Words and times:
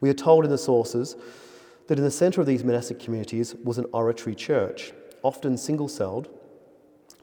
We 0.00 0.10
are 0.10 0.14
told 0.14 0.44
in 0.44 0.50
the 0.50 0.58
sources 0.58 1.16
that 1.88 1.98
in 1.98 2.04
the 2.04 2.10
centre 2.10 2.40
of 2.40 2.46
these 2.46 2.64
monastic 2.64 2.98
communities 2.98 3.54
was 3.64 3.78
an 3.78 3.86
oratory 3.92 4.34
church, 4.34 4.92
often 5.22 5.56
single 5.56 5.88
celled. 5.88 6.28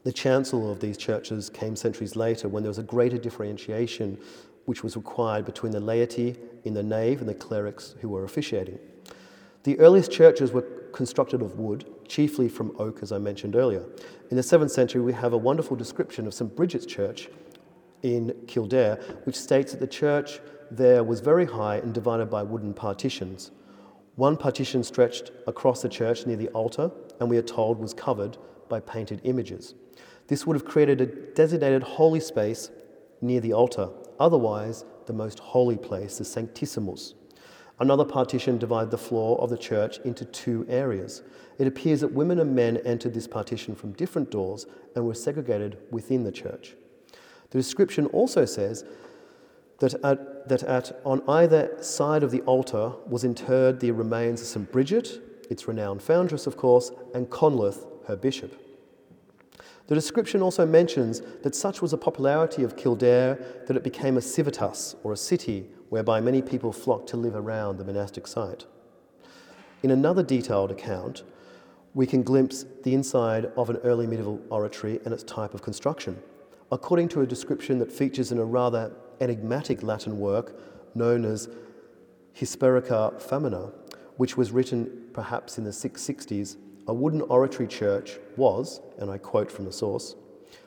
The 0.02 0.12
chancel 0.12 0.70
of 0.70 0.80
these 0.80 0.96
churches 0.96 1.48
came 1.50 1.74
centuries 1.76 2.16
later 2.16 2.48
when 2.48 2.62
there 2.62 2.70
was 2.70 2.78
a 2.78 2.82
greater 2.82 3.18
differentiation 3.18 4.18
which 4.66 4.82
was 4.82 4.96
required 4.96 5.44
between 5.44 5.72
the 5.72 5.80
laity 5.80 6.36
in 6.64 6.74
the 6.74 6.82
nave 6.82 7.20
and 7.20 7.28
the 7.28 7.34
clerics 7.34 7.94
who 8.00 8.08
were 8.08 8.24
officiating. 8.24 8.78
The 9.62 9.78
earliest 9.78 10.12
churches 10.12 10.52
were 10.52 10.62
constructed 10.92 11.42
of 11.42 11.58
wood, 11.58 11.86
chiefly 12.08 12.48
from 12.48 12.74
oak, 12.78 13.02
as 13.02 13.12
I 13.12 13.18
mentioned 13.18 13.56
earlier. 13.56 13.84
In 14.30 14.36
the 14.36 14.42
7th 14.42 14.70
century, 14.70 15.00
we 15.00 15.12
have 15.12 15.32
a 15.32 15.38
wonderful 15.38 15.76
description 15.76 16.26
of 16.26 16.34
St. 16.34 16.54
Bridget's 16.54 16.86
Church 16.86 17.28
in 18.02 18.34
Kildare, 18.46 18.96
which 19.24 19.36
states 19.36 19.72
that 19.72 19.80
the 19.80 19.86
church 19.86 20.40
there 20.70 21.04
was 21.04 21.20
very 21.20 21.46
high 21.46 21.76
and 21.76 21.92
divided 21.94 22.30
by 22.30 22.42
wooden 22.42 22.74
partitions. 22.74 23.50
One 24.16 24.36
partition 24.36 24.82
stretched 24.82 25.30
across 25.46 25.82
the 25.82 25.88
church 25.88 26.26
near 26.26 26.36
the 26.36 26.48
altar, 26.48 26.90
and 27.20 27.28
we 27.28 27.36
are 27.36 27.42
told 27.42 27.78
was 27.78 27.94
covered 27.94 28.38
by 28.68 28.80
painted 28.80 29.20
images. 29.24 29.74
This 30.28 30.46
would 30.46 30.54
have 30.54 30.64
created 30.64 31.00
a 31.00 31.06
designated 31.06 31.82
holy 31.82 32.20
space 32.20 32.70
near 33.20 33.40
the 33.40 33.52
altar, 33.52 33.90
otherwise, 34.18 34.84
the 35.06 35.12
most 35.12 35.38
holy 35.38 35.76
place, 35.76 36.18
the 36.18 36.24
Sanctissimus. 36.24 37.14
Another 37.78 38.04
partition 38.04 38.56
divided 38.56 38.90
the 38.90 38.98
floor 38.98 39.38
of 39.40 39.50
the 39.50 39.58
church 39.58 39.98
into 40.04 40.24
two 40.24 40.64
areas. 40.68 41.22
It 41.58 41.66
appears 41.66 42.00
that 42.00 42.12
women 42.12 42.38
and 42.38 42.54
men 42.54 42.78
entered 42.78 43.12
this 43.12 43.28
partition 43.28 43.74
from 43.74 43.92
different 43.92 44.30
doors 44.30 44.66
and 44.94 45.06
were 45.06 45.14
segregated 45.14 45.76
within 45.90 46.24
the 46.24 46.32
church. 46.32 46.74
The 47.50 47.58
description 47.58 48.06
also 48.06 48.44
says 48.44 48.84
that 49.78 49.94
at, 50.04 50.48
that 50.48 50.62
at 50.62 51.00
on 51.04 51.22
either 51.28 51.70
side 51.82 52.22
of 52.22 52.30
the 52.30 52.40
altar 52.42 52.92
was 53.06 53.24
interred 53.24 53.80
the 53.80 53.90
remains 53.90 54.40
of 54.40 54.46
St. 54.46 54.72
Bridget, 54.72 55.20
its 55.50 55.68
renowned 55.68 56.02
foundress, 56.02 56.46
of 56.46 56.56
course, 56.56 56.90
and 57.14 57.28
Conleth, 57.28 57.86
her 58.06 58.16
bishop. 58.16 58.54
The 59.88 59.94
description 59.94 60.42
also 60.42 60.66
mentions 60.66 61.22
that 61.42 61.54
such 61.54 61.80
was 61.80 61.92
the 61.92 61.98
popularity 61.98 62.64
of 62.64 62.76
Kildare 62.76 63.38
that 63.66 63.76
it 63.76 63.84
became 63.84 64.16
a 64.16 64.20
civitas, 64.20 64.96
or 65.04 65.12
a 65.12 65.16
city, 65.16 65.66
whereby 65.90 66.20
many 66.20 66.42
people 66.42 66.72
flocked 66.72 67.08
to 67.10 67.16
live 67.16 67.36
around 67.36 67.78
the 67.78 67.84
monastic 67.84 68.26
site. 68.26 68.66
In 69.82 69.92
another 69.92 70.24
detailed 70.24 70.72
account, 70.72 71.22
we 71.94 72.06
can 72.06 72.22
glimpse 72.22 72.64
the 72.82 72.94
inside 72.94 73.46
of 73.56 73.70
an 73.70 73.76
early 73.78 74.06
medieval 74.06 74.40
oratory 74.50 75.00
and 75.04 75.14
its 75.14 75.22
type 75.22 75.54
of 75.54 75.62
construction. 75.62 76.20
According 76.72 77.08
to 77.10 77.20
a 77.20 77.26
description 77.26 77.78
that 77.78 77.92
features 77.92 78.32
in 78.32 78.38
a 78.38 78.44
rather 78.44 78.92
enigmatic 79.20 79.82
Latin 79.82 80.18
work 80.18 80.58
known 80.94 81.24
as 81.24 81.48
Hisperica 82.34 83.20
Famina, 83.20 83.72
which 84.16 84.36
was 84.36 84.50
written 84.50 85.08
perhaps 85.12 85.58
in 85.58 85.64
the 85.64 85.70
660s, 85.70 86.56
a 86.86 86.94
wooden 86.94 87.22
oratory 87.22 87.66
church 87.66 88.18
was, 88.36 88.80
and 88.98 89.10
I 89.10 89.18
quote 89.18 89.50
from 89.50 89.64
the 89.64 89.72
source, 89.72 90.14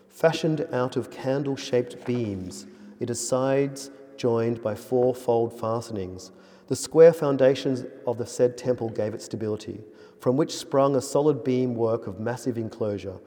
fashioned 0.09 0.67
out 0.71 0.97
of 0.97 1.11
candle 1.11 1.55
shaped 1.55 2.05
beams. 2.05 2.65
It 2.99 3.09
has 3.09 3.25
sides 3.25 3.91
joined 4.17 4.61
by 4.61 4.75
four 4.75 5.15
fold 5.15 5.57
fastenings. 5.57 6.31
The 6.67 6.75
square 6.75 7.13
foundations 7.13 7.85
of 8.05 8.17
the 8.17 8.25
said 8.25 8.57
temple 8.57 8.89
gave 8.89 9.13
it 9.13 9.21
stability, 9.21 9.81
from 10.19 10.35
which 10.35 10.57
sprung 10.57 10.95
a 10.95 11.01
solid 11.01 11.43
beam 11.43 11.73
work 11.73 12.05
of 12.05 12.19
massive 12.19 12.57
enclosure. 12.57 13.17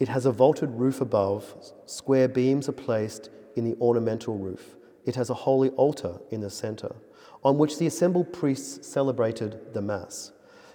It 0.00 0.08
has 0.08 0.26
a 0.26 0.32
vaulted 0.32 0.70
roof 0.70 1.00
above, 1.00 1.54
square 1.86 2.26
beams 2.26 2.68
are 2.68 2.72
placed 2.72 3.30
in 3.56 3.64
the 3.64 3.76
ornamental 3.80 4.36
roof. 4.36 4.76
It 5.04 5.16
has 5.16 5.30
a 5.30 5.34
holy 5.34 5.70
altar 5.70 6.18
in 6.30 6.40
the 6.40 6.50
centre, 6.50 6.94
on 7.42 7.58
which 7.58 7.78
the 7.78 7.86
assembled 7.86 8.32
priests 8.32 8.86
celebrated 8.86 9.74
the 9.74 9.82
Mass. 9.82 10.32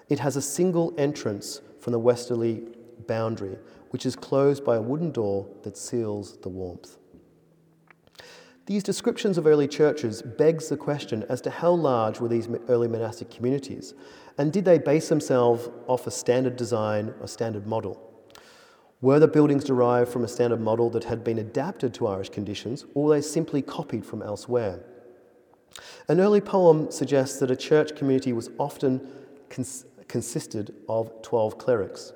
It 0.07 0.19
has 0.19 0.35
a 0.35 0.41
single 0.41 0.93
entrance 0.97 1.61
from 1.79 1.93
the 1.93 1.99
westerly 1.99 2.63
boundary, 3.07 3.57
which 3.89 4.05
is 4.05 4.15
closed 4.15 4.63
by 4.63 4.75
a 4.75 4.81
wooden 4.81 5.11
door 5.11 5.47
that 5.63 5.77
seals 5.77 6.37
the 6.37 6.49
warmth. 6.49 6.97
These 8.65 8.83
descriptions 8.83 9.39
of 9.39 9.47
early 9.47 9.67
churches 9.67 10.21
begs 10.21 10.69
the 10.69 10.77
question 10.77 11.25
as 11.27 11.41
to 11.41 11.49
how 11.49 11.71
large 11.71 12.19
were 12.19 12.27
these 12.27 12.47
early 12.67 12.87
monastic 12.87 13.31
communities, 13.31 13.95
and 14.37 14.53
did 14.53 14.63
they 14.63 14.77
base 14.77 15.09
themselves 15.09 15.69
off 15.87 16.05
a 16.05 16.11
standard 16.11 16.55
design, 16.55 17.13
a 17.21 17.27
standard 17.27 17.65
model? 17.65 18.08
Were 19.01 19.19
the 19.19 19.27
buildings 19.29 19.63
derived 19.63 20.11
from 20.11 20.25
a 20.25 20.27
standard 20.27 20.59
model 20.59 20.89
that 20.89 21.05
had 21.05 21.23
been 21.23 21.39
adapted 21.39 21.93
to 21.95 22.07
Irish 22.07 22.29
conditions, 22.29 22.85
or 22.93 23.05
were 23.05 23.15
they 23.15 23.21
simply 23.21 23.61
copied 23.61 24.05
from 24.05 24.21
elsewhere? 24.21 24.81
An 26.09 26.19
early 26.19 26.41
poem 26.41 26.91
suggests 26.91 27.39
that 27.39 27.49
a 27.49 27.55
church 27.55 27.95
community 27.95 28.33
was 28.33 28.49
often 28.57 29.09
cons- 29.49 29.85
consisted 30.09 30.75
of 30.89 31.21
12 31.21 31.57
clerics. 31.57 32.11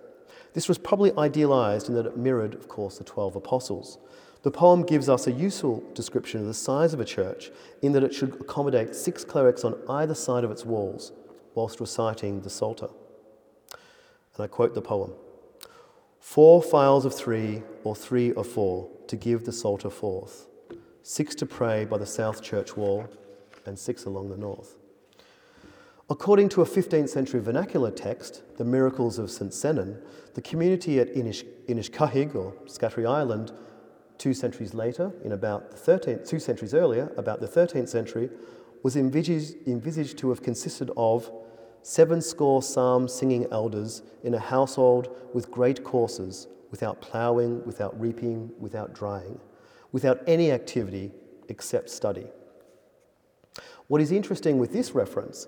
This 0.53 0.67
was 0.67 0.77
probably 0.77 1.13
idealized 1.17 1.87
in 1.87 1.95
that 1.95 2.05
it 2.05 2.17
mirrored, 2.17 2.53
of 2.53 2.67
course, 2.67 2.97
the 2.97 3.05
12 3.05 3.37
apostles. 3.37 3.97
The 4.41 4.51
poem 4.51 4.83
gives 4.83 5.07
us 5.07 5.25
a 5.25 5.31
useful 5.31 5.81
description 5.93 6.41
of 6.41 6.47
the 6.47 6.53
size 6.53 6.93
of 6.93 6.99
a 6.99 7.05
church 7.05 7.49
in 7.81 7.93
that 7.93 8.03
it 8.03 8.13
should 8.13 8.41
accommodate 8.41 8.93
six 8.93 9.23
clerics 9.23 9.63
on 9.63 9.77
either 9.87 10.13
side 10.13 10.43
of 10.43 10.51
its 10.51 10.65
walls 10.65 11.13
whilst 11.55 11.79
reciting 11.79 12.41
the 12.41 12.49
Psalter. 12.49 12.89
And 14.35 14.43
I 14.43 14.47
quote 14.47 14.73
the 14.73 14.81
poem 14.81 15.13
Four 16.23 16.63
files 16.63 17.03
of 17.03 17.13
three, 17.13 17.63
or 17.83 17.97
three 17.97 18.33
of 18.33 18.47
four, 18.47 18.89
to 19.07 19.17
give 19.17 19.43
the 19.43 19.51
Psalter 19.51 19.89
forth, 19.89 20.47
six 21.03 21.35
to 21.35 21.45
pray 21.45 21.83
by 21.83 21.97
the 21.97 22.05
south 22.05 22.41
church 22.41 22.77
wall, 22.77 23.09
and 23.65 23.77
six 23.77 24.05
along 24.05 24.29
the 24.29 24.37
north. 24.37 24.77
According 26.09 26.47
to 26.49 26.61
a 26.61 26.65
15th 26.65 27.09
century 27.09 27.41
vernacular 27.41 27.91
text, 27.91 28.41
The 28.57 28.63
Miracles 28.63 29.19
of 29.19 29.29
St. 29.29 29.51
Senan, 29.51 30.01
the 30.33 30.41
community 30.41 30.97
at 31.01 31.13
Inish, 31.13 31.43
Inishkahig, 31.67 32.33
or 32.35 32.53
Scattery 32.67 33.05
Island, 33.05 33.51
two 34.17 34.33
centuries 34.33 34.73
later, 34.73 35.11
in 35.25 35.33
about 35.33 35.71
the 35.71 35.77
13th, 35.77 36.25
two 36.25 36.39
centuries 36.39 36.73
earlier, 36.73 37.11
about 37.17 37.41
the 37.41 37.49
13th 37.49 37.89
century, 37.89 38.29
was 38.81 38.95
envisaged, 38.95 39.67
envisaged 39.67 40.17
to 40.19 40.29
have 40.29 40.41
consisted 40.41 40.89
of 40.95 41.29
seven 41.83 42.21
score 42.21 42.63
psalm 42.63 43.09
singing 43.09 43.45
elders 43.51 44.01
in 44.23 44.33
a 44.33 44.39
household 44.39 45.13
with 45.33 45.51
great 45.51 45.83
courses, 45.83 46.47
without 46.71 47.01
ploughing, 47.01 47.63
without 47.65 47.99
reaping, 47.99 48.49
without 48.57 48.93
drying, 48.93 49.39
without 49.91 50.21
any 50.25 50.49
activity 50.51 51.11
except 51.49 51.89
study. 51.89 52.25
What 53.87 54.01
is 54.01 54.13
interesting 54.13 54.57
with 54.57 54.71
this 54.71 54.95
reference 54.95 55.47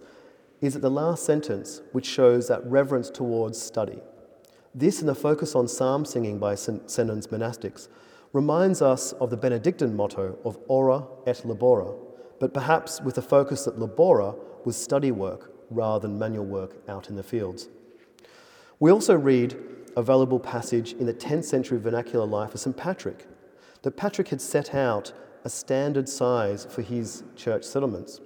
is 0.61 0.73
that 0.73 0.81
the 0.81 0.91
last 0.91 1.23
sentence, 1.23 1.81
which 1.93 2.05
shows 2.05 2.49
that 2.49 2.65
reverence 2.65 3.09
towards 3.09 3.59
study. 3.59 4.01
This 4.73 4.99
and 4.99 5.07
the 5.07 5.15
focus 5.15 5.55
on 5.55 5.69
psalm 5.69 6.03
singing 6.03 6.37
by 6.37 6.55
St. 6.55 6.91
Senan's 6.91 7.27
monastics 7.27 7.87
reminds 8.33 8.81
us 8.81 9.13
of 9.13 9.29
the 9.29 9.37
Benedictine 9.37 9.95
motto 9.95 10.37
of 10.43 10.59
ora 10.67 11.07
et 11.25 11.41
labora, 11.45 11.97
but 12.41 12.53
perhaps 12.53 12.99
with 12.99 13.15
the 13.15 13.21
focus 13.21 13.63
that 13.63 13.79
labora 13.79 14.37
was 14.65 14.75
study 14.75 15.11
work 15.11 15.54
rather 15.69 16.07
than 16.07 16.19
manual 16.19 16.45
work 16.45 16.75
out 16.87 17.09
in 17.09 17.15
the 17.15 17.23
fields. 17.23 17.69
We 18.79 18.91
also 18.91 19.15
read 19.15 19.55
a 19.95 20.03
valuable 20.03 20.39
passage 20.39 20.93
in 20.93 21.05
the 21.05 21.13
10th 21.13 21.45
century 21.45 21.79
vernacular 21.79 22.25
life 22.25 22.53
of 22.53 22.59
St. 22.59 22.75
Patrick, 22.75 23.27
that 23.83 23.97
Patrick 23.97 24.29
had 24.29 24.41
set 24.41 24.73
out 24.73 25.13
a 25.43 25.49
standard 25.49 26.09
size 26.09 26.65
for 26.69 26.81
his 26.81 27.23
church 27.35 27.63
settlements. 27.63 28.19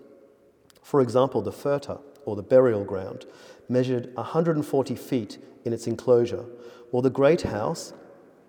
For 0.82 1.02
example, 1.02 1.42
the 1.42 1.52
Furta, 1.52 2.02
or 2.26 2.36
the 2.36 2.42
burial 2.42 2.84
ground, 2.84 3.26
measured 3.68 4.16
140 4.16 4.96
feet 4.96 5.38
in 5.66 5.74
its 5.74 5.86
enclosure, 5.86 6.46
while 6.92 7.02
the 7.02 7.10
great 7.10 7.42
house, 7.42 7.94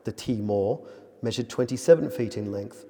the 0.05 0.13
Tee 0.13 0.41
Mor, 0.41 0.87
measured 1.21 1.51
27 1.51 2.11
feet 2.11 2.37
in 2.37 2.51
length 2.51 2.87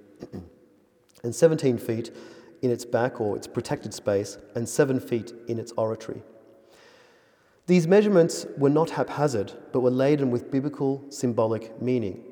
and 1.24 1.34
17 1.34 1.78
feet 1.78 2.14
in 2.62 2.70
its 2.70 2.84
back 2.84 3.20
or 3.20 3.36
its 3.36 3.46
protected 3.46 3.94
space 3.94 4.38
and 4.54 4.68
7 4.68 5.00
feet 5.00 5.32
in 5.48 5.58
its 5.58 5.72
oratory. 5.72 6.22
These 7.66 7.86
measurements 7.86 8.46
were 8.58 8.70
not 8.70 8.90
haphazard, 8.90 9.52
but 9.72 9.80
were 9.80 9.90
laden 9.90 10.30
with 10.30 10.50
biblical 10.50 11.04
symbolic 11.08 11.80
meaning. 11.80 12.24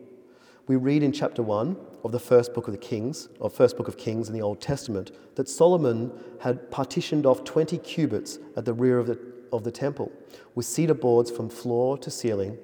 We 0.66 0.76
read 0.76 1.02
in 1.02 1.12
chapter 1.12 1.42
1 1.42 1.76
of 2.04 2.12
the 2.12 2.18
first 2.18 2.52
book 2.54 2.66
of 2.66 2.72
the 2.72 2.78
Kings, 2.78 3.28
of 3.40 3.52
first 3.52 3.76
book 3.76 3.88
of 3.88 3.96
Kings 3.96 4.28
in 4.28 4.34
the 4.34 4.42
Old 4.42 4.60
Testament, 4.60 5.12
that 5.36 5.48
Solomon 5.48 6.12
had 6.40 6.70
partitioned 6.70 7.24
off 7.24 7.44
20 7.44 7.78
cubits 7.78 8.38
at 8.56 8.64
the 8.64 8.72
rear 8.72 8.98
of 8.98 9.06
the, 9.06 9.18
of 9.52 9.64
the 9.64 9.70
temple, 9.70 10.12
with 10.54 10.66
cedar 10.66 10.94
boards 10.94 11.30
from 11.30 11.48
floor 11.48 11.96
to 11.98 12.10
ceiling, 12.10 12.58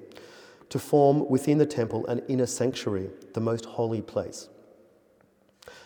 to 0.69 0.77
form 0.77 1.27
within 1.29 1.57
the 1.57 1.65
temple 1.65 2.05
an 2.07 2.21
inner 2.27 2.45
sanctuary, 2.45 3.09
the 3.33 3.41
most 3.41 3.65
holy 3.65 4.01
place. 4.01 4.49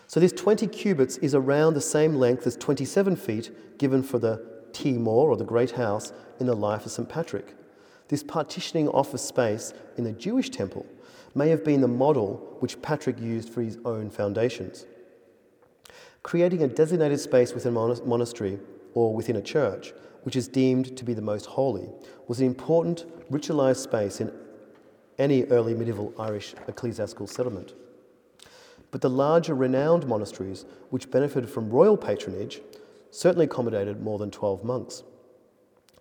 So 0.10 0.20
this 0.20 0.32
20 0.32 0.66
cubits 0.66 1.18
is 1.18 1.36
around 1.36 1.76
the 1.76 1.82
same 1.82 2.16
length 2.16 2.48
as 2.48 2.58
27 2.58 3.16
feet 3.16 3.78
given 3.78 4.02
for 4.02 4.18
the 4.18 4.44
Tee 4.74 4.94
Mor, 4.94 5.30
or 5.30 5.38
the 5.38 5.46
Great 5.46 5.70
House, 5.70 6.14
in 6.40 6.48
the 6.48 6.56
life 6.56 6.84
of 6.88 6.92
St. 6.92 7.08
Patrick. 7.08 7.54
This 8.08 8.24
partitioning 8.24 8.90
off 8.90 9.14
of 9.14 9.20
space 9.20 9.72
in 9.98 10.06
the 10.06 10.12
Jewish 10.12 10.50
temple 10.50 10.88
may 11.36 11.50
have 11.50 11.64
been 11.64 11.82
the 11.82 11.88
model 11.88 12.58
which 12.60 12.82
Patrick 12.82 13.20
used 13.20 13.50
for 13.50 13.62
his 13.62 13.78
own 13.86 14.10
foundations. 14.10 14.88
Creating 16.24 16.64
a 16.64 16.68
designated 16.68 17.20
space 17.20 17.54
within 17.54 17.78
a 17.78 18.04
monastery 18.04 18.58
or 18.96 19.14
within 19.14 19.36
a 19.36 19.44
church, 19.44 19.94
which 20.24 20.36
is 20.36 20.48
deemed 20.48 20.98
to 20.98 21.06
be 21.06 21.14
the 21.14 21.22
most 21.22 21.46
holy, 21.46 21.88
was 22.28 22.40
an 22.40 22.48
important 22.48 23.06
ritualised 23.30 23.84
space 23.84 24.20
in 24.20 24.32
any 25.20 25.44
early 25.46 25.76
medieval 25.76 26.16
Irish 26.18 26.56
ecclesiastical 26.68 27.28
settlement. 27.28 27.76
But 28.92 29.02
the 29.02 29.10
larger 29.10 29.54
renowned 29.54 30.08
monasteries, 30.08 30.66
which 30.90 31.12
benefited 31.12 31.50
from 31.50 31.70
royal 31.70 31.98
patronage, 31.98 32.62
certainly 33.12 33.46
accommodated 33.46 34.02
more 34.02 34.18
than 34.18 34.32
12 34.32 34.64
monks. 34.64 35.04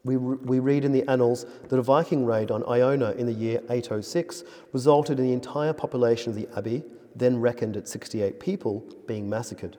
We, 0.04 0.16
re- 0.16 0.38
we 0.42 0.58
read 0.58 0.84
in 0.84 0.92
the 0.92 1.08
annals 1.08 1.44
that 1.68 1.78
a 1.78 1.82
Viking 1.82 2.24
raid 2.24 2.50
on 2.50 2.64
Iona 2.68 3.12
in 3.12 3.26
the 3.26 3.32
year 3.32 3.60
806 3.68 4.44
resulted 4.72 5.18
in 5.18 5.26
the 5.26 5.32
entire 5.32 5.72
population 5.72 6.30
of 6.30 6.36
the 6.36 6.48
abbey, 6.56 6.82
then 7.14 7.40
reckoned 7.40 7.76
at 7.76 7.88
68 7.88 8.40
people, 8.40 8.84
being 9.06 9.28
massacred. 9.28 9.76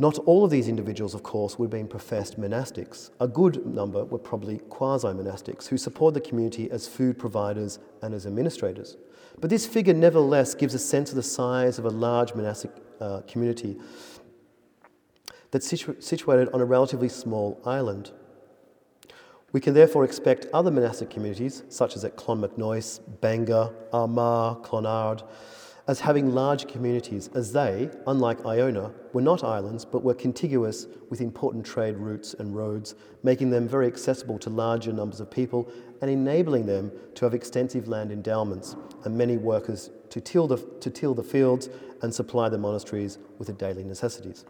Not 0.00 0.18
all 0.20 0.44
of 0.44 0.50
these 0.50 0.68
individuals, 0.68 1.14
of 1.14 1.24
course, 1.24 1.58
would 1.58 1.66
have 1.66 1.70
been 1.70 1.88
professed 1.88 2.40
monastics. 2.40 3.10
A 3.18 3.26
good 3.26 3.66
number 3.66 4.04
were 4.04 4.18
probably 4.18 4.58
quasi 4.68 5.08
monastics 5.08 5.66
who 5.66 5.76
supported 5.76 6.22
the 6.22 6.28
community 6.28 6.70
as 6.70 6.86
food 6.86 7.18
providers 7.18 7.80
and 8.02 8.14
as 8.14 8.24
administrators. 8.24 8.96
But 9.40 9.50
this 9.50 9.66
figure, 9.66 9.94
nevertheless, 9.94 10.54
gives 10.54 10.74
a 10.74 10.78
sense 10.78 11.10
of 11.10 11.16
the 11.16 11.22
size 11.22 11.78
of 11.78 11.84
a 11.84 11.90
large 11.90 12.34
monastic 12.34 12.72
uh, 13.00 13.20
community 13.28 13.76
that's 15.50 15.66
situ- 15.66 16.00
situated 16.00 16.48
on 16.52 16.60
a 16.60 16.64
relatively 16.64 17.08
small 17.08 17.60
island. 17.64 18.10
We 19.52 19.60
can 19.60 19.72
therefore 19.72 20.04
expect 20.04 20.46
other 20.52 20.70
monastic 20.70 21.08
communities, 21.08 21.62
such 21.68 21.96
as 21.96 22.04
at 22.04 22.16
Clonmacnoise, 22.16 23.00
Bangor, 23.20 23.72
Armagh, 23.92 24.62
Clonard, 24.62 25.22
as 25.88 26.00
having 26.00 26.34
large 26.34 26.68
communities, 26.68 27.30
as 27.34 27.50
they, 27.52 27.90
unlike 28.06 28.44
Iona, 28.44 28.92
were 29.14 29.22
not 29.22 29.42
islands 29.42 29.86
but 29.86 30.04
were 30.04 30.14
contiguous 30.14 30.86
with 31.08 31.22
important 31.22 31.64
trade 31.64 31.96
routes 31.96 32.34
and 32.34 32.54
roads, 32.54 32.94
making 33.22 33.48
them 33.48 33.66
very 33.66 33.86
accessible 33.86 34.38
to 34.38 34.50
larger 34.50 34.92
numbers 34.92 35.18
of 35.18 35.30
people 35.30 35.66
and 36.02 36.10
enabling 36.10 36.66
them 36.66 36.92
to 37.14 37.24
have 37.24 37.32
extensive 37.32 37.88
land 37.88 38.12
endowments 38.12 38.76
and 39.04 39.16
many 39.16 39.38
workers 39.38 39.88
to 40.10 40.20
till 40.20 40.46
the, 40.46 40.58
to 40.80 40.90
till 40.90 41.14
the 41.14 41.22
fields 41.22 41.70
and 42.02 42.14
supply 42.14 42.50
the 42.50 42.58
monasteries 42.58 43.18
with 43.38 43.48
the 43.48 43.54
daily 43.54 43.82
necessities. 43.82 44.44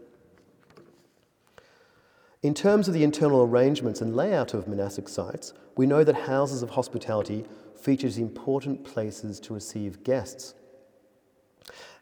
In 2.42 2.52
terms 2.52 2.88
of 2.88 2.94
the 2.94 3.04
internal 3.04 3.42
arrangements 3.42 4.00
and 4.00 4.14
layout 4.14 4.54
of 4.54 4.66
monastic 4.66 5.08
sites, 5.08 5.52
we 5.76 5.86
know 5.86 6.02
that 6.02 6.14
houses 6.14 6.62
of 6.62 6.70
hospitality 6.70 7.44
features 7.76 8.18
important 8.18 8.84
places 8.84 9.38
to 9.40 9.54
receive 9.54 10.02
guests. 10.02 10.54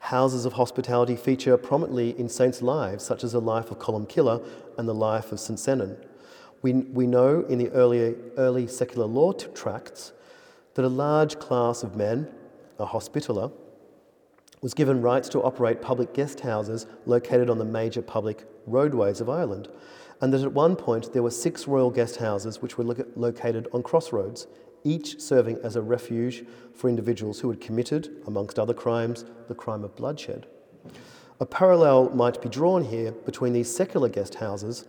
Houses 0.06 0.44
of 0.44 0.52
hospitality 0.52 1.16
feature 1.16 1.56
prominently 1.56 2.16
in 2.16 2.28
saints' 2.28 2.62
lives, 2.62 3.02
such 3.02 3.24
as 3.24 3.32
the 3.32 3.40
life 3.40 3.72
of 3.72 3.80
Columcille 3.80 4.40
and 4.78 4.88
the 4.88 4.94
life 4.94 5.32
of 5.32 5.40
St. 5.40 5.58
Senan. 5.58 5.96
We, 6.62 6.74
we 6.74 7.08
know 7.08 7.40
in 7.48 7.58
the 7.58 7.70
early, 7.70 8.14
early 8.36 8.68
secular 8.68 9.08
law 9.08 9.32
tracts 9.32 10.12
that 10.74 10.84
a 10.84 10.88
large 10.88 11.40
class 11.40 11.82
of 11.82 11.96
men, 11.96 12.28
a 12.78 12.86
hospitaller, 12.86 13.50
was 14.62 14.74
given 14.74 15.02
rights 15.02 15.28
to 15.30 15.42
operate 15.42 15.82
public 15.82 16.14
guest 16.14 16.38
houses 16.38 16.86
located 17.04 17.50
on 17.50 17.58
the 17.58 17.64
major 17.64 18.00
public 18.00 18.44
roadways 18.64 19.20
of 19.20 19.28
Ireland, 19.28 19.66
and 20.20 20.32
that 20.32 20.42
at 20.42 20.52
one 20.52 20.76
point 20.76 21.14
there 21.14 21.24
were 21.24 21.32
six 21.32 21.66
royal 21.66 21.90
guest 21.90 22.18
houses 22.18 22.62
which 22.62 22.78
were 22.78 22.84
lo- 22.84 23.06
located 23.16 23.66
on 23.72 23.82
crossroads, 23.82 24.46
each 24.86 25.20
serving 25.20 25.58
as 25.62 25.76
a 25.76 25.82
refuge 25.82 26.44
for 26.72 26.88
individuals 26.88 27.40
who 27.40 27.50
had 27.50 27.60
committed, 27.60 28.08
amongst 28.26 28.58
other 28.58 28.72
crimes, 28.72 29.24
the 29.48 29.54
crime 29.54 29.82
of 29.82 29.96
bloodshed. 29.96 30.46
A 31.40 31.46
parallel 31.46 32.10
might 32.10 32.40
be 32.40 32.48
drawn 32.48 32.84
here 32.84 33.12
between 33.12 33.52
these 33.52 33.74
secular 33.74 34.08
guest 34.08 34.36
houses 34.36 34.86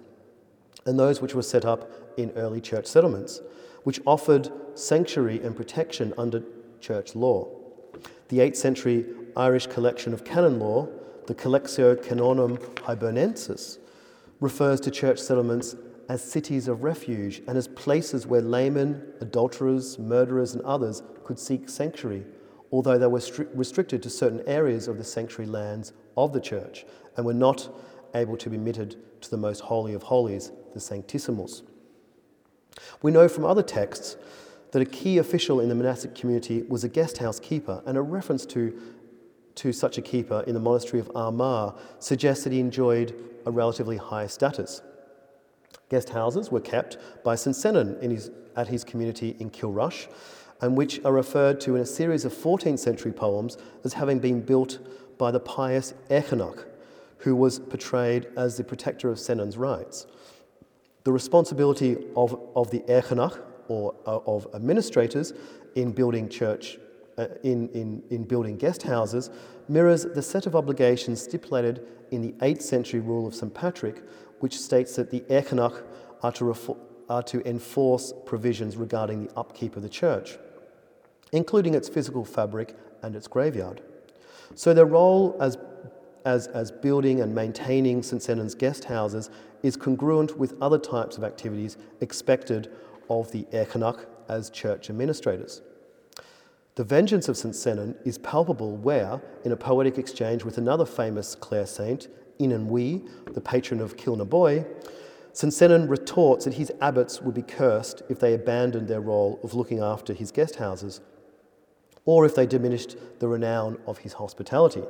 and 0.85 0.97
those 0.97 1.21
which 1.21 1.35
were 1.35 1.41
set 1.41 1.65
up 1.65 1.91
in 2.17 2.31
early 2.31 2.61
church 2.61 2.85
settlements, 2.85 3.41
which 3.83 3.99
offered 4.05 4.49
sanctuary 4.75 5.41
and 5.41 5.55
protection 5.55 6.13
under 6.17 6.43
church 6.79 7.15
law. 7.15 7.47
The 8.29 8.39
8th 8.39 8.55
century 8.55 9.05
Irish 9.35 9.67
collection 9.67 10.13
of 10.13 10.23
canon 10.23 10.59
law, 10.59 10.87
the 11.25 11.35
Collectio 11.35 11.95
Canonum 11.95 12.57
Hibernensis, 12.75 13.79
refers 14.39 14.79
to 14.81 14.91
church 14.91 15.19
settlements 15.19 15.75
as 16.09 16.21
cities 16.21 16.67
of 16.67 16.83
refuge 16.83 17.41
and 17.47 17.57
as 17.57 17.67
places 17.67 18.25
where 18.25 18.41
laymen, 18.41 19.01
adulterers, 19.19 19.99
murderers, 19.99 20.53
and 20.53 20.63
others 20.63 21.03
could 21.23 21.37
seek 21.37 21.67
sanctuary, 21.67 22.25
although 22.71 22.97
they 22.97 23.07
were 23.07 23.19
stri- 23.19 23.47
restricted 23.53 24.01
to 24.03 24.09
certain 24.09 24.41
areas 24.47 24.87
of 24.87 24.97
the 24.97 25.03
sanctuary 25.03 25.49
lands 25.49 25.93
of 26.15 26.33
the 26.33 26.39
church 26.39 26.85
and 27.15 27.25
were 27.25 27.33
not 27.33 27.69
able 28.15 28.37
to 28.37 28.49
be 28.49 28.55
admitted 28.55 28.95
to 29.21 29.29
the 29.29 29.37
most 29.37 29.61
holy 29.61 29.93
of 29.93 30.03
holies, 30.03 30.51
the 30.73 30.79
Sanctissimus. 30.79 31.63
We 33.01 33.11
know 33.11 33.27
from 33.27 33.45
other 33.45 33.63
texts 33.63 34.17
that 34.71 34.81
a 34.81 34.85
key 34.85 35.17
official 35.17 35.59
in 35.59 35.69
the 35.69 35.75
monastic 35.75 36.13
community 36.15 36.63
was 36.63 36.83
a 36.83 36.89
guest 36.89 37.17
house 37.17 37.39
keeper, 37.39 37.81
and 37.85 37.97
a 37.97 38.01
reference 38.01 38.45
to, 38.47 38.79
to 39.55 39.71
such 39.71 39.97
a 39.97 40.01
keeper 40.01 40.43
in 40.45 40.53
the 40.53 40.59
monastery 40.59 40.99
of 40.99 41.11
Armagh 41.15 41.75
suggests 41.99 42.43
that 42.43 42.53
he 42.53 42.59
enjoyed 42.59 43.15
a 43.45 43.51
relatively 43.51 43.97
high 43.97 44.27
status. 44.27 44.81
Guest 45.89 46.09
houses 46.09 46.51
were 46.51 46.59
kept 46.59 46.97
by 47.23 47.35
St. 47.35 47.55
Senan 47.55 48.01
his, 48.01 48.31
at 48.55 48.67
his 48.67 48.83
community 48.83 49.35
in 49.39 49.49
Kilrush, 49.49 50.07
and 50.61 50.75
which 50.75 51.03
are 51.05 51.13
referred 51.13 51.61
to 51.61 51.75
in 51.75 51.81
a 51.81 51.85
series 51.85 52.25
of 52.25 52.33
14th 52.33 52.79
century 52.79 53.11
poems 53.11 53.57
as 53.83 53.93
having 53.93 54.19
been 54.19 54.41
built 54.41 54.79
by 55.17 55.31
the 55.31 55.39
pious 55.39 55.93
Eichenach, 56.09 56.65
who 57.19 57.35
was 57.35 57.59
portrayed 57.59 58.27
as 58.35 58.57
the 58.57 58.63
protector 58.63 59.09
of 59.09 59.17
Senan's 59.17 59.57
rights. 59.57 60.07
The 61.03 61.11
responsibility 61.11 61.97
of, 62.15 62.39
of 62.55 62.69
the 62.71 62.79
Eichenach, 62.81 63.39
or 63.69 63.95
uh, 64.05 64.19
of 64.25 64.47
administrators, 64.53 65.33
in 65.75 65.91
building 65.91 66.27
church, 66.27 66.79
uh, 67.17 67.27
in, 67.43 67.69
in, 67.69 68.03
in 68.09 68.23
building 68.23 68.57
guest 68.57 68.83
houses, 68.83 69.29
mirrors 69.69 70.03
the 70.03 70.21
set 70.21 70.45
of 70.45 70.55
obligations 70.55 71.21
stipulated 71.21 71.85
in 72.11 72.21
the 72.21 72.31
8th 72.33 72.61
century 72.61 72.99
rule 72.99 73.27
of 73.27 73.35
St. 73.35 73.53
Patrick, 73.53 74.03
which 74.39 74.59
states 74.59 74.95
that 74.95 75.11
the 75.11 75.21
Eichenach 75.21 75.83
are 76.21 76.31
to, 76.33 76.45
refor- 76.45 76.77
are 77.09 77.23
to 77.23 77.47
enforce 77.47 78.13
provisions 78.25 78.77
regarding 78.77 79.25
the 79.25 79.37
upkeep 79.37 79.75
of 79.75 79.83
the 79.83 79.89
church, 79.89 80.37
including 81.31 81.73
its 81.73 81.89
physical 81.89 82.25
fabric 82.25 82.75
and 83.03 83.15
its 83.15 83.27
graveyard. 83.27 83.81
So 84.55 84.73
their 84.73 84.85
role 84.85 85.37
as, 85.39 85.57
as, 86.25 86.47
as 86.47 86.71
building 86.71 87.21
and 87.21 87.33
maintaining 87.33 88.03
St. 88.03 88.21
Senan's 88.21 88.55
guest 88.55 88.85
houses 88.85 89.29
is 89.63 89.75
congruent 89.75 90.37
with 90.37 90.55
other 90.61 90.77
types 90.77 91.17
of 91.17 91.23
activities 91.23 91.77
expected 92.01 92.71
of 93.09 93.31
the 93.31 93.43
Eichenach 93.53 94.05
as 94.29 94.49
church 94.49 94.89
administrators. 94.89 95.61
The 96.75 96.83
vengeance 96.83 97.27
of 97.27 97.37
St. 97.37 97.55
Senan 97.55 97.95
is 98.05 98.19
palpable 98.19 98.77
where, 98.77 99.19
in 99.43 99.51
a 99.51 99.57
poetic 99.57 99.97
exchange 99.97 100.43
with 100.43 100.59
another 100.59 100.85
famous 100.85 101.33
Clare 101.33 101.65
saint, 101.65 102.07
Inanwi, 102.39 103.07
the 103.33 103.41
patron 103.41 103.79
of 103.79 103.97
Kilnaboy, 103.97 104.65
St. 105.33 105.53
Senan 105.53 105.87
retorts 105.87 106.45
that 106.45 106.55
his 106.55 106.71
abbots 106.81 107.21
would 107.21 107.35
be 107.35 107.43
cursed 107.43 108.01
if 108.09 108.19
they 108.19 108.33
abandoned 108.33 108.87
their 108.87 109.01
role 109.01 109.39
of 109.43 109.53
looking 109.53 109.79
after 109.79 110.13
his 110.13 110.31
guest 110.31 110.55
houses, 110.55 110.99
or 112.05 112.25
if 112.25 112.33
they 112.33 112.47
diminished 112.47 112.95
the 113.19 113.27
renown 113.27 113.77
of 113.85 113.99
his 113.99 114.13
hospitality. 114.13 114.81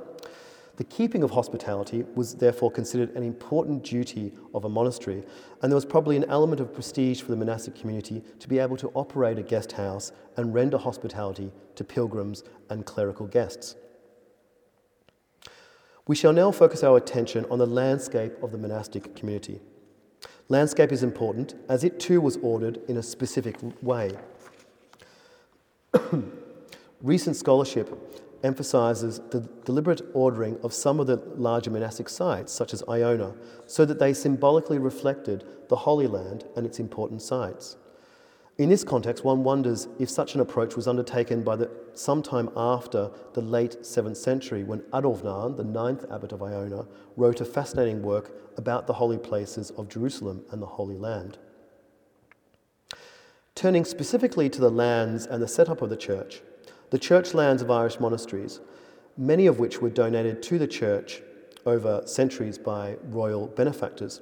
The 0.77 0.83
keeping 0.83 1.23
of 1.23 1.31
hospitality 1.31 2.05
was 2.15 2.35
therefore 2.35 2.69
considered 2.69 3.15
an 3.15 3.23
important 3.23 3.83
duty 3.83 4.31
of 4.53 4.63
a 4.63 4.69
monastery, 4.69 5.23
and 5.61 5.71
there 5.71 5.75
was 5.75 5.85
probably 5.85 6.15
an 6.15 6.29
element 6.29 6.61
of 6.61 6.71
prestige 6.73 7.21
for 7.21 7.31
the 7.31 7.35
monastic 7.35 7.75
community 7.75 8.21
to 8.39 8.47
be 8.47 8.59
able 8.59 8.77
to 8.77 8.91
operate 8.93 9.39
a 9.39 9.43
guest 9.43 9.71
house 9.71 10.11
and 10.37 10.53
render 10.53 10.77
hospitality 10.77 11.51
to 11.75 11.83
pilgrims 11.83 12.43
and 12.69 12.85
clerical 12.85 13.25
guests. 13.25 13.75
We 16.07 16.15
shall 16.15 16.31
now 16.31 16.51
focus 16.51 16.83
our 16.83 16.95
attention 16.95 17.45
on 17.51 17.59
the 17.59 17.67
landscape 17.67 18.41
of 18.41 18.53
the 18.53 18.57
monastic 18.57 19.13
community. 19.15 19.59
Landscape 20.47 20.93
is 20.93 21.03
important 21.03 21.55
as 21.67 21.83
it 21.83 21.99
too 21.99 22.21
was 22.21 22.37
ordered 22.37 22.79
in 22.87 22.95
a 22.95 23.03
specific 23.03 23.57
way. 23.81 24.11
Recent 27.01 27.35
scholarship 27.35 27.93
emphasizes 28.43 29.19
the 29.31 29.41
deliberate 29.65 30.01
ordering 30.13 30.57
of 30.63 30.73
some 30.73 31.01
of 31.01 31.07
the 31.07 31.17
larger 31.35 31.71
monastic 31.71 32.07
sites, 32.07 32.53
such 32.53 32.73
as 32.73 32.83
Iona, 32.87 33.33
so 33.65 33.83
that 33.83 33.99
they 33.99 34.13
symbolically 34.13 34.77
reflected 34.77 35.43
the 35.67 35.75
Holy 35.75 36.07
Land 36.07 36.45
and 36.55 36.65
its 36.65 36.79
important 36.79 37.21
sites. 37.21 37.75
In 38.57 38.69
this 38.69 38.83
context, 38.83 39.23
one 39.23 39.43
wonders 39.43 39.87
if 39.99 40.09
such 40.09 40.33
an 40.33 40.41
approach 40.41 40.75
was 40.75 40.87
undertaken 40.87 41.43
by 41.43 41.55
the, 41.57 41.69
sometime 41.93 42.49
after 42.57 43.11
the 43.33 43.41
late 43.41 43.77
7th 43.83 44.17
century 44.17 44.63
when 44.63 44.79
Adomnán, 44.93 45.57
the 45.57 45.63
ninth 45.63 46.05
abbot 46.11 46.31
of 46.31 46.41
Iona, 46.41 46.87
wrote 47.15 47.39
a 47.39 47.45
fascinating 47.45 48.01
work 48.01 48.31
about 48.57 48.87
the 48.87 48.93
holy 48.93 49.19
places 49.19 49.69
of 49.71 49.89
Jerusalem 49.89 50.43
and 50.49 50.59
the 50.59 50.65
Holy 50.65 50.97
Land. 50.97 51.37
Turning 53.53 53.85
specifically 53.85 54.49
to 54.49 54.59
the 54.59 54.71
lands 54.71 55.27
and 55.27 55.41
the 55.41 55.47
setup 55.47 55.83
of 55.83 55.91
the 55.91 55.97
church, 55.97 56.41
the 56.89 56.97
church 56.97 57.35
lands 57.35 57.61
of 57.61 57.69
Irish 57.69 57.99
monasteries, 57.99 58.59
many 59.17 59.45
of 59.45 59.59
which 59.59 59.81
were 59.81 59.89
donated 59.91 60.41
to 60.41 60.57
the 60.57 60.67
church 60.67 61.21
over 61.67 62.01
centuries 62.05 62.57
by 62.57 62.97
royal 63.03 63.47
benefactors, 63.47 64.21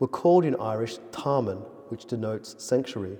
were 0.00 0.08
called 0.08 0.44
in 0.44 0.56
Irish 0.56 0.98
Tarman, 1.12 1.64
which 1.88 2.06
denotes 2.06 2.56
sanctuary. 2.58 3.18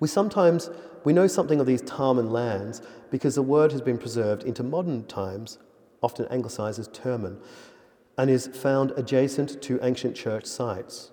We 0.00 0.08
sometimes 0.08 0.70
we 1.04 1.12
know 1.12 1.26
something 1.26 1.60
of 1.60 1.66
these 1.66 1.82
Tarman 1.82 2.30
lands 2.30 2.82
because 3.10 3.34
the 3.34 3.42
word 3.42 3.72
has 3.72 3.80
been 3.80 3.98
preserved 3.98 4.44
into 4.44 4.62
modern 4.62 5.04
times, 5.04 5.58
often 6.02 6.26
anglicised 6.28 6.78
as 6.78 6.88
Terman, 6.88 7.38
and 8.16 8.30
is 8.30 8.46
found 8.48 8.92
adjacent 8.92 9.60
to 9.62 9.78
ancient 9.82 10.16
church 10.16 10.46
sites. 10.46 11.10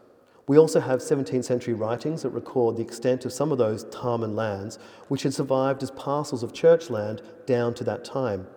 We 0.47 0.57
also 0.57 0.79
have 0.79 0.99
17th 0.99 1.45
century 1.45 1.73
writings 1.73 2.23
that 2.23 2.31
record 2.31 2.75
the 2.75 2.81
extent 2.81 3.25
of 3.25 3.33
some 3.33 3.51
of 3.51 3.57
those 3.57 3.85
Tarman 3.85 4.35
lands, 4.35 4.79
which 5.07 5.23
had 5.23 5.33
survived 5.33 5.83
as 5.83 5.91
parcels 5.91 6.43
of 6.43 6.53
church 6.53 6.89
land 6.89 7.21
down 7.45 7.73
to 7.75 7.83
that 7.85 8.03
time, 8.03 8.47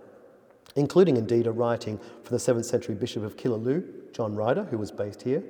including 0.77 1.17
indeed 1.17 1.47
a 1.47 1.53
writing 1.53 1.99
from 2.23 2.37
the 2.37 2.43
7th 2.43 2.65
century 2.65 2.95
Bishop 2.95 3.23
of 3.23 3.37
Killaloe, 3.37 3.85
John 4.13 4.35
Ryder, 4.35 4.65
who 4.65 4.79
was 4.79 4.91
based 4.91 5.23
here, 5.23 5.45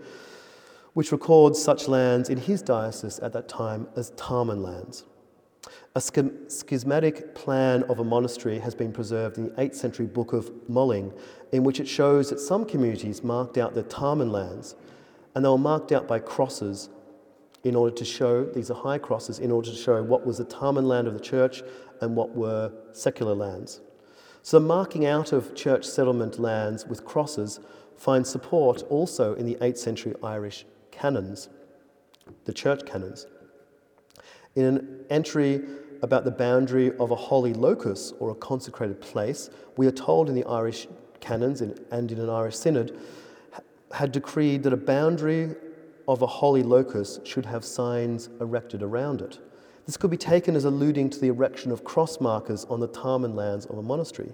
which 0.94 1.12
records 1.12 1.62
such 1.62 1.88
lands 1.88 2.30
in 2.30 2.38
his 2.38 2.62
diocese 2.62 3.18
at 3.18 3.32
that 3.32 3.48
time 3.48 3.86
as 3.96 4.12
Tarman 4.12 4.62
lands. 4.62 5.04
A 5.96 6.00
schismatic 6.00 7.34
plan 7.34 7.82
of 7.84 7.98
a 7.98 8.04
monastery 8.04 8.58
has 8.58 8.74
been 8.74 8.92
preserved 8.92 9.38
in 9.38 9.44
the 9.44 9.50
8th 9.50 9.74
century 9.74 10.06
book 10.06 10.32
of 10.32 10.50
Mulling, 10.68 11.12
in 11.52 11.64
which 11.64 11.80
it 11.80 11.88
shows 11.88 12.30
that 12.30 12.40
some 12.40 12.64
communities 12.64 13.22
marked 13.22 13.58
out 13.58 13.74
their 13.74 13.84
Tarman 13.84 14.30
lands, 14.30 14.76
and 15.34 15.44
they 15.44 15.48
were 15.48 15.58
marked 15.58 15.92
out 15.92 16.06
by 16.06 16.18
crosses 16.18 16.90
in 17.64 17.74
order 17.74 17.94
to 17.94 18.04
show, 18.04 18.44
these 18.44 18.70
are 18.70 18.74
high 18.74 18.98
crosses, 18.98 19.38
in 19.38 19.50
order 19.50 19.70
to 19.70 19.76
show 19.76 20.02
what 20.02 20.26
was 20.26 20.38
the 20.38 20.44
Tarman 20.44 20.84
land 20.84 21.08
of 21.08 21.14
the 21.14 21.20
church 21.20 21.62
and 22.00 22.14
what 22.14 22.34
were 22.34 22.70
secular 22.92 23.34
lands. 23.34 23.80
So, 24.42 24.58
the 24.58 24.66
marking 24.66 25.06
out 25.06 25.32
of 25.32 25.54
church 25.54 25.86
settlement 25.86 26.38
lands 26.38 26.86
with 26.86 27.06
crosses 27.06 27.60
finds 27.96 28.28
support 28.28 28.82
also 28.90 29.34
in 29.34 29.46
the 29.46 29.54
8th 29.56 29.78
century 29.78 30.14
Irish 30.22 30.66
canons, 30.94 31.48
the 32.44 32.52
church 32.52 32.86
canons. 32.86 33.26
In 34.54 34.64
an 34.64 35.04
entry 35.10 35.62
about 36.02 36.24
the 36.24 36.30
boundary 36.30 36.96
of 36.98 37.10
a 37.10 37.16
holy 37.16 37.52
locus 37.52 38.12
or 38.20 38.30
a 38.30 38.34
consecrated 38.34 39.00
place, 39.00 39.50
we 39.76 39.86
are 39.86 39.92
told 39.92 40.28
in 40.28 40.34
the 40.34 40.44
Irish 40.44 40.86
canons 41.20 41.60
and 41.60 42.12
in 42.12 42.18
an 42.18 42.30
Irish 42.30 42.56
synod 42.56 42.98
had 43.92 44.12
decreed 44.12 44.62
that 44.62 44.72
a 44.72 44.76
boundary 44.76 45.54
of 46.06 46.22
a 46.22 46.26
holy 46.26 46.62
locus 46.62 47.20
should 47.24 47.46
have 47.46 47.64
signs 47.64 48.28
erected 48.40 48.82
around 48.82 49.22
it. 49.22 49.38
This 49.86 49.96
could 49.96 50.10
be 50.10 50.16
taken 50.16 50.56
as 50.56 50.64
alluding 50.64 51.10
to 51.10 51.20
the 51.20 51.28
erection 51.28 51.70
of 51.70 51.84
cross 51.84 52.20
markers 52.20 52.64
on 52.66 52.80
the 52.80 52.88
Tarman 52.88 53.34
lands 53.34 53.66
of 53.66 53.78
a 53.78 53.82
monastery. 53.82 54.32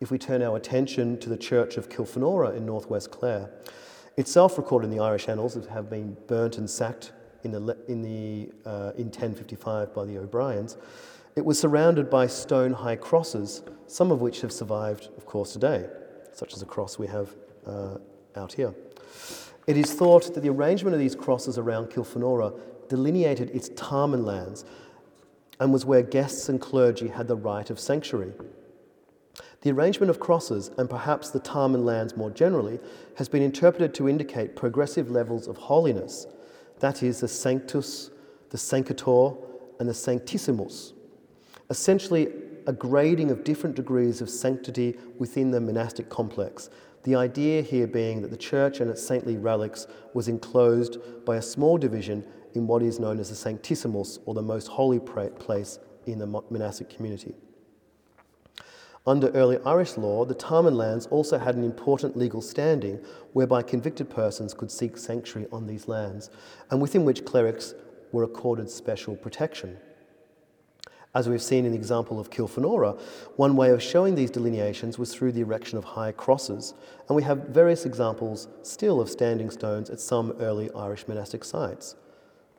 If 0.00 0.10
we 0.10 0.18
turn 0.18 0.42
our 0.42 0.56
attention 0.56 1.18
to 1.20 1.28
the 1.28 1.36
church 1.36 1.76
of 1.76 1.88
Kilfenora 1.88 2.56
in 2.56 2.66
northwest 2.66 3.10
Clare, 3.10 3.50
itself 4.16 4.56
recorded 4.56 4.90
in 4.90 4.96
the 4.96 5.02
Irish 5.02 5.28
annals 5.28 5.56
as 5.56 5.66
having 5.66 5.90
been 5.90 6.16
burnt 6.26 6.58
and 6.58 6.68
sacked 6.68 7.12
in, 7.44 7.52
the, 7.52 7.76
in, 7.88 8.02
the, 8.02 8.50
uh, 8.68 8.92
in 8.96 9.06
1055 9.06 9.94
by 9.94 10.04
the 10.04 10.18
O'Briens, 10.18 10.76
it 11.36 11.44
was 11.44 11.58
surrounded 11.58 12.08
by 12.08 12.26
stone 12.26 12.72
high 12.72 12.96
crosses, 12.96 13.62
some 13.86 14.10
of 14.10 14.20
which 14.20 14.40
have 14.40 14.52
survived, 14.52 15.08
of 15.16 15.26
course, 15.26 15.52
today, 15.52 15.86
such 16.32 16.54
as 16.54 16.62
a 16.62 16.66
cross 16.66 16.98
we 16.98 17.06
have 17.06 17.34
uh, 17.66 17.98
out 18.36 18.52
here. 18.52 18.74
It 19.66 19.76
is 19.76 19.92
thought 19.92 20.32
that 20.34 20.40
the 20.40 20.48
arrangement 20.48 20.94
of 20.94 21.00
these 21.00 21.14
crosses 21.14 21.58
around 21.58 21.90
Kilfenora 21.90 22.58
delineated 22.88 23.50
its 23.50 23.68
Tarman 23.70 24.24
lands 24.24 24.64
and 25.60 25.72
was 25.72 25.84
where 25.84 26.02
guests 26.02 26.48
and 26.48 26.60
clergy 26.60 27.08
had 27.08 27.28
the 27.28 27.36
right 27.36 27.68
of 27.68 27.80
sanctuary. 27.80 28.32
The 29.66 29.72
arrangement 29.72 30.10
of 30.10 30.20
crosses, 30.20 30.70
and 30.78 30.88
perhaps 30.88 31.30
the 31.30 31.40
Tarman 31.40 31.84
lands 31.84 32.16
more 32.16 32.30
generally, 32.30 32.78
has 33.16 33.28
been 33.28 33.42
interpreted 33.42 33.94
to 33.94 34.08
indicate 34.08 34.54
progressive 34.54 35.10
levels 35.10 35.48
of 35.48 35.56
holiness 35.56 36.28
that 36.78 37.02
is, 37.02 37.18
the 37.18 37.26
Sanctus, 37.26 38.12
the 38.50 38.58
Sanctator, 38.58 39.36
and 39.80 39.88
the 39.88 39.92
Sanctissimus. 39.92 40.92
Essentially, 41.68 42.28
a 42.68 42.72
grading 42.72 43.32
of 43.32 43.42
different 43.42 43.74
degrees 43.74 44.20
of 44.20 44.30
sanctity 44.30 44.96
within 45.18 45.50
the 45.50 45.60
monastic 45.60 46.08
complex. 46.08 46.70
The 47.02 47.16
idea 47.16 47.60
here 47.60 47.88
being 47.88 48.22
that 48.22 48.30
the 48.30 48.36
church 48.36 48.78
and 48.78 48.88
its 48.88 49.02
saintly 49.02 49.36
relics 49.36 49.88
was 50.14 50.28
enclosed 50.28 50.98
by 51.24 51.38
a 51.38 51.42
small 51.42 51.76
division 51.76 52.24
in 52.54 52.68
what 52.68 52.84
is 52.84 53.00
known 53.00 53.18
as 53.18 53.30
the 53.30 53.50
Sanctissimus, 53.50 54.20
or 54.26 54.34
the 54.34 54.42
most 54.42 54.68
holy 54.68 55.00
place 55.00 55.80
in 56.06 56.20
the 56.20 56.26
monastic 56.50 56.88
community. 56.88 57.34
Under 59.06 59.28
early 59.30 59.58
Irish 59.64 59.96
law, 59.96 60.24
the 60.24 60.34
Tarman 60.34 60.74
lands 60.74 61.06
also 61.06 61.38
had 61.38 61.54
an 61.54 61.62
important 61.62 62.16
legal 62.16 62.40
standing 62.40 62.98
whereby 63.34 63.62
convicted 63.62 64.10
persons 64.10 64.52
could 64.52 64.70
seek 64.70 64.98
sanctuary 64.98 65.48
on 65.52 65.66
these 65.66 65.86
lands, 65.86 66.28
and 66.70 66.80
within 66.80 67.04
which 67.04 67.24
clerics 67.24 67.74
were 68.10 68.24
accorded 68.24 68.68
special 68.68 69.14
protection. 69.14 69.76
As 71.14 71.28
we've 71.28 71.40
seen 71.40 71.64
in 71.64 71.70
the 71.70 71.78
example 71.78 72.18
of 72.18 72.30
Kilfenora, 72.30 73.00
one 73.36 73.56
way 73.56 73.70
of 73.70 73.82
showing 73.82 74.16
these 74.16 74.30
delineations 74.30 74.98
was 74.98 75.14
through 75.14 75.32
the 75.32 75.40
erection 75.40 75.78
of 75.78 75.84
high 75.84 76.12
crosses, 76.12 76.74
and 77.08 77.14
we 77.14 77.22
have 77.22 77.48
various 77.48 77.86
examples 77.86 78.48
still 78.62 79.00
of 79.00 79.08
standing 79.08 79.50
stones 79.50 79.88
at 79.88 80.00
some 80.00 80.32
early 80.40 80.68
Irish 80.72 81.06
monastic 81.06 81.44
sites. 81.44 81.94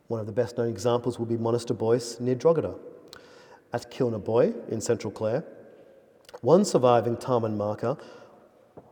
One 0.08 0.22
of 0.22 0.26
the 0.26 0.32
best 0.32 0.58
known 0.58 0.70
examples 0.70 1.20
would 1.20 1.28
be 1.28 1.38
Monasterboice 1.38 2.22
near 2.22 2.36
Drogheda. 2.36 2.76
At 3.74 3.92
Kilnaboy 3.92 4.70
in 4.70 4.80
central 4.80 5.12
Clare, 5.12 5.44
one 6.42 6.66
surviving 6.66 7.18
Tarman 7.18 7.58
marker 7.58 7.98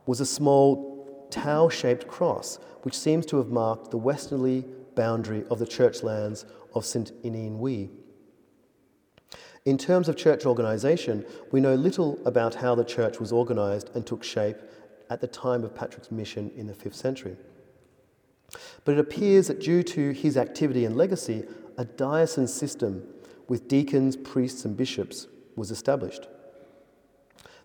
was 0.06 0.20
a 0.20 0.26
small 0.26 1.28
tau 1.30 1.68
shaped 1.68 2.06
cross, 2.06 2.58
which 2.82 2.98
seems 2.98 3.26
to 3.26 3.36
have 3.36 3.48
marked 3.48 3.90
the 3.90 3.96
westerly 3.96 4.64
boundary 4.94 5.44
of 5.50 5.58
the 5.58 5.66
church 5.66 6.02
lands 6.02 6.46
of 6.74 6.84
St. 6.84 7.12
Ineen 7.22 7.88
In 9.64 9.78
terms 9.78 10.08
of 10.08 10.16
church 10.16 10.46
organisation, 10.46 11.24
we 11.50 11.60
know 11.60 11.74
little 11.74 12.18
about 12.24 12.54
how 12.54 12.74
the 12.74 12.84
church 12.84 13.20
was 13.20 13.32
organised 13.32 13.90
and 13.94 14.06
took 14.06 14.22
shape 14.22 14.56
at 15.10 15.20
the 15.20 15.26
time 15.26 15.64
of 15.64 15.74
Patrick's 15.74 16.10
mission 16.10 16.50
in 16.56 16.66
the 16.66 16.72
5th 16.72 16.94
century. 16.94 17.36
But 18.84 18.92
it 18.94 19.00
appears 19.00 19.48
that 19.48 19.60
due 19.60 19.82
to 19.82 20.12
his 20.12 20.36
activity 20.36 20.84
and 20.84 20.96
legacy, 20.96 21.44
a 21.76 21.84
diocesan 21.84 22.48
system 22.48 23.06
with 23.48 23.68
deacons, 23.68 24.16
priests, 24.16 24.64
and 24.64 24.76
bishops 24.76 25.26
was 25.56 25.70
established. 25.70 26.28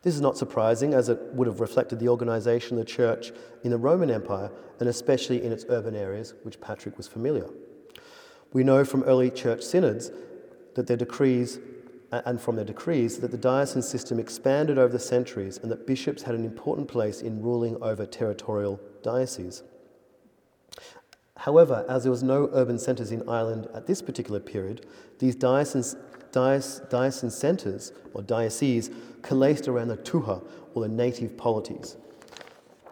This 0.03 0.15
is 0.15 0.21
not 0.21 0.37
surprising, 0.37 0.93
as 0.93 1.09
it 1.09 1.19
would 1.33 1.47
have 1.47 1.59
reflected 1.59 1.99
the 1.99 2.07
organisation 2.09 2.77
of 2.77 2.85
the 2.85 2.91
church 2.91 3.31
in 3.63 3.69
the 3.69 3.77
Roman 3.77 4.09
Empire, 4.09 4.51
and 4.79 4.89
especially 4.89 5.43
in 5.43 5.51
its 5.51 5.65
urban 5.69 5.95
areas, 5.95 6.33
which 6.43 6.59
Patrick 6.59 6.97
was 6.97 7.07
familiar. 7.07 7.47
We 8.51 8.63
know 8.63 8.83
from 8.83 9.03
early 9.03 9.29
church 9.29 9.61
synods 9.61 10.11
that 10.73 10.87
their 10.87 10.97
decrees, 10.97 11.59
and 12.11 12.41
from 12.41 12.55
their 12.55 12.65
decrees, 12.65 13.19
that 13.19 13.29
the 13.31 13.37
diocesan 13.37 13.83
system 13.83 14.19
expanded 14.19 14.77
over 14.77 14.91
the 14.91 14.99
centuries 14.99 15.59
and 15.59 15.71
that 15.71 15.85
bishops 15.85 16.23
had 16.23 16.33
an 16.35 16.43
important 16.45 16.87
place 16.87 17.21
in 17.21 17.41
ruling 17.41 17.77
over 17.81 18.05
territorial 18.05 18.79
dioceses. 19.03 19.63
However, 21.37 21.85
as 21.87 22.03
there 22.03 22.11
was 22.11 22.23
no 22.23 22.49
urban 22.53 22.77
centres 22.79 23.11
in 23.11 23.27
Ireland 23.29 23.67
at 23.73 23.87
this 23.87 24.01
particular 24.01 24.39
period, 24.39 24.85
these 25.19 25.35
diocesan 25.35 25.95
centres, 27.29 27.91
or 28.13 28.21
dioceses, 28.21 28.91
coalesced 29.21 29.67
around 29.67 29.87
the 29.87 29.97
tuatha, 29.97 30.43
or 30.73 30.81
the 30.83 30.87
native 30.87 31.37
polities. 31.37 31.97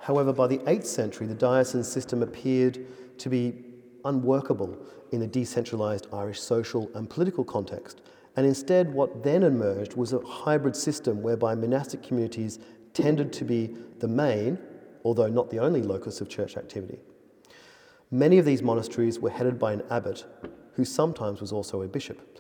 However, 0.01 0.33
by 0.33 0.47
the 0.47 0.57
8th 0.59 0.85
century, 0.85 1.27
the 1.27 1.35
diocesan 1.35 1.83
system 1.83 2.23
appeared 2.23 2.85
to 3.19 3.29
be 3.29 3.63
unworkable 4.05 4.77
in 5.11 5.19
the 5.19 5.27
decentralised 5.27 6.13
Irish 6.13 6.39
social 6.39 6.89
and 6.95 7.09
political 7.09 7.43
context, 7.43 8.01
and 8.35 8.45
instead, 8.45 8.93
what 8.93 9.23
then 9.23 9.43
emerged 9.43 9.95
was 9.95 10.13
a 10.13 10.19
hybrid 10.19 10.75
system 10.75 11.21
whereby 11.21 11.55
monastic 11.55 12.01
communities 12.03 12.59
tended 12.93 13.33
to 13.33 13.43
be 13.43 13.75
the 13.99 14.07
main, 14.07 14.57
although 15.03 15.27
not 15.27 15.49
the 15.49 15.59
only 15.59 15.81
locus 15.81 16.21
of 16.21 16.29
church 16.29 16.55
activity. 16.57 16.99
Many 18.11 18.37
of 18.37 18.45
these 18.45 18.61
monasteries 18.61 19.19
were 19.19 19.29
headed 19.29 19.59
by 19.59 19.73
an 19.73 19.83
abbot, 19.89 20.25
who 20.73 20.85
sometimes 20.85 21.41
was 21.41 21.51
also 21.51 21.81
a 21.81 21.87
bishop. 21.87 22.39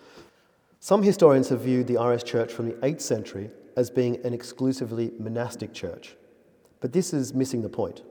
Some 0.79 1.03
historians 1.03 1.49
have 1.49 1.61
viewed 1.61 1.87
the 1.87 1.97
Irish 1.97 2.23
church 2.23 2.53
from 2.53 2.67
the 2.69 2.75
8th 2.75 3.01
century 3.01 3.51
as 3.75 3.89
being 3.89 4.23
an 4.25 4.33
exclusively 4.33 5.11
monastic 5.19 5.73
church, 5.73 6.15
but 6.79 6.93
this 6.93 7.13
is 7.13 7.33
missing 7.33 7.61
the 7.61 7.69
point. 7.69 8.03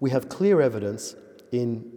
We 0.00 0.10
have 0.10 0.28
clear 0.28 0.60
evidence 0.60 1.16
in 1.52 1.92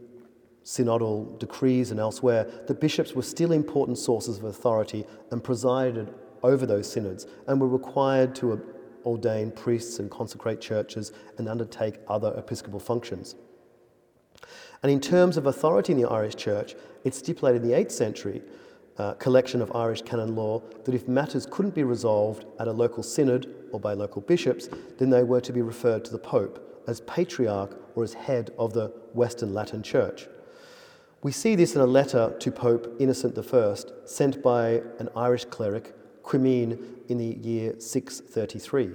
synodal 0.64 1.40
decrees 1.40 1.92
and 1.92 2.00
elsewhere 2.00 2.46
that 2.68 2.82
bishops 2.82 3.14
were 3.14 3.22
still 3.22 3.54
important 3.54 3.98
sources 3.98 4.38
of 4.38 4.44
authority 4.44 5.06
and 5.32 5.44
presided 5.44 6.14
over 6.44 6.66
those 6.66 6.92
synods 6.92 7.26
and 7.48 7.60
were 7.60 7.68
required 7.68 8.36
to 8.36 8.62
ordain 9.06 9.52
priests 9.52 10.00
and 10.00 10.12
consecrate 10.12 10.60
churches 10.60 11.14
and 11.38 11.48
undertake 11.48 11.96
other 12.10 12.34
episcopal 12.38 12.80
functions. 12.80 13.36
And 14.84 14.92
in 14.92 15.00
terms 15.00 15.38
of 15.38 15.48
authority 15.48 15.94
in 15.94 16.02
the 16.02 16.10
Irish 16.10 16.36
church, 16.36 16.76
it's 17.04 17.18
stipulated 17.18 17.64
in 17.64 17.70
the 17.70 17.76
8th 17.76 17.92
century 17.92 18.42
uh, 18.98 19.14
collection 19.14 19.62
of 19.62 19.76
Irish 19.76 20.02
canon 20.02 20.36
law 20.36 20.62
that 20.86 20.96
if 20.96 21.08
matters 21.08 21.48
couldn't 21.50 21.76
be 21.76 21.84
resolved 21.84 22.46
at 22.60 22.68
a 22.68 22.72
local 22.72 23.04
synod 23.04 23.54
or 23.72 23.80
by 23.80 23.94
local 23.94 24.22
bishops, 24.22 24.70
then 24.98 25.10
they 25.10 25.24
were 25.24 25.42
to 25.42 25.54
be 25.54 25.62
referred 25.62 26.04
to 26.06 26.12
the 26.12 26.18
Pope, 26.18 26.84
as 26.88 27.02
patriarch 27.02 27.78
or 27.96 28.04
as 28.04 28.14
head 28.14 28.52
of 28.58 28.74
the 28.74 28.88
Western 29.14 29.54
Latin 29.54 29.84
Church. 29.84 30.28
We 31.24 31.32
see 31.32 31.56
this 31.56 31.76
in 31.76 31.82
a 31.82 31.86
letter 31.86 32.36
to 32.40 32.52
Pope 32.52 32.96
Innocent 33.00 33.38
I, 33.38 33.76
sent 34.06 34.42
by 34.42 34.82
an 35.00 35.10
Irish 35.16 35.46
cleric, 35.46 35.94
Cuimín, 36.24 36.80
in 37.10 37.18
the 37.18 37.38
year 37.42 37.80
633. 37.80 38.92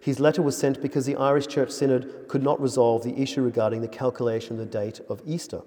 His 0.00 0.18
letter 0.18 0.42
was 0.42 0.56
sent 0.56 0.82
because 0.82 1.06
the 1.06 1.16
Irish 1.16 1.46
Church 1.46 1.70
Synod 1.70 2.26
could 2.28 2.42
not 2.42 2.60
resolve 2.60 3.04
the 3.04 3.16
issue 3.20 3.42
regarding 3.42 3.82
the 3.82 3.88
calculation 3.88 4.54
of 4.54 4.58
the 4.58 4.66
date 4.66 5.00
of 5.08 5.22
Easter. 5.24 5.62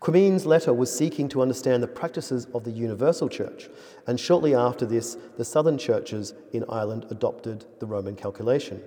Cuimín's 0.00 0.46
letter 0.46 0.72
was 0.72 0.96
seeking 0.96 1.28
to 1.28 1.42
understand 1.42 1.82
the 1.82 1.88
practices 1.88 2.46
of 2.54 2.62
the 2.64 2.70
Universal 2.70 3.30
Church, 3.30 3.68
and 4.06 4.18
shortly 4.18 4.54
after 4.54 4.86
this, 4.86 5.16
the 5.36 5.44
southern 5.44 5.76
churches 5.76 6.34
in 6.52 6.64
Ireland 6.68 7.06
adopted 7.10 7.64
the 7.80 7.86
Roman 7.86 8.14
calculation. 8.14 8.80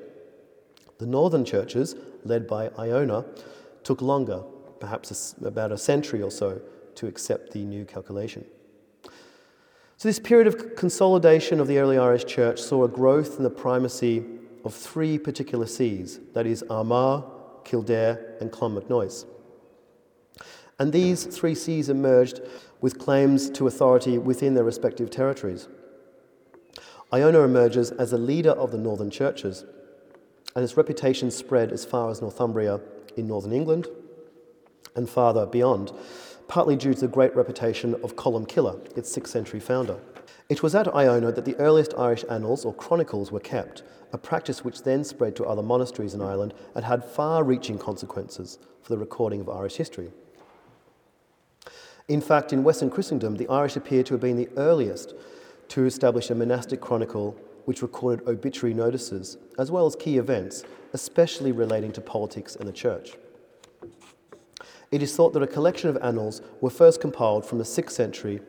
The 1.00 1.06
northern 1.06 1.44
churches, 1.44 1.96
led 2.24 2.48
by 2.48 2.70
Iona, 2.80 3.26
took 3.84 4.02
longer, 4.02 4.44
perhaps 4.80 5.36
about 5.44 5.72
a 5.72 5.78
century 5.78 6.22
or 6.22 6.32
so, 6.32 6.62
to 6.96 7.08
accept 7.08 7.52
the 7.52 7.66
new 7.66 7.84
calculation. 7.84 8.46
So, 9.98 10.08
this 10.08 10.20
period 10.20 10.48
of 10.48 10.76
consolidation 10.76 11.60
of 11.60 11.68
the 11.68 11.78
early 11.78 11.98
Irish 11.98 12.26
church 12.26 12.60
saw 12.60 12.86
a 12.86 12.88
growth 12.88 13.38
in 13.38 13.44
the 13.44 13.50
primacy 13.50 14.24
of 14.64 14.74
three 14.74 15.18
particular 15.18 15.68
sees 15.68 16.20
that 16.34 16.48
is, 16.48 16.64
Armagh, 16.70 17.24
Kildare, 17.66 18.38
and 18.40 18.52
Clonmacnoise. 18.52 19.26
And 20.82 20.92
these 20.92 21.26
three 21.26 21.54
sees 21.54 21.90
emerged 21.90 22.42
with 22.82 22.98
claims 22.98 23.52
to 23.52 23.68
authority 23.68 24.18
within 24.18 24.56
their 24.56 24.64
respective 24.64 25.12
territories. 25.12 25.68
Iona 27.14 27.42
emerges 27.42 27.92
as 27.92 28.12
a 28.12 28.18
leader 28.18 28.50
of 28.50 28.72
the 28.72 28.80
northern 28.80 29.12
churches, 29.12 29.64
and 30.56 30.64
its 30.64 30.78
reputation 30.78 31.30
spread 31.30 31.72
as 31.72 31.86
far 31.86 32.10
as 32.10 32.20
Northumbria 32.20 32.82
in 33.16 33.28
northern 33.28 33.52
England 33.52 33.90
and 34.96 35.08
farther 35.08 35.46
beyond, 35.46 35.92
partly 36.48 36.76
due 36.76 36.96
to 36.96 37.02
the 37.02 37.08
great 37.08 37.36
reputation 37.36 37.94
of 38.04 38.16
Columcille, 38.16 38.82
its 38.98 39.16
6th 39.16 39.28
century 39.28 39.60
founder. 39.60 40.00
It 40.50 40.64
was 40.64 40.74
at 40.74 40.88
Iona 40.96 41.32
that 41.32 41.46
the 41.46 41.58
earliest 41.58 41.94
Irish 41.96 42.26
annals 42.28 42.66
or 42.66 42.74
chronicles 42.74 43.32
were 43.32 43.40
kept, 43.40 43.84
a 44.14 44.18
practice 44.18 44.66
which 44.66 44.82
then 44.82 45.04
spread 45.04 45.36
to 45.36 45.46
other 45.46 45.62
monasteries 45.62 46.16
in 46.16 46.24
Ireland 46.24 46.56
and 46.74 46.84
had 46.84 47.06
far 47.06 47.44
reaching 47.44 47.78
consequences 47.78 48.58
for 48.82 48.92
the 48.92 48.98
recording 48.98 49.42
of 49.42 49.48
Irish 49.48 49.76
history. 49.76 50.12
In 52.12 52.20
fact, 52.20 52.52
in 52.52 52.66
Western 52.66 52.90
Christendom, 52.90 53.38
the 53.38 53.48
Irish 53.48 53.78
appear 53.78 54.04
to 54.04 54.14
have 54.16 54.20
been 54.20 54.36
the 54.36 54.50
earliest 54.58 55.14
to 55.70 55.86
establish 55.86 56.30
a 56.30 56.36
monastic 56.36 56.82
chronicle 56.82 57.38
which 57.64 57.82
recorded 57.82 58.28
obituary 58.28 58.74
notices, 58.74 59.38
as 59.58 59.72
well 59.72 59.86
as 59.86 59.96
key 59.96 60.18
events, 60.18 60.66
especially 60.92 61.54
relating 61.54 61.94
to 61.94 62.02
politics 62.02 62.58
and 62.58 62.68
the 62.68 62.74
church. 62.74 63.12
It 64.92 65.02
is 65.02 65.16
thought 65.16 65.32
that 65.32 65.42
a 65.42 65.48
collection 65.48 65.90
of 65.90 65.98
annals 66.04 66.42
were 66.60 66.70
first 66.70 67.00
compiled 67.00 67.46
from 67.46 67.60
the 67.60 67.64
6th 67.64 67.92
century 67.92 68.42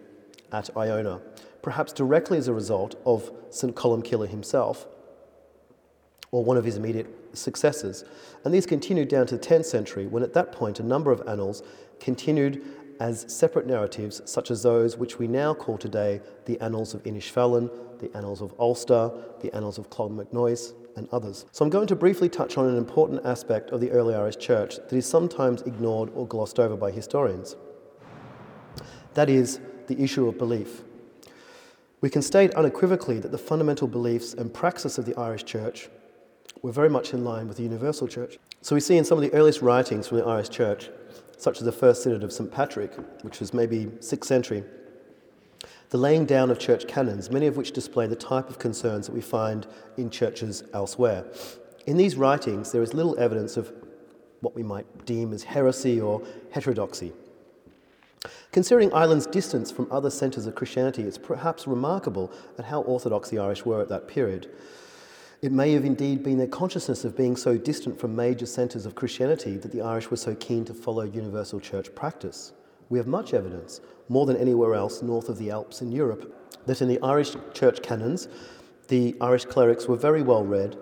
at 0.51 0.77
Iona, 0.77 1.21
perhaps 1.63 1.93
directly 1.93 2.39
as 2.39 2.49
a 2.49 2.53
result 2.53 3.01
of 3.07 3.31
St. 3.51 3.77
Columcille 3.77 4.29
himself 4.29 4.89
or 6.33 6.43
one 6.43 6.57
of 6.57 6.65
his 6.65 6.77
immediate 6.77 7.07
successors. 7.33 8.05
And 8.45 8.53
these 8.53 8.67
continued 8.67 9.07
down 9.07 9.29
to 9.29 9.37
the 9.37 9.47
10th 9.47 9.67
century, 9.67 10.09
when 10.09 10.25
at 10.25 10.33
that 10.33 10.51
point 10.51 10.81
a 10.81 10.83
number 10.83 11.13
of 11.13 11.23
annals 11.29 11.63
continued 12.01 12.65
as 13.03 13.25
separate 13.27 13.67
narratives, 13.67 14.23
such 14.27 14.49
as 14.53 14.63
those 14.63 14.97
which 14.97 15.19
we 15.19 15.27
now 15.27 15.53
call 15.53 15.77
today 15.77 16.21
the 16.45 16.57
Annals 16.61 16.95
of 16.95 17.03
Innisfallen, 17.03 17.69
the 17.99 18.17
Annals 18.17 18.41
of 18.41 18.55
Ulster, 18.61 19.11
the 19.41 19.53
Annals 19.57 19.77
of 19.77 19.91
Clonmacnoise, 19.91 20.73
and 20.95 21.09
others. 21.11 21.45
So 21.51 21.65
I'm 21.65 21.71
going 21.71 21.89
to 21.89 21.97
briefly 21.97 22.29
touch 22.29 22.57
on 22.57 22.69
an 22.69 22.77
important 22.77 23.27
aspect 23.27 23.71
of 23.71 23.81
the 23.81 23.91
early 23.91 24.15
Irish 24.15 24.37
Church 24.37 24.77
that 24.77 24.93
is 24.93 25.05
sometimes 25.05 25.63
ignored 25.63 26.11
or 26.15 26.29
glossed 26.29 26.61
over 26.61 26.77
by 26.77 26.93
historians. 26.93 27.57
That 29.15 29.29
is 29.29 29.59
the 29.89 30.01
issue 30.01 30.29
of 30.29 30.39
belief. 30.39 30.83
We 32.03 32.09
can 32.09 32.23
state 32.23 32.55
unequivocally 32.55 33.19
that 33.19 33.33
the 33.33 33.39
fundamental 33.39 33.89
beliefs 33.89 34.33
and 34.33 34.55
praxis 34.55 34.97
of 34.97 35.07
the 35.07 35.17
Irish 35.17 35.43
Church 35.43 35.89
were 36.63 36.71
very 36.71 36.89
much 36.89 37.13
in 37.13 37.25
line 37.25 37.49
with 37.49 37.57
the 37.57 37.65
Universal 37.65 38.07
Church. 38.07 38.39
So 38.61 38.77
we 38.77 38.81
see 38.81 38.97
in 38.97 39.05
some 39.05 39.19
of 39.19 39.23
the 39.29 39.35
earliest 39.37 39.61
writings 39.61 40.07
from 40.07 40.19
the 40.19 40.25
Irish 40.25 40.51
Church 40.51 40.89
such 41.43 41.59
as 41.59 41.65
the 41.65 41.73
First 41.73 42.05
Synod 42.05 42.23
of 42.23 42.33
St. 42.33 42.53
Patrick, 42.53 42.93
which 43.23 43.41
was 43.41 43.53
maybe 43.53 43.87
6th 43.87 44.25
century, 44.27 44.63
the 45.91 45.99
laying 45.99 46.25
down 46.25 46.53
of 46.53 46.59
church 46.61 46.87
canons, 46.87 47.33
many 47.33 47.49
of 47.49 47.57
which 47.57 47.73
display 47.73 48.07
the 48.07 48.15
type 48.15 48.49
of 48.49 48.61
concerns 48.61 49.07
that 49.07 49.13
we 49.13 49.21
find 49.21 49.67
in 49.97 50.09
churches 50.09 50.63
elsewhere. 50.73 51.25
In 51.85 51.97
these 51.97 52.15
writings, 52.15 52.71
there 52.71 52.81
is 52.81 52.95
little 52.95 53.19
evidence 53.19 53.57
of 53.57 53.73
what 54.41 54.55
we 54.55 54.63
might 54.63 55.05
deem 55.05 55.33
as 55.33 55.43
heresy 55.43 56.01
or 56.01 56.23
heterodoxy. 56.53 57.13
Considering 58.53 58.93
Ireland's 58.93 59.27
distance 59.27 59.73
from 59.73 59.91
other 59.91 60.11
centres 60.11 60.47
of 60.47 60.55
Christianity, 60.55 61.03
it's 61.03 61.19
perhaps 61.19 61.67
remarkable 61.67 62.33
at 62.57 62.67
how 62.67 62.83
orthodox 62.83 63.31
the 63.31 63.41
Irish 63.41 63.65
were 63.65 63.83
at 63.83 63.89
that 63.89 64.07
period. 64.07 64.49
It 65.43 65.51
may 65.51 65.73
have 65.73 65.85
indeed 65.85 66.23
been 66.23 66.39
their 66.39 66.47
consciousness 66.47 67.05
of 67.05 67.17
being 67.17 67.35
so 67.35 67.59
distant 67.59 67.99
from 67.99 68.15
major 68.15 68.47
centres 68.47 68.87
of 68.87 68.95
Christianity 68.95 69.57
that 69.57 69.73
the 69.73 69.81
Irish 69.81 70.09
were 70.09 70.17
so 70.17 70.37
keen 70.37 70.65
to 70.67 70.73
follow 70.73 71.03
universal 71.03 71.59
church 71.59 71.93
practice. 71.97 72.53
We 72.91 72.99
have 72.99 73.09
much 73.09 73.35
evidence, 73.35 73.81
more 74.09 74.25
than 74.25 74.37
anywhere 74.37 74.75
else 74.75 75.03
north 75.03 75.29
of 75.29 75.39
the 75.39 75.51
Alps 75.51 75.83
in 75.83 75.91
Europe, 75.91 76.33
that 76.67 76.81
in 76.81 76.87
the 76.87 77.01
Irish 77.03 77.35
church 77.55 77.83
canons, 77.83 78.29
the 78.87 79.17
Irish 79.21 79.45
clerics 79.47 79.89
were 79.89 79.97
very 79.97 80.23
well 80.23 80.45
read 80.45 80.79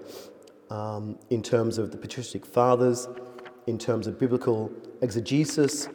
um, 0.68 1.18
in 1.30 1.42
terms 1.42 1.78
of 1.78 1.90
the 1.90 1.96
patristic 1.96 2.44
fathers, 2.44 3.08
in 3.66 3.78
terms 3.78 4.06
of 4.06 4.18
biblical 4.18 4.70
exegesis, 5.00 5.88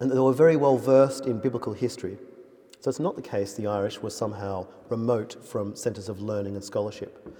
and 0.00 0.10
they 0.10 0.18
were 0.18 0.32
very 0.32 0.56
well 0.56 0.78
versed 0.78 1.26
in 1.26 1.40
biblical 1.40 1.74
history. 1.74 2.16
So 2.84 2.90
it's 2.90 3.00
not 3.00 3.16
the 3.16 3.22
case 3.22 3.54
the 3.54 3.66
Irish 3.66 4.02
were 4.02 4.10
somehow 4.10 4.66
remote 4.90 5.42
from 5.42 5.74
centres 5.74 6.10
of 6.10 6.20
learning 6.20 6.54
and 6.54 6.62
scholarship. 6.62 7.34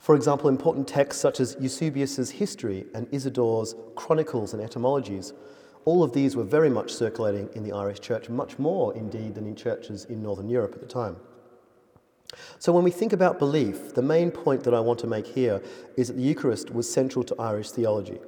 For 0.00 0.16
example, 0.16 0.48
important 0.48 0.88
texts 0.88 1.22
such 1.22 1.38
as 1.38 1.56
Eusebius's 1.60 2.32
History 2.32 2.86
and 2.92 3.06
Isidore's 3.12 3.76
Chronicles 3.94 4.54
and 4.54 4.60
Etymologies, 4.60 5.34
all 5.84 6.02
of 6.02 6.12
these 6.12 6.34
were 6.34 6.42
very 6.42 6.68
much 6.68 6.92
circulating 6.92 7.48
in 7.54 7.62
the 7.62 7.70
Irish 7.70 8.00
church, 8.00 8.28
much 8.28 8.58
more 8.58 8.92
indeed 8.96 9.36
than 9.36 9.46
in 9.46 9.54
churches 9.54 10.06
in 10.06 10.20
Northern 10.20 10.48
Europe 10.48 10.72
at 10.74 10.80
the 10.80 10.88
time. 10.88 11.14
So, 12.58 12.72
when 12.72 12.82
we 12.82 12.90
think 12.90 13.12
about 13.12 13.38
belief, 13.38 13.94
the 13.94 14.02
main 14.02 14.32
point 14.32 14.64
that 14.64 14.74
I 14.74 14.80
want 14.80 14.98
to 14.98 15.06
make 15.06 15.28
here 15.28 15.62
is 15.96 16.08
that 16.08 16.14
the 16.14 16.22
Eucharist 16.22 16.74
was 16.74 16.92
central 16.92 17.24
to 17.26 17.36
Irish 17.38 17.70
theology, 17.70 18.18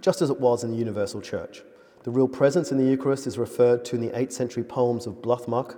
just 0.00 0.22
as 0.22 0.30
it 0.30 0.40
was 0.40 0.64
in 0.64 0.70
the 0.70 0.78
Universal 0.78 1.20
Church. 1.20 1.64
The 2.04 2.10
real 2.10 2.28
presence 2.28 2.70
in 2.70 2.76
the 2.76 2.84
Eucharist 2.84 3.26
is 3.26 3.38
referred 3.38 3.82
to 3.86 3.96
in 3.96 4.02
the 4.02 4.10
8th 4.10 4.32
century 4.32 4.62
poems 4.62 5.06
of 5.06 5.22
Blathmac, 5.22 5.72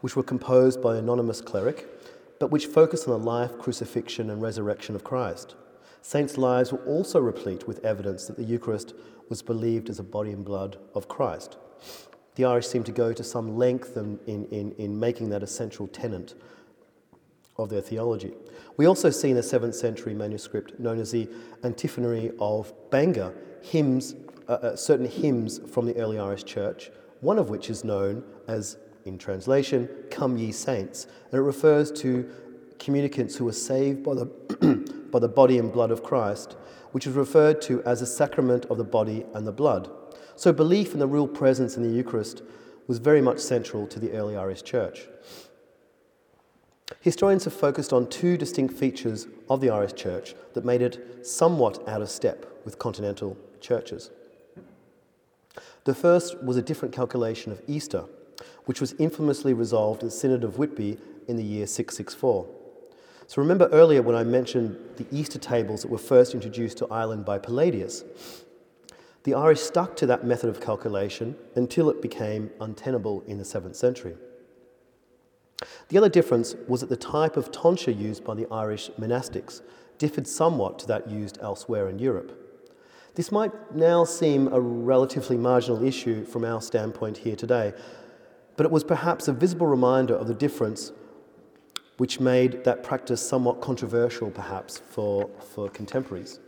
which 0.00 0.14
were 0.14 0.22
composed 0.22 0.80
by 0.80 0.92
an 0.92 0.98
anonymous 0.98 1.40
cleric, 1.40 1.88
but 2.38 2.52
which 2.52 2.66
focus 2.66 3.04
on 3.08 3.18
the 3.18 3.26
life, 3.26 3.58
crucifixion, 3.58 4.30
and 4.30 4.40
resurrection 4.40 4.94
of 4.94 5.02
Christ. 5.02 5.56
Saints' 6.02 6.38
lives 6.38 6.70
were 6.70 6.84
also 6.84 7.18
replete 7.18 7.66
with 7.66 7.84
evidence 7.84 8.28
that 8.28 8.36
the 8.36 8.44
Eucharist 8.44 8.94
was 9.28 9.42
believed 9.42 9.90
as 9.90 9.98
a 9.98 10.04
body 10.04 10.30
and 10.30 10.44
blood 10.44 10.78
of 10.94 11.08
Christ. 11.08 11.56
The 12.36 12.44
Irish 12.44 12.68
seem 12.68 12.84
to 12.84 12.92
go 12.92 13.12
to 13.12 13.24
some 13.24 13.56
length 13.56 13.96
in, 13.96 14.20
in, 14.28 14.70
in 14.78 15.00
making 15.00 15.30
that 15.30 15.42
a 15.42 15.48
central 15.48 15.88
tenet 15.88 16.34
of 17.56 17.70
their 17.70 17.80
theology. 17.80 18.34
We 18.76 18.86
also 18.86 19.10
see 19.10 19.30
in 19.30 19.36
a 19.36 19.40
7th 19.40 19.74
century 19.74 20.14
manuscript 20.14 20.78
known 20.78 21.00
as 21.00 21.10
the 21.10 21.28
Antiphonary 21.64 22.30
of 22.38 22.72
Bangor 22.90 23.34
hymns 23.62 24.14
uh, 24.48 24.52
uh, 24.52 24.76
certain 24.76 25.06
hymns 25.06 25.60
from 25.70 25.86
the 25.86 25.96
early 25.96 26.18
Irish 26.18 26.44
church, 26.44 26.90
one 27.20 27.38
of 27.38 27.50
which 27.50 27.70
is 27.70 27.84
known 27.84 28.22
as, 28.46 28.76
in 29.04 29.18
translation, 29.18 29.88
Come 30.10 30.36
Ye 30.36 30.52
Saints, 30.52 31.06
and 31.30 31.38
it 31.38 31.42
refers 31.42 31.90
to 31.92 32.28
communicants 32.78 33.36
who 33.36 33.44
were 33.44 33.52
saved 33.52 34.02
by 34.02 34.14
the, 34.14 34.26
by 35.10 35.18
the 35.18 35.28
body 35.28 35.58
and 35.58 35.72
blood 35.72 35.90
of 35.90 36.02
Christ, 36.02 36.56
which 36.92 37.06
is 37.06 37.14
referred 37.14 37.60
to 37.62 37.82
as 37.82 38.02
a 38.02 38.06
sacrament 38.06 38.66
of 38.66 38.78
the 38.78 38.84
body 38.84 39.24
and 39.34 39.46
the 39.46 39.52
blood. 39.52 39.90
So 40.36 40.52
belief 40.52 40.92
in 40.92 40.98
the 40.98 41.06
real 41.06 41.26
presence 41.26 41.76
in 41.76 41.82
the 41.82 41.88
Eucharist 41.88 42.42
was 42.86 42.98
very 42.98 43.20
much 43.20 43.38
central 43.38 43.86
to 43.88 43.98
the 43.98 44.12
early 44.12 44.36
Irish 44.36 44.62
church. 44.62 45.08
Historians 47.00 47.44
have 47.44 47.52
focused 47.52 47.92
on 47.92 48.08
two 48.08 48.36
distinct 48.36 48.74
features 48.74 49.26
of 49.50 49.60
the 49.60 49.70
Irish 49.70 49.94
church 49.94 50.34
that 50.54 50.64
made 50.64 50.82
it 50.82 51.26
somewhat 51.26 51.86
out 51.88 52.02
of 52.02 52.08
step 52.08 52.46
with 52.64 52.78
continental 52.78 53.36
churches. 53.60 54.10
The 55.86 55.94
first 55.94 56.42
was 56.42 56.56
a 56.56 56.62
different 56.62 56.92
calculation 56.92 57.52
of 57.52 57.62
Easter, 57.68 58.06
which 58.64 58.80
was 58.80 58.94
infamously 58.94 59.54
resolved 59.54 60.02
at 60.02 60.10
the 60.10 60.16
Synod 60.16 60.42
of 60.42 60.58
Whitby 60.58 60.98
in 61.28 61.36
the 61.36 61.44
year 61.44 61.68
664. 61.68 62.44
So 63.28 63.40
remember 63.40 63.68
earlier 63.68 64.02
when 64.02 64.16
I 64.16 64.24
mentioned 64.24 64.76
the 64.96 65.06
Easter 65.12 65.38
tables 65.38 65.82
that 65.82 65.90
were 65.90 65.96
first 65.96 66.34
introduced 66.34 66.78
to 66.78 66.88
Ireland 66.88 67.24
by 67.24 67.38
Palladius. 67.38 68.02
The 69.22 69.34
Irish 69.34 69.60
stuck 69.60 69.94
to 69.98 70.06
that 70.06 70.26
method 70.26 70.50
of 70.50 70.60
calculation 70.60 71.36
until 71.54 71.88
it 71.88 72.02
became 72.02 72.50
untenable 72.60 73.22
in 73.28 73.38
the 73.38 73.44
7th 73.44 73.76
century. 73.76 74.16
The 75.88 75.98
other 75.98 76.08
difference 76.08 76.56
was 76.66 76.80
that 76.80 76.90
the 76.90 76.96
type 76.96 77.36
of 77.36 77.52
tonsure 77.52 77.94
used 77.94 78.24
by 78.24 78.34
the 78.34 78.48
Irish 78.50 78.90
monastics 78.98 79.62
differed 79.98 80.26
somewhat 80.26 80.80
to 80.80 80.88
that 80.88 81.08
used 81.08 81.38
elsewhere 81.40 81.88
in 81.88 82.00
Europe. 82.00 82.45
This 83.16 83.32
might 83.32 83.74
now 83.74 84.04
seem 84.04 84.52
a 84.52 84.60
relatively 84.60 85.38
marginal 85.38 85.82
issue 85.82 86.26
from 86.26 86.44
our 86.44 86.60
standpoint 86.60 87.16
here 87.16 87.34
today, 87.34 87.72
but 88.58 88.66
it 88.66 88.70
was 88.70 88.84
perhaps 88.84 89.26
a 89.26 89.32
visible 89.32 89.66
reminder 89.66 90.14
of 90.14 90.28
the 90.28 90.34
difference 90.34 90.92
which 91.96 92.20
made 92.20 92.62
that 92.64 92.82
practice 92.82 93.26
somewhat 93.26 93.62
controversial, 93.62 94.30
perhaps, 94.30 94.76
for, 94.76 95.30
for 95.54 95.70
contemporaries. 95.70 96.40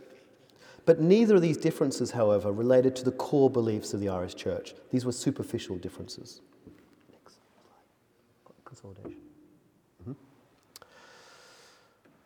But 0.85 1.01
neither 1.01 1.35
of 1.35 1.41
these 1.41 1.57
differences, 1.57 2.11
however, 2.11 2.51
related 2.51 2.95
to 2.97 3.03
the 3.03 3.13
core 3.13 3.49
beliefs 3.49 3.95
of 3.95 3.99
the 3.99 4.09
Irish 4.09 4.35
Church. 4.35 4.75
These 4.91 5.05
were 5.05 5.11
superficial 5.11 5.75
differences. 5.77 6.41
Next 7.11 7.33
slide. 7.33 8.53
Consolidation. 8.63 9.21
Mm-hmm. 10.03 10.11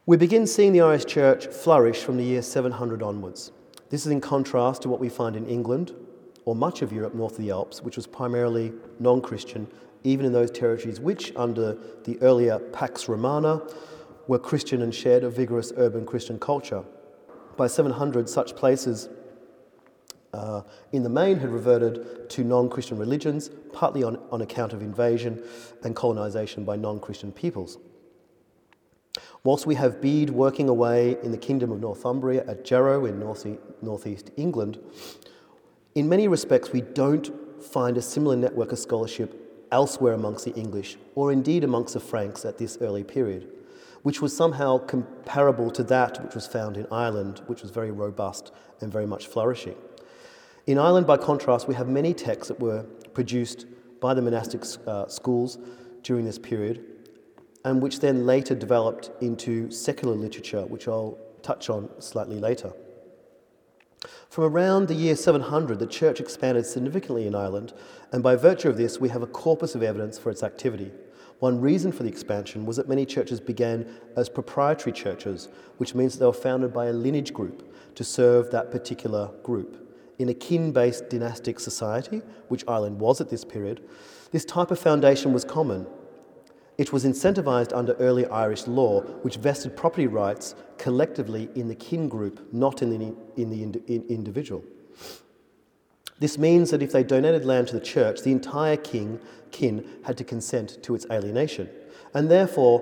We 0.05 0.17
begin 0.17 0.45
seeing 0.45 0.73
the 0.73 0.81
Irish 0.81 1.05
Church 1.05 1.47
flourish 1.47 2.03
from 2.03 2.17
the 2.17 2.25
year 2.25 2.41
700 2.41 3.01
onwards. 3.01 3.53
This 3.93 4.07
is 4.07 4.11
in 4.11 4.21
contrast 4.21 4.81
to 4.81 4.89
what 4.89 4.99
we 4.99 5.07
find 5.07 5.35
in 5.35 5.45
England 5.45 5.93
or 6.45 6.55
much 6.55 6.81
of 6.81 6.91
Europe 6.91 7.13
north 7.13 7.33
of 7.33 7.37
the 7.37 7.51
Alps, 7.51 7.83
which 7.83 7.95
was 7.95 8.07
primarily 8.07 8.73
non 8.97 9.21
Christian, 9.21 9.67
even 10.03 10.25
in 10.25 10.33
those 10.33 10.49
territories 10.49 10.99
which, 10.99 11.31
under 11.35 11.77
the 12.03 12.19
earlier 12.19 12.57
Pax 12.57 13.07
Romana, 13.07 13.61
were 14.27 14.39
Christian 14.39 14.81
and 14.81 14.95
shared 14.95 15.23
a 15.23 15.29
vigorous 15.29 15.71
urban 15.77 16.07
Christian 16.07 16.39
culture. 16.39 16.83
By 17.55 17.67
700, 17.67 18.27
such 18.27 18.55
places 18.55 19.09
uh, 20.33 20.63
in 20.91 21.03
the 21.03 21.09
main 21.09 21.37
had 21.37 21.51
reverted 21.51 22.31
to 22.31 22.43
non 22.43 22.69
Christian 22.69 22.97
religions, 22.97 23.51
partly 23.73 24.01
on, 24.01 24.17
on 24.31 24.41
account 24.41 24.73
of 24.73 24.81
invasion 24.81 25.43
and 25.83 25.95
colonization 25.95 26.65
by 26.65 26.77
non 26.77 26.99
Christian 26.99 27.31
peoples. 27.31 27.77
Whilst 29.43 29.65
we 29.65 29.75
have 29.75 30.01
Bede 30.01 30.29
working 30.29 30.69
away 30.69 31.17
in 31.21 31.31
the 31.31 31.37
kingdom 31.37 31.71
of 31.71 31.79
Northumbria 31.79 32.43
at 32.47 32.65
Jarrow 32.65 33.05
in 33.05 33.19
north 33.19 33.45
northeast 33.81 34.31
England, 34.37 34.79
in 35.95 36.09
many 36.09 36.27
respects 36.27 36.71
we 36.71 36.81
don't 36.81 37.31
find 37.63 37.97
a 37.97 38.01
similar 38.01 38.35
network 38.35 38.71
of 38.71 38.79
scholarship 38.79 39.39
elsewhere 39.71 40.13
amongst 40.13 40.45
the 40.45 40.53
English, 40.53 40.97
or 41.15 41.31
indeed 41.31 41.63
amongst 41.63 41.93
the 41.93 41.99
Franks 41.99 42.45
at 42.45 42.57
this 42.57 42.77
early 42.81 43.03
period, 43.03 43.49
which 44.03 44.21
was 44.21 44.35
somehow 44.35 44.77
comparable 44.77 45.71
to 45.71 45.83
that 45.83 46.23
which 46.23 46.35
was 46.35 46.47
found 46.47 46.77
in 46.77 46.87
Ireland, 46.91 47.41
which 47.47 47.61
was 47.61 47.71
very 47.71 47.91
robust 47.91 48.51
and 48.81 48.91
very 48.91 49.07
much 49.07 49.27
flourishing. 49.27 49.75
In 50.67 50.77
Ireland, 50.77 51.05
by 51.07 51.17
contrast, 51.17 51.67
we 51.67 51.75
have 51.75 51.87
many 51.87 52.13
texts 52.13 52.47
that 52.47 52.59
were 52.59 52.83
produced 53.13 53.65
by 53.99 54.13
the 54.13 54.21
monastic 54.21 54.63
uh, 54.87 55.07
schools 55.07 55.57
during 56.03 56.25
this 56.25 56.39
period, 56.39 56.85
and 57.63 57.81
which 57.81 57.99
then 57.99 58.25
later 58.25 58.55
developed 58.55 59.11
into 59.21 59.71
secular 59.71 60.15
literature, 60.15 60.65
which 60.65 60.87
I'll 60.87 61.17
touch 61.41 61.69
on 61.69 61.89
slightly 61.99 62.39
later. 62.39 62.73
From 64.29 64.45
around 64.45 64.87
the 64.87 64.95
year 64.95 65.15
700, 65.15 65.79
the 65.79 65.87
church 65.87 66.19
expanded 66.19 66.65
significantly 66.65 67.27
in 67.27 67.35
Ireland, 67.35 67.73
and 68.11 68.21
by 68.21 68.35
virtue 68.35 68.69
of 68.69 68.77
this, 68.77 68.99
we 68.99 69.09
have 69.09 69.21
a 69.21 69.27
corpus 69.27 69.75
of 69.75 69.83
evidence 69.83 70.17
for 70.17 70.29
its 70.29 70.43
activity. 70.43 70.91
One 71.39 71.61
reason 71.61 71.91
for 71.91 72.03
the 72.03 72.09
expansion 72.09 72.65
was 72.65 72.77
that 72.77 72.89
many 72.89 73.05
churches 73.05 73.39
began 73.39 73.85
as 74.15 74.29
proprietary 74.29 74.91
churches, 74.91 75.49
which 75.77 75.93
means 75.93 76.13
that 76.13 76.19
they 76.19 76.25
were 76.25 76.33
founded 76.33 76.73
by 76.73 76.87
a 76.87 76.93
lineage 76.93 77.33
group 77.33 77.75
to 77.95 78.03
serve 78.03 78.49
that 78.51 78.71
particular 78.71 79.29
group. 79.43 79.79
In 80.19 80.29
a 80.29 80.33
kin 80.33 80.71
based 80.71 81.09
dynastic 81.09 81.59
society, 81.59 82.21
which 82.47 82.63
Ireland 82.67 82.99
was 82.99 83.19
at 83.19 83.29
this 83.29 83.43
period, 83.43 83.81
this 84.31 84.45
type 84.45 84.71
of 84.71 84.79
foundation 84.79 85.33
was 85.33 85.43
common, 85.43 85.85
it 86.77 86.91
was 86.91 87.05
incentivised 87.05 87.75
under 87.75 87.93
early 87.93 88.25
Irish 88.27 88.67
law, 88.67 89.01
which 89.21 89.35
vested 89.35 89.77
property 89.77 90.07
rights 90.07 90.55
collectively 90.77 91.49
in 91.55 91.67
the 91.67 91.75
kin 91.75 92.09
group, 92.09 92.47
not 92.51 92.81
in 92.81 92.89
the, 92.89 93.15
in 93.41 93.49
the 93.49 93.63
ind- 93.63 93.83
in 93.87 94.03
individual. 94.09 94.63
This 96.19 96.37
means 96.37 96.71
that 96.71 96.81
if 96.81 96.91
they 96.91 97.03
donated 97.03 97.45
land 97.45 97.67
to 97.67 97.73
the 97.73 97.85
church, 97.85 98.21
the 98.21 98.31
entire 98.31 98.77
king, 98.77 99.19
kin 99.51 99.85
had 100.05 100.17
to 100.17 100.23
consent 100.23 100.81
to 100.83 100.95
its 100.95 101.05
alienation. 101.11 101.69
And 102.13 102.29
therefore, 102.29 102.79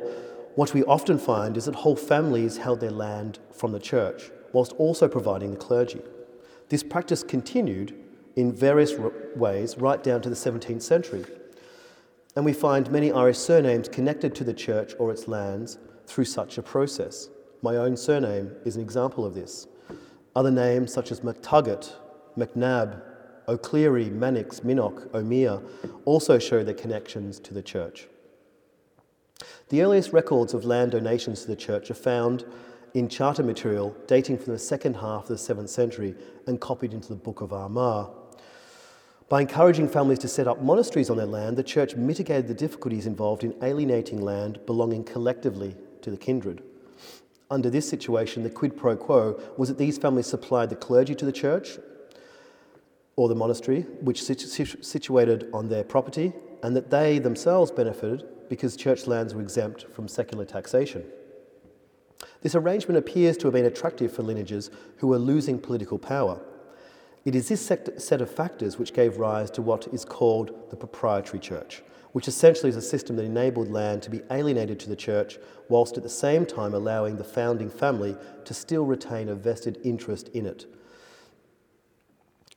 what 0.56 0.74
we 0.74 0.84
often 0.84 1.18
find 1.18 1.58
is 1.58 1.66
that 1.66 1.76
whole 1.76 1.96
families 1.96 2.58
held 2.58 2.82
their 2.82 2.92
land 2.92 3.40
from 3.52 3.72
the 3.72 3.80
church, 3.80 4.30
whilst 4.54 4.74
also 4.74 5.08
providing 5.08 5.52
the 5.52 5.58
clergy. 5.58 6.02
This 6.70 6.84
practice 6.84 7.24
continued 7.24 7.98
in 8.36 8.54
various 8.54 8.94
ways 9.36 9.78
right 9.78 10.02
down 10.04 10.22
to 10.22 10.30
the 10.30 10.36
17th 10.36 10.82
century. 10.82 11.26
And 12.36 12.46
we 12.46 12.54
find 12.54 12.90
many 12.90 13.12
Irish 13.12 13.38
surnames 13.38 13.90
connected 13.90 14.34
to 14.36 14.44
the 14.44 14.54
church 14.54 14.94
or 15.00 15.12
its 15.12 15.28
lands 15.28 15.78
through 16.08 16.26
such 16.26 16.58
a 16.58 16.64
process. 16.64 17.30
My 17.62 17.76
own 17.76 17.98
surname 17.98 18.52
is 18.66 18.76
an 18.76 18.82
example 18.82 19.26
of 19.26 19.36
this. 19.36 19.68
Other 20.36 20.52
names 20.52 20.94
such 20.94 21.12
as 21.12 21.20
McTuggett, 21.22 21.94
McNab, 22.38 23.02
O'Cleary, 23.48 24.10
Mannix, 24.10 24.64
Minock, 24.64 25.14
O'Meara 25.14 25.62
also 26.06 26.40
show 26.40 26.64
their 26.64 26.74
connections 26.74 27.40
to 27.42 27.54
the 27.54 27.62
church. 27.62 28.08
The 29.70 29.82
earliest 29.82 30.14
records 30.14 30.54
of 30.54 30.64
land 30.64 30.92
donations 30.92 31.42
to 31.42 31.48
the 31.48 31.56
church 31.56 31.92
are 31.92 31.96
found 31.96 32.46
in 32.94 33.10
charter 33.10 33.44
material 33.44 33.96
dating 34.08 34.38
from 34.38 34.54
the 34.54 34.60
second 34.60 34.96
half 34.96 35.24
of 35.24 35.28
the 35.30 35.36
7th 35.36 35.70
century 35.70 36.16
and 36.48 36.60
copied 36.62 36.94
into 36.94 37.10
the 37.10 37.16
Book 37.16 37.42
of 37.42 37.52
Armagh. 37.52 38.10
By 39.32 39.40
encouraging 39.40 39.88
families 39.88 40.20
to 40.20 40.28
set 40.28 40.46
up 40.46 40.62
monasteries 40.62 41.10
on 41.10 41.16
their 41.16 41.26
land, 41.26 41.56
the 41.56 41.64
church 41.64 41.96
mitigated 41.96 42.50
the 42.50 42.54
difficulties 42.54 43.08
involved 43.08 43.46
in 43.46 43.56
alienating 43.64 44.22
land 44.22 44.60
belonging 44.66 45.06
collectively 45.06 45.78
to 46.02 46.12
the 46.12 46.18
kindred. 46.18 46.62
Under 47.50 47.70
this 47.70 47.88
situation, 47.88 48.44
the 48.44 48.50
quid 48.50 48.76
pro 48.76 48.98
quo 48.98 49.42
was 49.56 49.70
that 49.70 49.78
these 49.78 49.98
families 49.98 50.28
supplied 50.28 50.70
the 50.70 50.76
clergy 50.76 51.16
to 51.16 51.24
the 51.24 51.32
church 51.32 51.80
or 53.16 53.30
the 53.30 53.36
monastery, 53.36 53.84
which 54.02 54.22
situ- 54.22 54.84
situated 54.84 55.50
on 55.54 55.70
their 55.70 55.86
property, 55.86 56.34
and 56.62 56.76
that 56.76 56.92
they 56.92 57.18
themselves 57.18 57.72
benefited 57.72 58.28
because 58.50 58.76
church 58.76 59.08
lands 59.08 59.34
were 59.34 59.42
exempt 59.42 59.86
from 59.94 60.10
secular 60.10 60.44
taxation. 60.44 61.06
This 62.42 62.54
arrangement 62.54 62.98
appears 62.98 63.38
to 63.38 63.48
have 63.48 63.54
been 63.54 63.64
attractive 63.64 64.12
for 64.12 64.24
lineages 64.24 64.70
who 64.98 65.08
were 65.08 65.18
losing 65.18 65.58
political 65.58 65.98
power. 65.98 66.42
It 67.24 67.36
is 67.36 67.50
this 67.50 67.64
set 67.64 68.22
of 68.22 68.32
factors 68.32 68.80
which 68.80 68.94
gave 68.94 69.18
rise 69.18 69.52
to 69.52 69.62
what 69.62 69.88
is 69.94 70.04
called 70.04 70.70
the 70.72 70.76
proprietary 70.76 71.40
church, 71.40 71.84
which 72.14 72.28
essentially 72.28 72.70
is 72.70 72.76
a 72.76 72.82
system 72.82 73.16
that 73.16 73.26
enabled 73.26 73.70
land 73.70 74.02
to 74.04 74.10
be 74.10 74.22
alienated 74.32 74.80
to 74.80 74.90
the 74.90 74.96
church 74.96 75.38
whilst 75.70 75.98
at 75.98 76.04
the 76.04 76.10
same 76.10 76.48
time 76.48 76.74
allowing 76.74 77.18
the 77.18 77.24
founding 77.24 77.70
family 77.70 78.18
to 78.46 78.54
still 78.56 78.86
retain 78.86 79.30
a 79.30 79.36
vested 79.36 79.80
interest 79.84 80.30
in 80.30 80.48
it. 80.48 80.66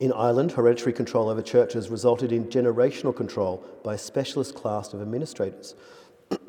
In 0.01 0.13
Ireland, 0.13 0.53
hereditary 0.53 0.93
control 0.93 1.29
over 1.29 1.43
churches 1.43 1.91
resulted 1.91 2.33
in 2.33 2.47
generational 2.47 3.15
control 3.15 3.65
by 3.85 3.95
a 3.95 3.99
specialist 3.99 4.55
class 4.55 4.93
of 4.93 5.03
administrators 5.03 5.75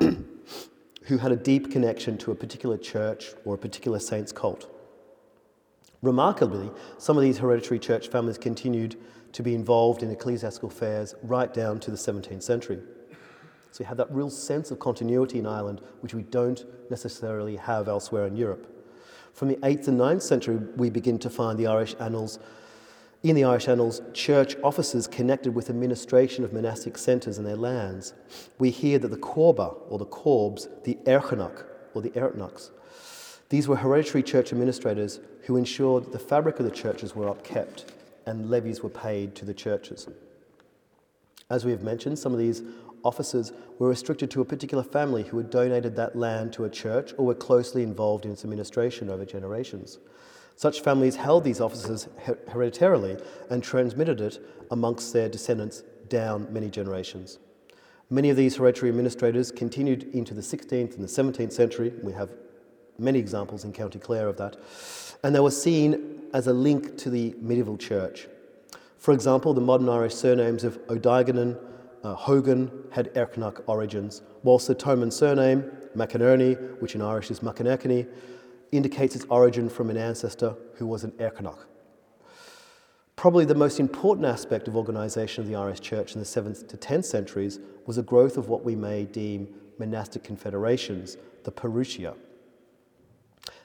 who 0.00 1.18
had 1.18 1.32
a 1.32 1.36
deep 1.36 1.70
connection 1.70 2.18
to 2.18 2.32
a 2.32 2.34
particular 2.34 2.78
church 2.78 3.34
or 3.44 3.54
a 3.54 3.58
particular 3.58 3.98
saint's 3.98 4.32
cult. 4.32 4.75
Remarkably, 6.06 6.70
some 6.98 7.16
of 7.16 7.24
these 7.24 7.38
hereditary 7.38 7.80
church 7.80 8.06
families 8.06 8.38
continued 8.38 8.94
to 9.32 9.42
be 9.42 9.56
involved 9.56 10.04
in 10.04 10.10
ecclesiastical 10.12 10.68
affairs 10.68 11.16
right 11.24 11.52
down 11.52 11.80
to 11.80 11.90
the 11.90 11.96
17th 11.96 12.44
century. 12.44 12.78
So 13.72 13.82
you 13.82 13.88
have 13.88 13.96
that 13.96 14.12
real 14.12 14.30
sense 14.30 14.70
of 14.70 14.78
continuity 14.78 15.40
in 15.40 15.46
Ireland, 15.46 15.80
which 16.02 16.14
we 16.14 16.22
don't 16.22 16.64
necessarily 16.90 17.56
have 17.56 17.88
elsewhere 17.88 18.24
in 18.24 18.36
Europe. 18.36 18.72
From 19.32 19.48
the 19.48 19.56
8th 19.56 19.88
and 19.88 19.98
9th 19.98 20.22
century, 20.22 20.58
we 20.76 20.90
begin 20.90 21.18
to 21.18 21.28
find 21.28 21.58
the 21.58 21.66
Irish 21.66 21.96
annals, 21.98 22.38
in 23.24 23.34
the 23.34 23.42
Irish 23.42 23.66
annals, 23.66 24.00
church 24.12 24.54
offices 24.62 25.08
connected 25.08 25.56
with 25.56 25.70
administration 25.70 26.44
of 26.44 26.52
monastic 26.52 26.98
centres 26.98 27.36
and 27.36 27.44
their 27.44 27.56
lands. 27.56 28.14
We 28.60 28.70
hear 28.70 29.00
that 29.00 29.08
the 29.08 29.16
Corba, 29.16 29.72
or 29.88 29.98
the 29.98 30.06
Corbs, 30.06 30.68
the 30.84 30.98
Erchanach, 31.04 31.64
or 31.94 32.02
the 32.02 32.10
Ertnachs, 32.10 32.70
these 33.48 33.68
were 33.68 33.76
hereditary 33.76 34.22
church 34.22 34.52
administrators 34.52 35.20
who 35.46 35.56
ensured 35.56 36.04
that 36.04 36.12
the 36.12 36.18
fabric 36.18 36.58
of 36.58 36.64
the 36.64 36.70
churches 36.70 37.14
were 37.14 37.26
upkept 37.26 37.84
and 38.26 38.50
levies 38.50 38.82
were 38.82 38.90
paid 38.90 39.34
to 39.36 39.44
the 39.44 39.54
churches. 39.54 40.08
As 41.48 41.64
we 41.64 41.70
have 41.70 41.82
mentioned, 41.82 42.18
some 42.18 42.32
of 42.32 42.38
these 42.38 42.62
offices 43.04 43.52
were 43.78 43.88
restricted 43.88 44.30
to 44.32 44.40
a 44.40 44.44
particular 44.44 44.82
family 44.82 45.22
who 45.22 45.36
had 45.38 45.48
donated 45.48 45.94
that 45.94 46.16
land 46.16 46.52
to 46.52 46.64
a 46.64 46.70
church 46.70 47.14
or 47.16 47.26
were 47.26 47.34
closely 47.34 47.84
involved 47.84 48.24
in 48.24 48.32
its 48.32 48.42
administration 48.42 49.08
over 49.08 49.24
generations. 49.24 49.98
Such 50.56 50.80
families 50.80 51.14
held 51.14 51.44
these 51.44 51.60
offices 51.60 52.08
hereditarily 52.48 53.16
and 53.48 53.62
transmitted 53.62 54.20
it 54.20 54.38
amongst 54.72 55.12
their 55.12 55.28
descendants 55.28 55.84
down 56.08 56.52
many 56.52 56.70
generations. 56.70 57.38
Many 58.10 58.30
of 58.30 58.36
these 58.36 58.56
hereditary 58.56 58.88
administrators 58.90 59.52
continued 59.52 60.04
into 60.14 60.34
the 60.34 60.40
16th 60.40 60.94
and 60.96 61.04
the 61.04 61.08
17th 61.22 61.52
century. 61.52 61.92
We 62.02 62.12
have 62.14 62.30
many 62.98 63.18
examples 63.18 63.64
in 63.64 63.72
County 63.72 63.98
Clare 63.98 64.28
of 64.28 64.36
that. 64.38 64.56
And 65.22 65.34
they 65.34 65.40
were 65.40 65.50
seen 65.50 66.22
as 66.32 66.46
a 66.46 66.52
link 66.52 66.96
to 66.98 67.10
the 67.10 67.34
medieval 67.40 67.76
church. 67.76 68.28
For 68.98 69.12
example, 69.12 69.54
the 69.54 69.60
modern 69.60 69.88
Irish 69.88 70.14
surnames 70.14 70.64
of 70.64 70.78
O'Diagonan, 70.88 71.58
uh, 72.02 72.14
Hogan 72.14 72.70
had 72.90 73.12
Erchnach 73.14 73.62
origins, 73.66 74.22
whilst 74.42 74.68
the 74.68 74.74
Thomond 74.74 75.12
surname, 75.12 75.70
McInerney, 75.96 76.80
which 76.80 76.94
in 76.94 77.02
Irish 77.02 77.30
is 77.30 77.40
McInerney, 77.40 78.08
indicates 78.72 79.14
its 79.14 79.24
origin 79.28 79.68
from 79.68 79.90
an 79.90 79.96
ancestor 79.96 80.54
who 80.74 80.86
was 80.86 81.04
an 81.04 81.12
Erkenach. 81.12 81.66
Probably 83.16 83.44
the 83.46 83.54
most 83.54 83.80
important 83.80 84.26
aspect 84.26 84.68
of 84.68 84.76
organisation 84.76 85.42
of 85.42 85.48
the 85.48 85.56
Irish 85.56 85.80
Church 85.80 86.14
in 86.14 86.20
the 86.20 86.26
7th 86.26 86.68
to 86.68 86.76
10th 86.76 87.06
centuries 87.06 87.58
was 87.86 87.96
the 87.96 88.02
growth 88.02 88.36
of 88.36 88.48
what 88.48 88.62
we 88.62 88.76
may 88.76 89.04
deem 89.04 89.48
monastic 89.78 90.22
confederations, 90.22 91.16
the 91.44 91.52
paruchia. 91.52 92.14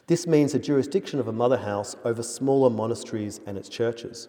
This 0.07 0.27
means 0.27 0.51
the 0.51 0.59
jurisdiction 0.59 1.19
of 1.19 1.27
a 1.27 1.33
mother 1.33 1.57
house 1.57 1.95
over 2.03 2.23
smaller 2.23 2.69
monasteries 2.69 3.39
and 3.45 3.57
its 3.57 3.69
churches. 3.69 4.27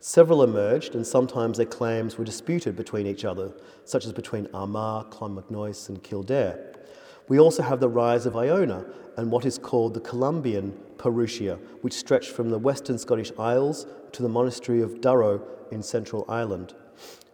Several 0.00 0.44
emerged, 0.44 0.94
and 0.94 1.06
sometimes 1.06 1.56
their 1.56 1.66
claims 1.66 2.16
were 2.16 2.24
disputed 2.24 2.76
between 2.76 3.06
each 3.06 3.24
other, 3.24 3.52
such 3.84 4.06
as 4.06 4.12
between 4.12 4.46
Armagh, 4.54 5.10
Clonmacnoise, 5.10 5.88
and 5.88 6.02
Kildare. 6.02 6.76
We 7.28 7.40
also 7.40 7.62
have 7.62 7.80
the 7.80 7.88
rise 7.88 8.24
of 8.24 8.36
Iona 8.36 8.86
and 9.16 9.30
what 9.30 9.44
is 9.44 9.58
called 9.58 9.94
the 9.94 10.00
Columbian 10.00 10.78
Paruchia, 10.96 11.58
which 11.82 11.92
stretched 11.92 12.30
from 12.30 12.50
the 12.50 12.58
western 12.58 12.96
Scottish 12.96 13.32
Isles 13.38 13.86
to 14.12 14.22
the 14.22 14.28
monastery 14.28 14.80
of 14.80 15.00
Durrow 15.00 15.42
in 15.72 15.82
central 15.82 16.24
Ireland. 16.28 16.74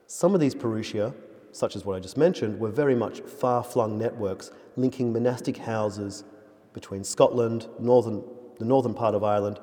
Some 0.06 0.34
of 0.34 0.40
these 0.40 0.54
Paruchia, 0.54 1.14
such 1.52 1.76
as 1.76 1.84
what 1.84 1.96
I 1.96 2.00
just 2.00 2.16
mentioned, 2.16 2.58
were 2.58 2.70
very 2.70 2.94
much 2.94 3.20
far 3.20 3.62
flung 3.62 3.98
networks 3.98 4.50
linking 4.76 5.12
monastic 5.12 5.58
houses 5.58 6.24
between 6.74 7.02
Scotland, 7.02 7.66
northern, 7.80 8.22
the 8.58 8.66
northern 8.66 8.92
part 8.92 9.14
of 9.14 9.24
Ireland, 9.24 9.58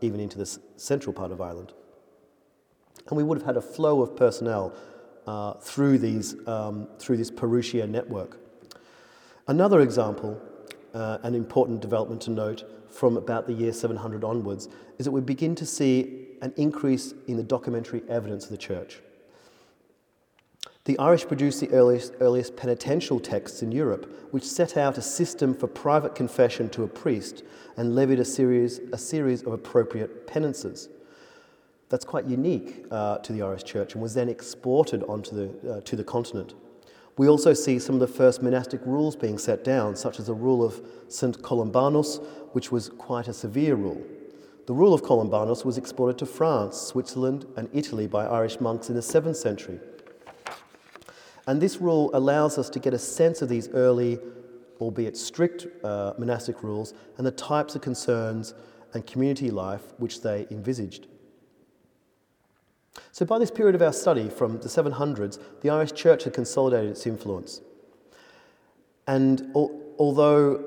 even 0.00 0.18
into 0.18 0.36
the 0.36 0.58
central 0.76 1.12
part 1.12 1.30
of 1.30 1.40
Ireland. 1.40 1.72
And 3.08 3.16
we 3.16 3.22
would 3.22 3.38
have 3.38 3.46
had 3.46 3.56
a 3.56 3.62
flow 3.62 4.02
of 4.02 4.16
personnel 4.16 4.74
uh, 5.26 5.54
through, 5.54 5.98
these, 5.98 6.34
um, 6.48 6.88
through 6.98 7.18
this 7.18 7.30
Paruchia 7.30 7.88
network. 7.88 8.38
Another 9.46 9.80
example, 9.80 10.40
uh, 10.94 11.18
an 11.22 11.34
important 11.34 11.80
development 11.80 12.22
to 12.22 12.30
note 12.30 12.64
from 12.90 13.16
about 13.16 13.46
the 13.46 13.52
year 13.52 13.72
700 13.72 14.24
onwards, 14.24 14.68
is 14.98 15.04
that 15.04 15.10
we 15.10 15.20
begin 15.20 15.54
to 15.56 15.66
see 15.66 16.28
an 16.42 16.52
increase 16.56 17.14
in 17.26 17.36
the 17.36 17.42
documentary 17.42 18.02
evidence 18.08 18.44
of 18.44 18.50
the 18.50 18.56
church. 18.56 19.00
The 20.84 20.98
Irish 20.98 21.26
produced 21.26 21.60
the 21.60 21.70
earliest, 21.70 22.12
earliest 22.20 22.56
penitential 22.56 23.18
texts 23.18 23.62
in 23.62 23.72
Europe, 23.72 24.28
which 24.32 24.44
set 24.44 24.76
out 24.76 24.98
a 24.98 25.02
system 25.02 25.54
for 25.54 25.66
private 25.66 26.14
confession 26.14 26.68
to 26.70 26.82
a 26.82 26.88
priest 26.88 27.42
and 27.78 27.94
levied 27.94 28.20
a 28.20 28.24
series, 28.24 28.80
a 28.92 28.98
series 28.98 29.42
of 29.44 29.54
appropriate 29.54 30.26
penances. 30.26 30.90
That's 31.88 32.04
quite 32.04 32.26
unique 32.26 32.84
uh, 32.90 33.16
to 33.18 33.32
the 33.32 33.40
Irish 33.40 33.64
Church 33.64 33.94
and 33.94 34.02
was 34.02 34.12
then 34.12 34.28
exported 34.28 35.02
onto 35.04 35.34
the, 35.34 35.76
uh, 35.76 35.80
to 35.82 35.96
the 35.96 36.04
continent. 36.04 36.52
We 37.16 37.28
also 37.28 37.54
see 37.54 37.78
some 37.78 37.94
of 37.94 38.00
the 38.00 38.06
first 38.06 38.42
monastic 38.42 38.80
rules 38.84 39.16
being 39.16 39.38
set 39.38 39.64
down, 39.64 39.96
such 39.96 40.18
as 40.18 40.26
the 40.26 40.34
rule 40.34 40.62
of 40.62 40.82
St. 41.08 41.40
Columbanus, 41.40 42.22
which 42.52 42.70
was 42.70 42.90
quite 42.90 43.28
a 43.28 43.32
severe 43.32 43.76
rule. 43.76 44.02
The 44.66 44.74
rule 44.74 44.92
of 44.92 45.02
Columbanus 45.02 45.64
was 45.64 45.78
exported 45.78 46.18
to 46.18 46.26
France, 46.26 46.76
Switzerland, 46.76 47.46
and 47.56 47.70
Italy 47.72 48.06
by 48.06 48.26
Irish 48.26 48.60
monks 48.60 48.88
in 48.90 48.96
the 48.96 49.00
7th 49.00 49.36
century. 49.36 49.78
And 51.46 51.60
this 51.60 51.78
rule 51.78 52.10
allows 52.14 52.58
us 52.58 52.70
to 52.70 52.78
get 52.78 52.94
a 52.94 52.98
sense 52.98 53.42
of 53.42 53.48
these 53.48 53.68
early, 53.70 54.18
albeit 54.80 55.16
strict, 55.16 55.66
uh, 55.84 56.14
monastic 56.18 56.62
rules 56.62 56.94
and 57.18 57.26
the 57.26 57.32
types 57.32 57.74
of 57.74 57.82
concerns 57.82 58.54
and 58.94 59.06
community 59.06 59.50
life 59.50 59.82
which 59.98 60.22
they 60.22 60.46
envisaged. 60.50 61.06
So, 63.10 63.26
by 63.26 63.38
this 63.38 63.50
period 63.50 63.74
of 63.74 63.82
our 63.82 63.92
study, 63.92 64.28
from 64.28 64.60
the 64.60 64.68
700s, 64.68 65.38
the 65.62 65.70
Irish 65.70 65.92
Church 65.92 66.24
had 66.24 66.32
consolidated 66.32 66.90
its 66.90 67.06
influence. 67.06 67.60
And 69.06 69.50
al- 69.54 69.80
although 69.98 70.64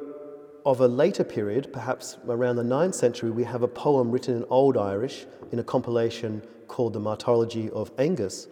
of 0.66 0.82
a 0.82 0.88
later 0.88 1.24
period, 1.24 1.72
perhaps 1.72 2.18
around 2.28 2.58
the 2.58 2.63
9th 2.63 2.96
century, 2.96 3.32
we 3.32 3.46
have 3.46 3.63
a 3.63 3.68
poem 3.68 4.12
written 4.12 4.36
in 4.36 4.46
Old 4.50 4.76
Irish 4.76 5.26
in 5.54 5.60
a 5.60 5.63
compilation 5.63 6.42
called 6.68 6.92
the 6.92 7.00
Martyrology 7.00 7.70
of 7.70 7.90
Angus, 7.98 8.50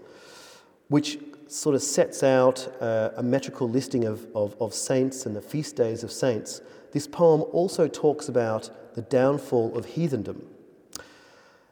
which 0.87 1.19
sort 1.47 1.75
of 1.75 1.81
sets 1.81 2.23
out 2.23 2.67
uh, 2.81 3.11
a 3.17 3.23
metrical 3.23 3.69
listing 3.69 4.05
of, 4.05 4.27
of, 4.35 4.55
of 4.61 4.73
saints 4.73 5.25
and 5.25 5.35
the 5.35 5.41
feast 5.41 5.75
days 5.75 6.03
of 6.03 6.11
saints. 6.11 6.61
This 6.91 7.07
poem 7.07 7.41
also 7.51 7.87
talks 7.87 8.29
about 8.29 8.95
the 8.95 9.01
downfall 9.01 9.77
of 9.77 9.85
heathendom 9.85 10.41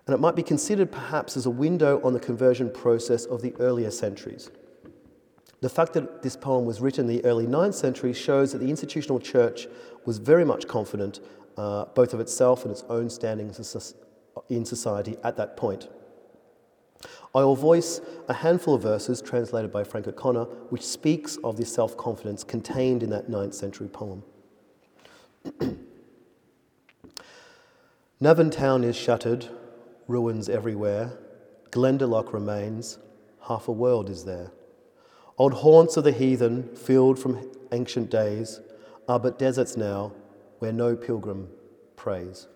and 0.05 0.13
it 0.13 0.19
might 0.19 0.35
be 0.35 0.43
considered 0.43 0.91
perhaps 0.91 1.37
as 1.37 1.45
a 1.45 1.49
window 1.49 2.01
on 2.03 2.13
the 2.13 2.19
conversion 2.19 2.69
process 2.69 3.25
of 3.25 3.41
the 3.41 3.55
earlier 3.59 3.89
centuries. 3.89 4.51
The 5.61 5.69
fact 5.69 5.93
that 5.93 6.21
this 6.21 6.35
poem 6.35 6.65
was 6.65 6.81
written 6.81 7.09
in 7.09 7.15
the 7.15 7.23
early 7.23 7.47
9th 7.47 7.75
century 7.75 8.11
shows 8.13 8.51
that 8.51 8.57
the 8.57 8.69
institutional 8.69 9.19
church 9.19 9.67
was 10.03 10.17
very 10.17 10.43
much 10.43 10.67
confident 10.67 11.21
uh, 11.55 11.85
both 11.85 12.13
of 12.13 12.19
itself 12.19 12.63
and 12.63 12.71
its 12.71 12.83
own 12.89 13.09
standings 13.09 13.77
in 14.49 14.65
society 14.65 15.15
at 15.23 15.37
that 15.37 15.55
point. 15.55 15.87
I 17.35 17.43
will 17.43 17.55
voice 17.55 17.99
a 18.29 18.33
handful 18.33 18.75
of 18.75 18.83
verses 18.83 19.19
translated 19.21 19.71
by 19.71 19.83
Frank 19.83 20.07
O'Connor, 20.07 20.45
which 20.69 20.83
speaks 20.83 21.37
of 21.43 21.57
this 21.57 21.73
self 21.73 21.97
confidence 21.97 22.43
contained 22.43 23.01
in 23.01 23.09
that 23.09 23.27
9th 23.29 23.55
century 23.55 23.87
poem. 23.87 24.23
Navan 28.19 28.51
town 28.51 28.83
is 28.83 28.95
shuttered, 28.95 29.49
ruins 30.07 30.47
everywhere. 30.47 31.17
Glendalough 31.71 32.31
remains, 32.31 32.99
half 33.47 33.67
a 33.67 33.71
world 33.71 34.09
is 34.11 34.25
there. 34.25 34.51
Old 35.39 35.53
haunts 35.55 35.97
of 35.97 36.03
the 36.03 36.11
heathen, 36.11 36.75
filled 36.75 37.17
from 37.17 37.49
ancient 37.71 38.11
days, 38.11 38.61
are 39.07 39.19
but 39.19 39.39
deserts 39.39 39.75
now 39.75 40.13
where 40.59 40.71
no 40.71 40.95
pilgrim 40.95 41.49
prays. 41.95 42.47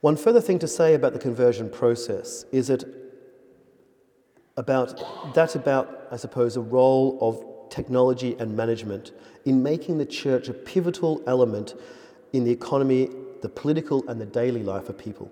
One 0.00 0.16
further 0.16 0.40
thing 0.40 0.58
to 0.60 0.68
say 0.68 0.94
about 0.94 1.12
the 1.12 1.18
conversion 1.18 1.68
process 1.68 2.46
is 2.50 2.68
that 2.68 3.05
about 4.56 5.34
that 5.34 5.54
about, 5.54 6.08
I 6.10 6.16
suppose, 6.16 6.56
a 6.56 6.60
role 6.60 7.18
of 7.20 7.70
technology 7.70 8.36
and 8.38 8.56
management 8.56 9.12
in 9.44 9.62
making 9.62 9.98
the 9.98 10.06
church 10.06 10.48
a 10.48 10.54
pivotal 10.54 11.22
element 11.26 11.74
in 12.32 12.44
the 12.44 12.50
economy, 12.50 13.10
the 13.42 13.48
political, 13.48 14.08
and 14.08 14.20
the 14.20 14.26
daily 14.26 14.62
life 14.62 14.88
of 14.88 14.98
people. 14.98 15.30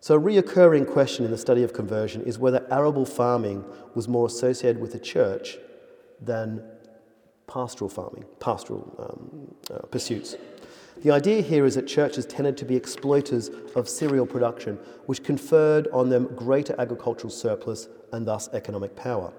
So, 0.00 0.14
a 0.14 0.20
reoccurring 0.20 0.86
question 0.90 1.24
in 1.24 1.30
the 1.30 1.38
study 1.38 1.64
of 1.64 1.72
conversion 1.72 2.22
is 2.22 2.38
whether 2.38 2.66
arable 2.70 3.04
farming 3.04 3.64
was 3.94 4.06
more 4.06 4.26
associated 4.26 4.80
with 4.80 4.92
the 4.92 5.00
church 5.00 5.58
than 6.20 6.62
pastoral 7.48 7.90
farming, 7.90 8.24
pastoral 8.38 8.94
um, 8.98 9.54
uh, 9.74 9.86
pursuits. 9.86 10.36
The 11.02 11.12
idea 11.12 11.42
here 11.42 11.64
is 11.64 11.76
that 11.76 11.86
churches 11.86 12.26
tended 12.26 12.56
to 12.56 12.64
be 12.64 12.74
exploiters 12.74 13.50
of 13.76 13.88
cereal 13.88 14.26
production, 14.26 14.80
which 15.06 15.22
conferred 15.22 15.86
on 15.92 16.08
them 16.08 16.34
greater 16.34 16.74
agricultural 16.76 17.30
surplus 17.30 17.88
and 18.12 18.26
thus 18.26 18.48
economic 18.52 18.96
power. 18.96 19.32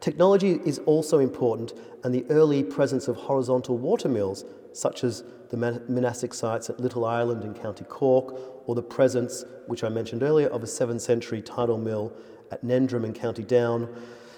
Technology 0.00 0.60
is 0.64 0.80
also 0.86 1.20
important, 1.20 1.72
and 2.02 2.12
the 2.12 2.24
early 2.30 2.64
presence 2.64 3.06
of 3.06 3.14
horizontal 3.14 3.78
water 3.78 4.08
mills, 4.08 4.44
such 4.72 5.04
as 5.04 5.22
the 5.50 5.56
monastic 5.56 6.34
sites 6.34 6.68
at 6.68 6.80
Little 6.80 7.04
Island 7.04 7.44
in 7.44 7.54
County 7.54 7.84
Cork, 7.84 8.34
or 8.66 8.74
the 8.74 8.82
presence, 8.82 9.44
which 9.66 9.84
I 9.84 9.88
mentioned 9.88 10.24
earlier, 10.24 10.48
of 10.48 10.64
a 10.64 10.66
7th 10.66 11.00
century 11.00 11.42
tidal 11.42 11.78
mill 11.78 12.12
at 12.50 12.64
Nendrum 12.64 13.04
in 13.04 13.12
County 13.12 13.44
Down, 13.44 13.88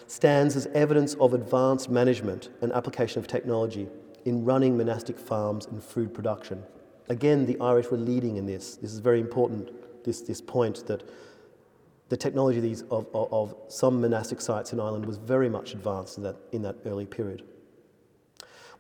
stands 0.06 0.56
as 0.56 0.66
evidence 0.74 1.14
of 1.14 1.32
advanced 1.32 1.88
management 1.88 2.50
and 2.60 2.70
application 2.72 3.18
of 3.18 3.26
technology 3.26 3.88
in 4.24 4.44
running 4.44 4.76
monastic 4.76 5.18
farms 5.18 5.66
and 5.66 5.82
food 5.82 6.12
production. 6.14 6.62
Again, 7.08 7.46
the 7.46 7.58
Irish 7.60 7.90
were 7.90 7.96
leading 7.96 8.36
in 8.36 8.46
this. 8.46 8.76
This 8.76 8.92
is 8.92 9.00
very 9.00 9.20
important, 9.20 9.70
this, 10.04 10.20
this 10.20 10.40
point 10.40 10.86
that 10.86 11.02
the 12.08 12.16
technology 12.16 12.58
of, 12.58 12.62
these, 12.64 12.82
of, 12.90 13.06
of, 13.14 13.32
of 13.32 13.54
some 13.68 14.00
monastic 14.00 14.40
sites 14.40 14.72
in 14.72 14.80
Ireland 14.80 15.06
was 15.06 15.16
very 15.16 15.48
much 15.48 15.72
advanced 15.72 16.18
in 16.18 16.24
that, 16.24 16.36
in 16.52 16.62
that 16.62 16.76
early 16.84 17.06
period. 17.06 17.44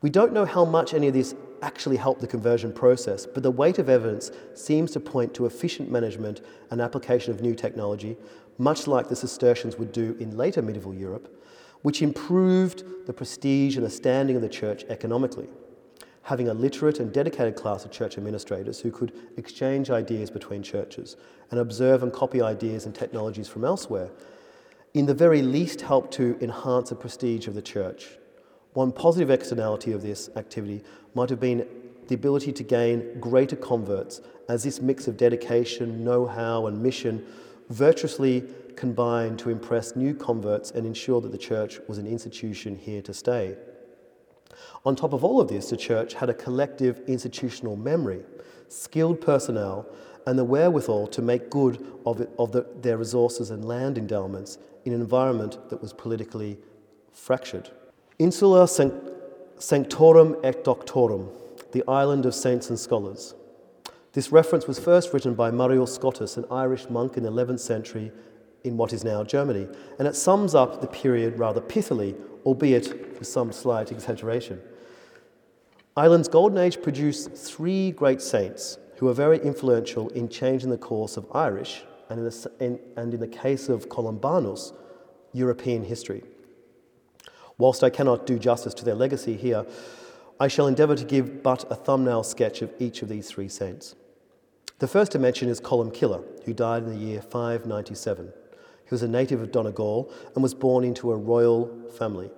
We 0.02 0.10
don't 0.10 0.32
know 0.32 0.44
how 0.44 0.64
much 0.64 0.94
any 0.94 1.08
of 1.08 1.14
this 1.14 1.34
actually 1.62 1.96
helped 1.96 2.20
the 2.20 2.26
conversion 2.26 2.72
process, 2.72 3.26
but 3.26 3.42
the 3.42 3.50
weight 3.50 3.78
of 3.78 3.88
evidence 3.88 4.30
seems 4.54 4.90
to 4.92 5.00
point 5.00 5.34
to 5.34 5.46
efficient 5.46 5.90
management 5.90 6.40
and 6.70 6.80
application 6.80 7.32
of 7.32 7.40
new 7.40 7.54
technology, 7.54 8.16
much 8.58 8.86
like 8.86 9.08
the 9.08 9.16
Cistercians 9.16 9.76
would 9.76 9.92
do 9.92 10.16
in 10.18 10.36
later 10.36 10.62
medieval 10.62 10.94
Europe, 10.94 11.39
which 11.82 12.02
improved 12.02 12.84
the 13.06 13.12
prestige 13.12 13.76
and 13.76 13.84
the 13.84 13.90
standing 13.90 14.36
of 14.36 14.42
the 14.42 14.48
church 14.48 14.84
economically. 14.88 15.48
Having 16.22 16.48
a 16.48 16.54
literate 16.54 17.00
and 17.00 17.12
dedicated 17.12 17.56
class 17.56 17.84
of 17.84 17.90
church 17.90 18.18
administrators 18.18 18.80
who 18.80 18.90
could 18.90 19.12
exchange 19.36 19.90
ideas 19.90 20.30
between 20.30 20.62
churches 20.62 21.16
and 21.50 21.58
observe 21.58 22.02
and 22.02 22.12
copy 22.12 22.42
ideas 22.42 22.84
and 22.86 22.94
technologies 22.94 23.48
from 23.48 23.64
elsewhere, 23.64 24.10
in 24.92 25.06
the 25.06 25.14
very 25.14 25.40
least 25.40 25.80
helped 25.80 26.12
to 26.14 26.36
enhance 26.40 26.90
the 26.90 26.96
prestige 26.96 27.46
of 27.46 27.54
the 27.54 27.62
church. 27.62 28.18
One 28.74 28.92
positive 28.92 29.30
externality 29.30 29.92
of 29.92 30.02
this 30.02 30.28
activity 30.36 30.82
might 31.14 31.30
have 31.30 31.40
been 31.40 31.66
the 32.08 32.14
ability 32.14 32.52
to 32.52 32.62
gain 32.62 33.18
greater 33.18 33.56
converts 33.56 34.20
as 34.48 34.62
this 34.64 34.80
mix 34.80 35.08
of 35.08 35.16
dedication, 35.16 36.04
know 36.04 36.26
how, 36.26 36.66
and 36.66 36.82
mission 36.82 37.24
virtuously 37.68 38.44
combined 38.76 39.38
to 39.40 39.50
impress 39.50 39.96
new 39.96 40.14
converts 40.14 40.70
and 40.70 40.86
ensure 40.86 41.20
that 41.20 41.32
the 41.32 41.38
church 41.38 41.78
was 41.88 41.98
an 41.98 42.06
institution 42.06 42.76
here 42.76 43.02
to 43.02 43.14
stay. 43.14 43.56
On 44.84 44.96
top 44.96 45.12
of 45.12 45.24
all 45.24 45.40
of 45.40 45.48
this, 45.48 45.70
the 45.70 45.76
church 45.76 46.14
had 46.14 46.30
a 46.30 46.34
collective 46.34 47.02
institutional 47.06 47.76
memory, 47.76 48.22
skilled 48.68 49.20
personnel, 49.20 49.86
and 50.26 50.38
the 50.38 50.44
wherewithal 50.44 51.06
to 51.08 51.22
make 51.22 51.50
good 51.50 51.86
of, 52.06 52.20
it, 52.20 52.30
of 52.38 52.52
the, 52.52 52.66
their 52.80 52.96
resources 52.96 53.50
and 53.50 53.64
land 53.64 53.98
endowments 53.98 54.58
in 54.84 54.92
an 54.92 55.00
environment 55.00 55.58
that 55.70 55.80
was 55.80 55.92
politically 55.92 56.58
fractured. 57.12 57.70
Insula 58.18 58.68
Sanctorum 59.58 60.36
et 60.42 60.64
Doctorum, 60.64 61.28
the 61.72 61.84
island 61.88 62.26
of 62.26 62.34
saints 62.34 62.70
and 62.70 62.78
scholars. 62.78 63.34
This 64.12 64.32
reference 64.32 64.66
was 64.66 64.78
first 64.78 65.12
written 65.12 65.34
by 65.34 65.50
Muriel 65.50 65.86
Scotus, 65.86 66.36
an 66.36 66.44
Irish 66.50 66.88
monk 66.90 67.16
in 67.16 67.22
the 67.22 67.30
11th 67.30 67.60
century 67.60 68.10
in 68.64 68.76
what 68.76 68.92
is 68.92 69.04
now 69.04 69.24
Germany, 69.24 69.68
and 69.98 70.06
it 70.06 70.16
sums 70.16 70.54
up 70.54 70.80
the 70.80 70.86
period 70.86 71.38
rather 71.38 71.60
pithily, 71.60 72.14
albeit 72.44 73.18
with 73.18 73.28
some 73.28 73.52
slight 73.52 73.90
exaggeration. 73.90 74.60
Ireland's 75.96 76.28
Golden 76.28 76.58
Age 76.58 76.80
produced 76.82 77.32
three 77.32 77.90
great 77.90 78.22
saints 78.22 78.78
who 78.96 79.06
were 79.06 79.14
very 79.14 79.38
influential 79.38 80.08
in 80.10 80.28
changing 80.28 80.70
the 80.70 80.78
course 80.78 81.16
of 81.16 81.26
Irish, 81.34 81.82
and 82.08 82.18
in 82.18 82.24
the, 82.24 82.52
in, 82.60 82.80
and 82.96 83.14
in 83.14 83.20
the 83.20 83.28
case 83.28 83.68
of 83.68 83.88
Columbanus, 83.88 84.72
European 85.32 85.84
history. 85.84 86.22
Whilst 87.58 87.84
I 87.84 87.90
cannot 87.90 88.26
do 88.26 88.38
justice 88.38 88.74
to 88.74 88.84
their 88.84 88.94
legacy 88.94 89.36
here, 89.36 89.66
I 90.38 90.48
shall 90.48 90.66
endeavour 90.66 90.96
to 90.96 91.04
give 91.04 91.42
but 91.42 91.70
a 91.70 91.74
thumbnail 91.74 92.22
sketch 92.22 92.62
of 92.62 92.72
each 92.78 93.02
of 93.02 93.08
these 93.08 93.28
three 93.28 93.48
saints. 93.48 93.94
The 94.78 94.88
first 94.88 95.12
to 95.12 95.18
mention 95.18 95.50
is 95.50 95.60
Columcille, 95.60 96.24
who 96.46 96.54
died 96.54 96.84
in 96.84 96.88
the 96.88 96.96
year 96.96 97.20
597. 97.20 98.32
He 98.90 98.94
was 98.94 99.04
a 99.04 99.08
native 99.08 99.40
of 99.40 99.52
Donegal 99.52 100.10
and 100.34 100.42
was 100.42 100.52
born 100.52 100.82
into 100.82 101.12
a 101.12 101.16
royal 101.16 101.70
family. 101.96 102.28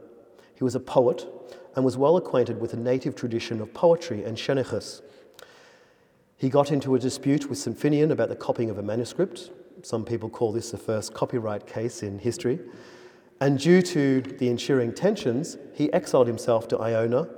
He 0.54 0.62
was 0.62 0.74
a 0.74 0.80
poet 0.80 1.26
and 1.74 1.82
was 1.82 1.96
well 1.96 2.18
acquainted 2.18 2.60
with 2.60 2.72
the 2.72 2.76
native 2.76 3.16
tradition 3.16 3.62
of 3.62 3.72
poetry 3.72 4.22
and 4.22 4.36
seanchas. 4.36 5.00
He 6.36 6.50
got 6.50 6.70
into 6.70 6.94
a 6.94 6.98
dispute 6.98 7.48
with 7.48 7.56
St. 7.56 7.78
Finian 7.78 8.10
about 8.10 8.28
the 8.28 8.36
copying 8.36 8.68
of 8.68 8.76
a 8.76 8.82
manuscript. 8.82 9.50
Some 9.80 10.04
people 10.04 10.28
call 10.28 10.52
this 10.52 10.70
the 10.70 10.76
first 10.76 11.14
copyright 11.14 11.66
case 11.66 12.02
in 12.02 12.18
history. 12.18 12.60
And 13.40 13.58
due 13.58 13.80
to 13.80 14.20
the 14.20 14.50
ensuing 14.50 14.92
tensions, 14.92 15.56
he 15.72 15.90
exiled 15.94 16.26
himself 16.26 16.68
to 16.68 16.78
Iona 16.78 17.30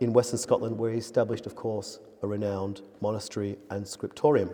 in 0.00 0.14
western 0.14 0.38
Scotland, 0.38 0.78
where 0.78 0.90
he 0.90 0.98
established, 0.98 1.44
of 1.44 1.54
course, 1.54 1.98
a 2.22 2.26
renowned 2.26 2.80
monastery 3.02 3.58
and 3.68 3.86
scriptorium. 3.86 4.48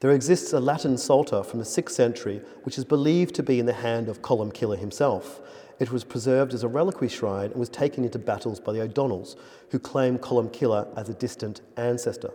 There 0.00 0.10
exists 0.10 0.52
a 0.52 0.60
Latin 0.60 0.98
Psalter 0.98 1.42
from 1.42 1.60
the 1.60 1.64
6th 1.64 1.90
century, 1.90 2.42
which 2.64 2.78
is 2.78 2.84
believed 2.84 3.34
to 3.36 3.42
be 3.42 3.58
in 3.58 3.66
the 3.66 3.72
hand 3.72 4.08
of 4.08 4.22
Columcille 4.22 4.72
himself. 4.72 5.40
It 5.78 5.90
was 5.90 6.04
preserved 6.04 6.54
as 6.54 6.62
a 6.62 6.68
reliquary 6.68 7.08
shrine 7.08 7.50
and 7.50 7.56
was 7.56 7.68
taken 7.68 8.04
into 8.04 8.18
battles 8.18 8.60
by 8.60 8.72
the 8.72 8.82
O'Donnells, 8.82 9.36
who 9.70 9.78
claimed 9.78 10.20
Columcille 10.20 10.88
as 10.96 11.08
a 11.08 11.14
distant 11.14 11.60
ancestor. 11.76 12.32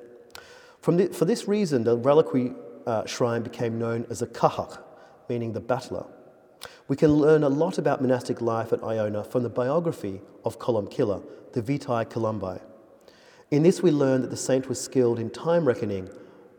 The, 0.83 1.07
for 1.07 1.25
this 1.25 1.47
reason, 1.47 1.83
the 1.83 1.97
reliquary 1.97 2.53
uh, 2.85 3.05
shrine 3.05 3.43
became 3.43 3.77
known 3.77 4.05
as 4.09 4.21
a 4.21 4.27
Cathach, 4.27 4.79
meaning 5.27 5.53
the 5.53 5.59
battler. 5.59 6.05
We 6.87 6.95
can 6.95 7.13
learn 7.13 7.43
a 7.43 7.49
lot 7.49 7.77
about 7.77 8.01
monastic 8.01 8.41
life 8.41 8.73
at 8.73 8.83
Iona 8.83 9.23
from 9.23 9.43
the 9.43 9.49
biography 9.49 10.21
of 10.43 10.57
Columcille, 10.57 11.23
the 11.53 11.61
Vitae 11.61 12.05
Columbae. 12.05 12.59
In 13.51 13.63
this, 13.63 13.81
we 13.81 13.91
learn 13.91 14.21
that 14.21 14.29
the 14.31 14.37
saint 14.37 14.67
was 14.67 14.81
skilled 14.81 15.19
in 15.19 15.29
time 15.29 15.65
reckoning, 15.65 16.09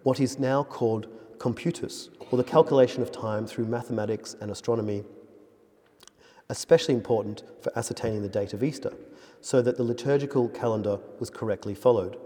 what 0.03 0.21
is 0.21 0.39
now 0.39 0.63
called 0.63 1.07
computus, 1.39 2.11
or 2.31 2.39
the 2.39 2.45
calculation 2.45 3.03
of 3.03 3.11
time 3.11 3.47
through 3.47 3.67
mathematics 3.67 4.37
and 4.41 4.51
astronomy 4.51 5.05
especially 6.51 6.95
important 6.95 7.45
for 7.63 7.73
ascertaining 7.79 8.23
the 8.23 8.29
date 8.29 8.53
of 8.53 8.63
Easter, 8.63 8.93
so 9.41 9.63
that 9.63 9.77
the 9.77 9.85
liturgical 9.85 10.49
calendar 10.49 10.99
was 11.19 11.31
correctly 11.31 11.75
followed. 11.75 12.19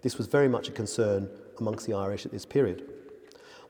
This 0.00 0.18
was 0.18 0.26
very 0.26 0.48
much 0.48 0.68
a 0.68 0.72
concern 0.72 1.28
amongst 1.58 1.86
the 1.86 1.94
Irish 1.94 2.26
at 2.26 2.32
this 2.32 2.46
period. 2.46 2.90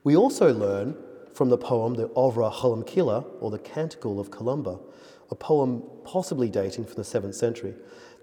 We 0.05 0.17
also 0.17 0.55
learn 0.55 0.97
from 1.35 1.49
the 1.49 1.59
poem 1.59 1.95
the 1.95 2.09
Amra 2.17 2.51
Columcille, 2.51 3.27
or 3.41 3.51
the 3.51 3.59
Canticle 3.59 4.21
of 4.21 4.31
Columba, 4.31 4.79
a 5.31 5.35
poem 5.35 5.83
possibly 6.05 6.49
dating 6.49 6.85
from 6.85 6.95
the 6.95 7.03
7th 7.03 7.35
century. 7.35 7.75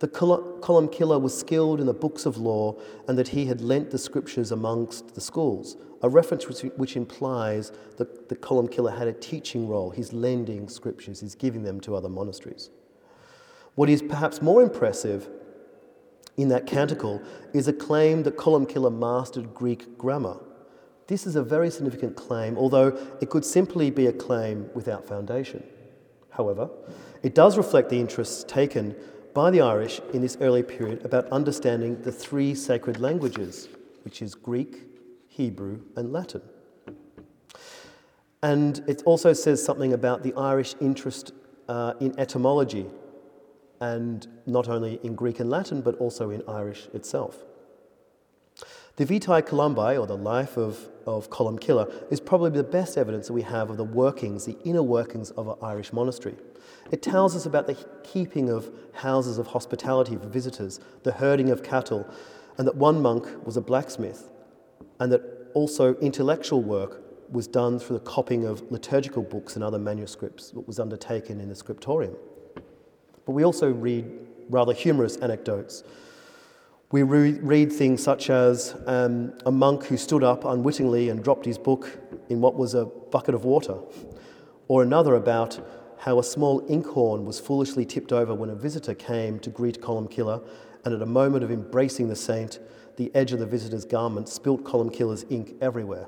The 0.02 0.08
Columcille 0.08 1.22
was 1.22 1.38
skilled 1.38 1.80
in 1.80 1.86
the 1.86 1.94
books 1.94 2.26
of 2.26 2.38
law 2.38 2.76
and 3.08 3.16
that 3.20 3.28
he 3.28 3.46
had 3.46 3.62
lent 3.62 3.92
the 3.92 4.00
scriptures 4.00 4.52
amongst 4.52 5.14
the 5.14 5.22
schools, 5.22 5.78
a 6.02 6.10
reference 6.10 6.48
which, 6.48 6.62
which 6.76 6.98
implies 6.98 7.72
that 7.98 8.28
the 8.28 8.36
Columcille 8.36 8.88
had 8.88 9.08
a 9.08 9.14
teaching 9.14 9.68
role. 9.68 9.92
He's 9.92 10.12
lending 10.12 10.68
scriptures, 10.70 11.20
he's 11.20 11.36
giving 11.36 11.62
them 11.62 11.80
to 11.82 11.96
other 11.96 12.10
monasteries. 12.10 12.72
What 13.76 13.90
is 13.90 14.02
perhaps 14.02 14.42
more 14.42 14.64
impressive 14.64 15.30
in 16.36 16.48
that 16.48 16.66
canticle 16.66 17.22
is 17.54 17.68
a 17.68 17.74
claim 17.74 18.24
that 18.24 18.38
Columcille 18.38 18.90
mastered 18.90 19.54
Greek 19.54 20.00
grammar. 20.00 20.40
This 21.06 21.28
is 21.28 21.36
a 21.36 21.44
very 21.44 21.70
significant 21.70 22.16
claim, 22.16 22.58
although 22.58 22.98
it 23.22 23.30
could 23.30 23.46
simply 23.46 23.92
be 23.92 24.08
a 24.08 24.14
claim 24.14 24.68
without 24.74 25.08
foundation. 25.08 25.64
However, 26.32 26.72
it 27.22 27.36
does 27.36 27.56
reflect 27.56 27.90
the 27.90 28.00
interests 28.00 28.44
taken 28.48 28.96
by 29.34 29.50
the 29.50 29.62
Irish 29.62 30.02
in 30.14 30.22
this 30.22 30.38
early 30.42 30.64
period 30.64 31.06
about 31.06 31.28
understanding 31.32 32.02
the 32.02 32.12
three 32.12 32.54
sacred 32.54 33.00
languages, 33.00 33.70
which 34.04 34.22
is 34.22 34.36
Greek, 34.36 34.84
Hebrew, 35.28 35.82
and 35.96 36.12
Latin. 36.12 36.42
And 38.44 38.84
it 38.88 39.04
also 39.06 39.34
says 39.34 39.64
something 39.64 39.94
about 39.94 40.24
the 40.24 40.34
Irish 40.34 40.76
interest 40.82 41.34
uh, 41.70 41.94
in 42.00 42.20
etymology, 42.20 42.88
and 43.80 44.28
not 44.46 44.68
only 44.68 45.00
in 45.04 45.16
Greek 45.16 45.40
and 45.40 45.50
Latin, 45.50 45.82
but 45.82 45.96
also 45.98 46.30
in 46.32 46.44
Irish 46.48 46.88
itself. 46.94 47.44
The 48.98 49.06
Vitae 49.06 49.42
Columbae, 49.42 49.98
or 49.98 50.06
the 50.06 50.18
life 50.18 50.58
of, 50.58 50.90
of 51.08 51.30
Columcille, 51.30 51.92
is 52.12 52.20
probably 52.20 52.52
the 52.52 52.64
best 52.64 52.98
evidence 52.98 53.28
that 53.28 53.34
we 53.34 53.42
have 53.44 53.70
of 53.70 53.78
the 53.78 53.84
workings, 53.84 54.46
the 54.46 54.58
inner 54.66 54.84
workings 54.84 55.32
of 55.32 55.48
an 55.48 55.56
Irish 55.62 55.94
monastery. 55.94 56.36
It 56.92 57.02
tells 57.02 57.36
us 57.36 57.46
about 57.46 57.68
the 57.68 57.78
keeping 58.04 58.50
of 58.50 58.70
houses 58.94 59.38
of 59.38 59.48
hospitality 59.48 60.18
for 60.18 60.28
visitors, 60.28 60.80
the 61.04 61.14
herding 61.14 61.50
of 61.50 61.64
cattle, 61.64 62.08
and 62.58 62.68
that 62.68 62.76
one 62.76 63.02
monk 63.02 63.28
was 63.46 63.56
a 63.56 63.62
blacksmith, 63.62 64.30
and 65.00 65.12
that 65.12 65.22
also 65.54 65.96
intellectual 65.96 66.62
work 66.62 67.02
was 67.30 67.48
done 67.48 67.80
through 67.80 67.98
the 67.98 68.04
copying 68.04 68.46
of 68.46 68.70
liturgical 68.72 69.24
books 69.24 69.56
and 69.56 69.64
other 69.64 69.80
manuscripts 69.80 70.52
that 70.52 70.68
was 70.68 70.80
undertaken 70.80 71.40
in 71.40 71.48
the 71.48 71.56
scriptorium. 71.56 72.16
But 73.26 73.32
we 73.32 73.46
also 73.46 73.72
read 73.72 74.06
rather 74.50 74.74
humorous 74.74 75.16
anecdotes. 75.18 75.86
We 76.92 77.04
re- 77.04 77.40
read 77.40 77.72
things 77.72 78.04
such 78.04 78.30
as 78.30 78.76
um, 78.86 79.34
a 79.46 79.52
monk 79.52 79.86
who 79.86 79.96
stood 79.96 80.26
up 80.26 80.44
unwittingly 80.44 81.08
and 81.08 81.24
dropped 81.24 81.46
his 81.46 81.58
book 81.58 81.98
in 82.28 82.42
what 82.42 82.56
was 82.56 82.74
a 82.74 82.84
bucket 82.86 83.34
of 83.34 83.46
water, 83.46 83.78
or 84.68 84.84
another 84.84 85.16
about 85.16 85.58
how 86.02 86.18
a 86.18 86.24
small 86.24 86.66
inkhorn 86.68 87.26
was 87.26 87.40
foolishly 87.40 87.86
tipped 87.86 88.12
over 88.12 88.34
when 88.34 88.50
a 88.50 88.56
visitor 88.56 88.96
came 88.96 89.38
to 89.38 89.52
greet 89.52 89.80
Columcille, 89.80 90.44
and 90.84 90.96
at 90.96 91.02
a 91.02 91.06
moment 91.06 91.44
of 91.44 91.52
embracing 91.52 92.08
the 92.08 92.16
saint, 92.16 92.58
the 92.98 93.12
edge 93.14 93.34
of 93.34 93.40
the 93.40 93.46
visitor's 93.46 93.86
garment 93.86 94.28
spilt 94.28 94.64
Columcille's 94.64 95.26
ink 95.30 95.54
everywhere. 95.62 96.08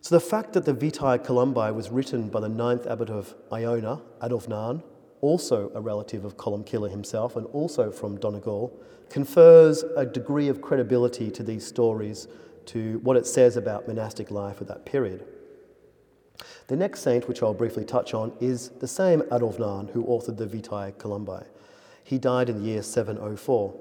So 0.00 0.16
the 0.16 0.20
fact 0.20 0.52
that 0.54 0.64
the 0.64 0.72
Vitae 0.72 1.18
Columbae 1.18 1.70
was 1.70 1.90
written 1.90 2.28
by 2.28 2.40
the 2.40 2.48
ninth 2.48 2.88
abbot 2.88 3.08
of 3.08 3.36
Iona, 3.52 4.02
Adomnán, 4.20 4.82
also 5.20 5.70
a 5.72 5.80
relative 5.80 6.24
of 6.24 6.36
Columcille 6.36 6.90
himself 6.90 7.36
and 7.36 7.46
also 7.52 7.92
from 7.92 8.18
Donegal, 8.18 8.76
confers 9.08 9.84
a 9.96 10.04
degree 10.04 10.48
of 10.48 10.60
credibility 10.60 11.30
to 11.30 11.44
these 11.44 11.64
stories, 11.64 12.26
to 12.66 12.98
what 13.04 13.16
it 13.16 13.28
says 13.28 13.56
about 13.56 13.86
monastic 13.86 14.32
life 14.32 14.60
at 14.60 14.66
that 14.66 14.84
period. 14.84 15.24
The 16.68 16.76
next 16.76 17.00
saint, 17.00 17.28
which 17.28 17.42
I'll 17.42 17.54
briefly 17.54 17.84
touch 17.84 18.14
on, 18.14 18.32
is 18.40 18.70
the 18.80 18.88
same 18.88 19.20
Adomnán 19.22 19.90
who 19.90 20.04
authored 20.04 20.36
the 20.36 20.46
Vitae 20.46 20.92
Columbae. 20.98 21.46
He 22.02 22.18
died 22.18 22.48
in 22.48 22.58
the 22.58 22.68
year 22.68 22.82
704. 22.82 23.74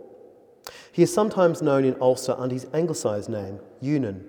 He 0.92 1.04
is 1.04 1.14
sometimes 1.14 1.62
known 1.62 1.86
in 1.86 1.96
Ulster 2.02 2.36
under 2.38 2.54
his 2.54 2.68
anglicised 2.74 3.30
name, 3.30 3.60
Eunan. 3.82 4.26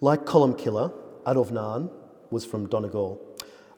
Like 0.00 0.24
Columcille, 0.24 0.92
Adomnán 1.26 1.90
was 2.30 2.44
from 2.44 2.68
Donegal. 2.68 3.20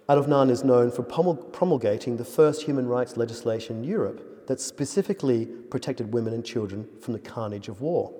Adomnán 0.08 0.50
is 0.50 0.64
known 0.64 0.90
for 0.90 1.02
promulgating 1.02 2.16
the 2.16 2.24
first 2.24 2.62
human 2.62 2.86
rights 2.86 3.16
legislation 3.16 3.78
in 3.78 3.84
Europe 3.84 4.46
that 4.46 4.60
specifically 4.60 5.46
protected 5.46 6.12
women 6.12 6.32
and 6.32 6.44
children 6.44 6.86
from 7.00 7.12
the 7.12 7.18
carnage 7.18 7.68
of 7.68 7.80
war 7.80 8.12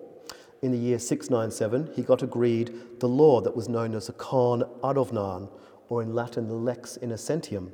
in 0.62 0.72
the 0.72 0.78
year 0.78 0.98
697, 0.98 1.92
he 1.94 2.02
got 2.02 2.22
agreed 2.22 2.72
the 3.00 3.08
law 3.08 3.40
that 3.40 3.54
was 3.54 3.68
known 3.68 3.94
as 3.94 4.06
the 4.06 4.12
Cáin 4.14 4.68
Adomnáin, 4.80 5.50
or 5.88 6.02
in 6.02 6.14
Latin, 6.14 6.48
the 6.48 6.54
Lex 6.54 6.98
Innocentium, 7.02 7.70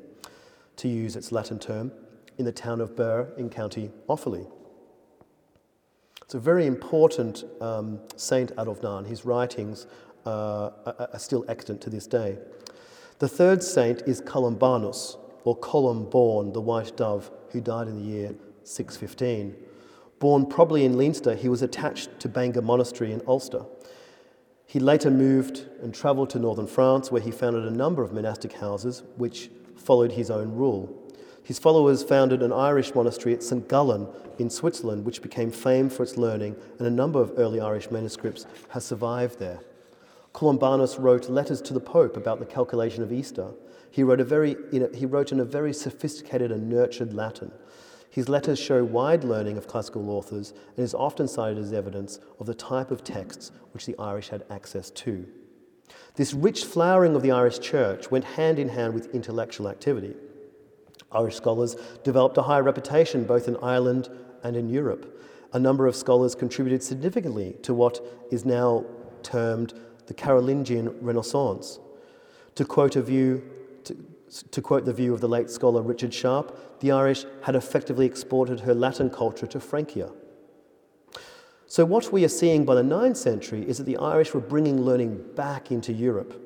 to 0.76 0.89
use 0.89 1.16
its 1.16 1.33
Latin 1.33 1.59
term, 1.59 1.93
in 2.39 2.45
the 2.45 2.53
town 2.53 2.80
of 2.80 2.97
Birr 2.97 3.33
in 3.37 3.49
County 3.51 3.91
Offaly. 4.09 4.51
It's 6.22 6.35
a 6.35 6.41
very 6.41 6.66
important 6.66 7.45
um, 7.61 8.01
Saint 8.16 8.55
Adomnán. 8.57 9.07
His 9.07 9.24
writings 9.24 9.87
uh, 10.24 10.70
are, 10.87 11.18
still 11.18 11.45
extant 11.49 11.80
to 11.83 11.91
this 11.91 12.07
day. 12.07 12.39
The 13.18 13.28
third 13.28 13.62
saint 13.62 14.03
is 14.07 14.22
Columbanus, 14.22 15.18
or 15.45 15.57
Colum 15.57 16.09
Bawn, 16.09 16.53
the 16.53 16.61
white 16.61 16.97
dove, 16.97 17.30
who 17.51 17.61
died 17.61 17.89
in 17.89 17.97
the 17.97 18.09
year 18.09 18.35
615. 18.64 19.55
Born 20.22 20.46
probably 20.46 20.84
in 20.84 20.96
Leinster, 20.96 21.34
he 21.34 21.48
was 21.48 21.62
attached 21.62 22.20
to 22.20 22.28
Bangor 22.28 22.62
Monastery 22.62 23.10
in 23.10 23.22
Ulster. 23.26 23.64
He 24.64 24.78
later 24.78 25.10
moved 25.10 25.66
and 25.82 25.92
travelled 25.92 26.30
to 26.30 26.38
northern 26.38 26.68
France, 26.68 27.10
where 27.10 27.20
he 27.20 27.32
founded 27.32 27.64
a 27.64 27.72
number 27.72 28.04
of 28.04 28.12
monastic 28.12 28.52
houses 28.52 29.02
which 29.16 29.50
followed 29.74 30.12
his 30.12 30.30
own 30.30 30.52
rule. 30.52 30.96
His 31.42 31.58
followers 31.58 32.04
founded 32.04 32.40
an 32.40 32.52
Irish 32.52 32.94
monastery 32.94 33.34
at 33.34 33.42
St. 33.42 33.68
Gallen 33.68 34.06
in 34.38 34.48
Switzerland, 34.48 35.04
which 35.04 35.22
became 35.22 35.50
famed 35.50 35.92
for 35.92 36.04
its 36.04 36.16
learning, 36.16 36.54
and 36.78 36.86
a 36.86 36.90
number 36.90 37.20
of 37.20 37.32
early 37.36 37.60
Irish 37.60 37.90
manuscripts 37.90 38.46
have 38.68 38.84
survived 38.84 39.40
there. 39.40 39.58
Columbanus 40.32 41.00
wrote 41.00 41.28
letters 41.28 41.60
to 41.62 41.74
the 41.74 41.80
Pope 41.80 42.16
about 42.16 42.38
the 42.38 42.46
calculation 42.46 43.02
of 43.02 43.12
Easter. 43.12 43.48
He 43.90 44.04
wrote, 44.04 44.20
a 44.20 44.24
very, 44.24 44.54
he 44.70 45.04
wrote 45.04 45.32
in 45.32 45.40
a 45.40 45.44
very 45.44 45.72
sophisticated 45.72 46.52
and 46.52 46.68
nurtured 46.68 47.12
Latin. 47.12 47.50
His 48.12 48.28
letters 48.28 48.58
show 48.58 48.84
wide 48.84 49.24
learning 49.24 49.56
of 49.56 49.66
classical 49.66 50.10
authors 50.10 50.52
and 50.76 50.84
is 50.84 50.92
often 50.92 51.26
cited 51.26 51.56
as 51.56 51.72
evidence 51.72 52.20
of 52.38 52.44
the 52.44 52.54
type 52.54 52.90
of 52.90 53.02
texts 53.02 53.50
which 53.72 53.86
the 53.86 53.96
Irish 53.98 54.28
had 54.28 54.44
access 54.50 54.90
to. 54.90 55.26
This 56.16 56.34
rich 56.34 56.66
flowering 56.66 57.16
of 57.16 57.22
the 57.22 57.30
Irish 57.30 57.58
church 57.58 58.10
went 58.10 58.24
hand 58.24 58.58
in 58.58 58.68
hand 58.68 58.92
with 58.92 59.14
intellectual 59.14 59.66
activity. 59.66 60.14
Irish 61.10 61.36
scholars 61.36 61.74
developed 62.04 62.36
a 62.36 62.42
high 62.42 62.60
reputation 62.60 63.24
both 63.24 63.48
in 63.48 63.56
Ireland 63.62 64.10
and 64.44 64.56
in 64.56 64.68
Europe. 64.68 65.18
A 65.54 65.58
number 65.58 65.86
of 65.86 65.96
scholars 65.96 66.34
contributed 66.34 66.82
significantly 66.82 67.56
to 67.62 67.72
what 67.72 68.04
is 68.30 68.44
now 68.44 68.84
termed 69.22 69.72
the 70.06 70.12
Carolingian 70.12 70.94
Renaissance. 71.00 71.78
To 72.56 72.66
quote 72.66 72.94
a 72.96 73.02
view, 73.02 73.42
to, 74.51 74.62
quote 74.62 74.85
the 74.85 74.93
view 74.93 75.12
of 75.12 75.20
the 75.20 75.28
late 75.28 75.51
scholar 75.51 75.83
Richard 75.83 76.14
Sharp, 76.14 76.80
the 76.80 76.91
Irish 76.91 77.24
had 77.43 77.55
effectively 77.55 78.07
exported 78.07 78.61
her 78.61 78.74
Latin 78.74 79.11
culture 79.11 79.47
to 79.47 79.61
Francia. 79.61 80.11
So, 81.66 81.85
what 81.85 82.12
we 82.12 82.24
are 82.24 82.28
seeing 82.28 82.64
by 82.64 82.74
the 82.74 82.83
9th 82.83 83.16
century 83.16 83.66
is 83.68 83.78
that 83.78 83.85
the 83.85 83.97
Irish 83.97 84.35
were 84.35 84.41
bringing 84.41 84.83
learning 84.83 85.24
back 85.35 85.70
into 85.70 85.93
Europe. 85.93 86.39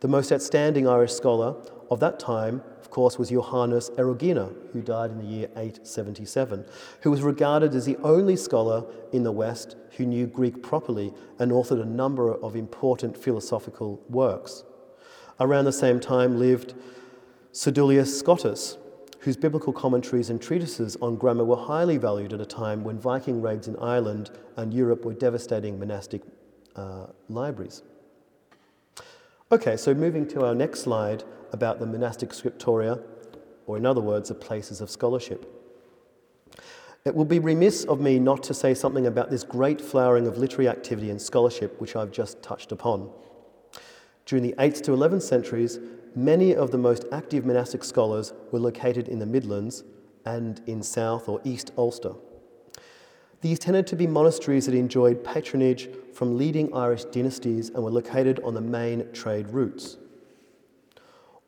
The 0.00 0.08
most 0.08 0.32
outstanding 0.32 0.88
Irish 0.88 1.12
scholar 1.12 1.56
of 1.90 2.00
that 2.00 2.18
time 2.18 2.62
of 2.90 2.94
course, 2.94 3.20
was 3.20 3.30
Johannes 3.30 3.88
Eriugena, 3.90 4.52
who 4.72 4.82
died 4.82 5.12
in 5.12 5.18
the 5.18 5.24
year 5.24 5.46
877, 5.54 6.64
who 7.02 7.12
was 7.12 7.22
regarded 7.22 7.72
as 7.72 7.86
the 7.86 7.96
only 7.98 8.34
scholar 8.34 8.84
in 9.12 9.22
the 9.22 9.30
West 9.30 9.76
who 9.96 10.04
knew 10.04 10.26
Greek 10.26 10.60
properly 10.60 11.14
and 11.38 11.52
authored 11.52 11.80
a 11.80 11.84
number 11.84 12.34
of 12.34 12.56
important 12.56 13.16
philosophical 13.16 14.02
works. 14.08 14.64
Around 15.38 15.66
the 15.66 15.72
same 15.72 16.00
time 16.00 16.36
lived 16.36 16.74
Sedulius 17.52 18.16
Scotus, 18.16 18.78
whose 19.20 19.36
biblical 19.36 19.72
commentaries 19.72 20.30
and 20.30 20.40
treatises 20.40 20.96
on 21.02 21.16
grammar 21.16 21.44
were 21.44 21.56
highly 21.56 21.96
valued 21.96 22.32
at 22.32 22.40
a 22.40 22.46
time 22.46 22.84
when 22.84 22.98
Viking 22.98 23.42
raids 23.42 23.68
in 23.68 23.76
Ireland 23.76 24.30
and 24.56 24.72
Europe 24.72 25.04
were 25.04 25.14
devastating 25.14 25.78
monastic 25.78 26.22
uh, 26.76 27.06
libraries. 27.28 27.82
Okay, 29.52 29.76
so 29.76 29.92
moving 29.94 30.26
to 30.28 30.44
our 30.44 30.54
next 30.54 30.80
slide, 30.80 31.24
about 31.52 31.80
the 31.80 31.86
monastic 31.86 32.30
scriptoria, 32.30 33.02
or 33.66 33.76
in 33.76 33.84
other 33.84 34.00
words, 34.00 34.28
the 34.28 34.34
places 34.34 34.80
of 34.80 34.88
scholarship. 34.88 35.56
It 37.04 37.14
will 37.14 37.24
be 37.24 37.38
remiss 37.38 37.84
of 37.84 38.00
me 38.00 38.18
not 38.18 38.42
to 38.44 38.54
say 38.54 38.74
something 38.74 39.06
about 39.06 39.30
this 39.30 39.42
great 39.42 39.80
flowering 39.80 40.26
of 40.26 40.38
literary 40.38 40.68
activity 40.68 41.10
and 41.10 41.20
scholarship 41.20 41.80
which 41.80 41.96
I've 41.96 42.12
just 42.12 42.42
touched 42.42 42.72
upon. 42.72 43.10
During 44.26 44.44
the 44.44 44.54
8th 44.58 44.82
to 44.82 44.92
11th 44.92 45.22
centuries, 45.22 45.80
many 46.14 46.54
of 46.54 46.70
the 46.70 46.78
most 46.78 47.04
active 47.12 47.44
monastic 47.44 47.84
scholars 47.84 48.32
were 48.52 48.58
located 48.58 49.08
in 49.08 49.18
the 49.18 49.26
Midlands 49.26 49.84
and 50.24 50.60
in 50.66 50.82
South 50.82 51.28
or 51.28 51.40
East 51.44 51.72
Ulster. 51.76 52.14
These 53.40 53.58
tended 53.58 53.86
to 53.86 53.96
be 53.96 54.06
monasteries 54.06 54.66
that 54.66 54.74
enjoyed 54.74 55.24
patronage 55.24 55.88
from 56.12 56.36
leading 56.36 56.74
Irish 56.74 57.04
dynasties 57.04 57.70
and 57.70 57.82
were 57.82 57.90
located 57.90 58.38
on 58.40 58.54
the 58.54 58.60
main 58.60 59.10
trade 59.12 59.48
routes. 59.48 59.96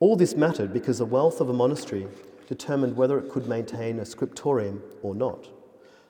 All 0.01 0.17
this 0.17 0.35
mattered 0.35 0.73
because 0.73 0.99
the 0.99 1.05
wealth 1.05 1.41
of 1.41 1.51
a 1.51 1.53
monastery 1.53 2.09
determined 2.49 2.97
whether 2.97 3.19
it 3.19 3.31
could 3.31 3.47
maintain 3.47 3.99
a 3.99 4.05
scriptorium 4.05 4.83
or 5.03 5.15
not. 5.15 5.49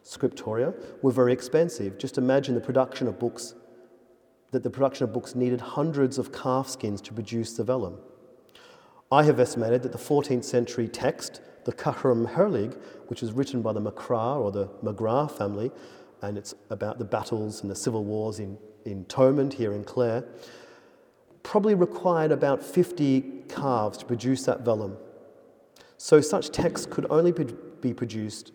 Scriptoria 0.05 0.75
were 1.03 1.13
very 1.13 1.33
expensive. 1.33 1.99
Just 1.99 2.19
imagine 2.19 2.55
the 2.55 2.61
production 2.61 3.07
of 3.07 3.19
books, 3.19 3.55
that 4.51 4.63
the 4.63 4.71
production 4.71 5.05
of 5.05 5.13
books 5.13 5.35
needed 5.35 5.61
hundreds 5.61 6.19
of 6.19 6.33
calf 6.33 6.69
skins 6.69 7.01
to 7.03 7.13
produce 7.13 7.55
the 7.55 7.65
vellum. 7.65 7.99
I 9.13 9.25
have 9.25 9.39
estimated 9.39 9.83
that 9.83 9.93
the 9.93 9.99
14th 9.99 10.43
century 10.43 10.89
text, 10.89 11.43
the 11.65 11.73
Caithréim 11.73 12.27
Thoirdhealbhaigh, 12.27 12.79
which 13.09 13.21
was 13.21 13.33
written 13.33 13.61
by 13.61 13.75
the 13.75 13.81
MacCra 13.81 14.41
or 14.41 14.51
the 14.51 14.69
McGrath 14.83 15.33
family, 15.33 15.71
and 16.23 16.39
it's 16.39 16.55
about 16.71 16.99
the 16.99 17.05
battles 17.05 17.61
and 17.61 17.71
the 17.71 17.75
civil 17.75 18.05
wars 18.05 18.39
in, 18.39 18.57
in 18.87 19.05
Thomond 19.05 19.53
here 19.53 19.75
in 19.75 19.85
Clare, 19.85 20.25
probably 21.43 21.75
required 21.75 22.33
about 22.33 22.63
50 22.63 23.45
calves 23.51 23.99
to 23.99 24.07
produce 24.07 24.47
that 24.47 24.63
vellum. 24.63 24.97
So 25.99 26.23
such 26.23 26.49
texts 26.49 26.87
could 26.91 27.07
only 27.11 27.33
be 27.83 27.93
produced 27.93 28.53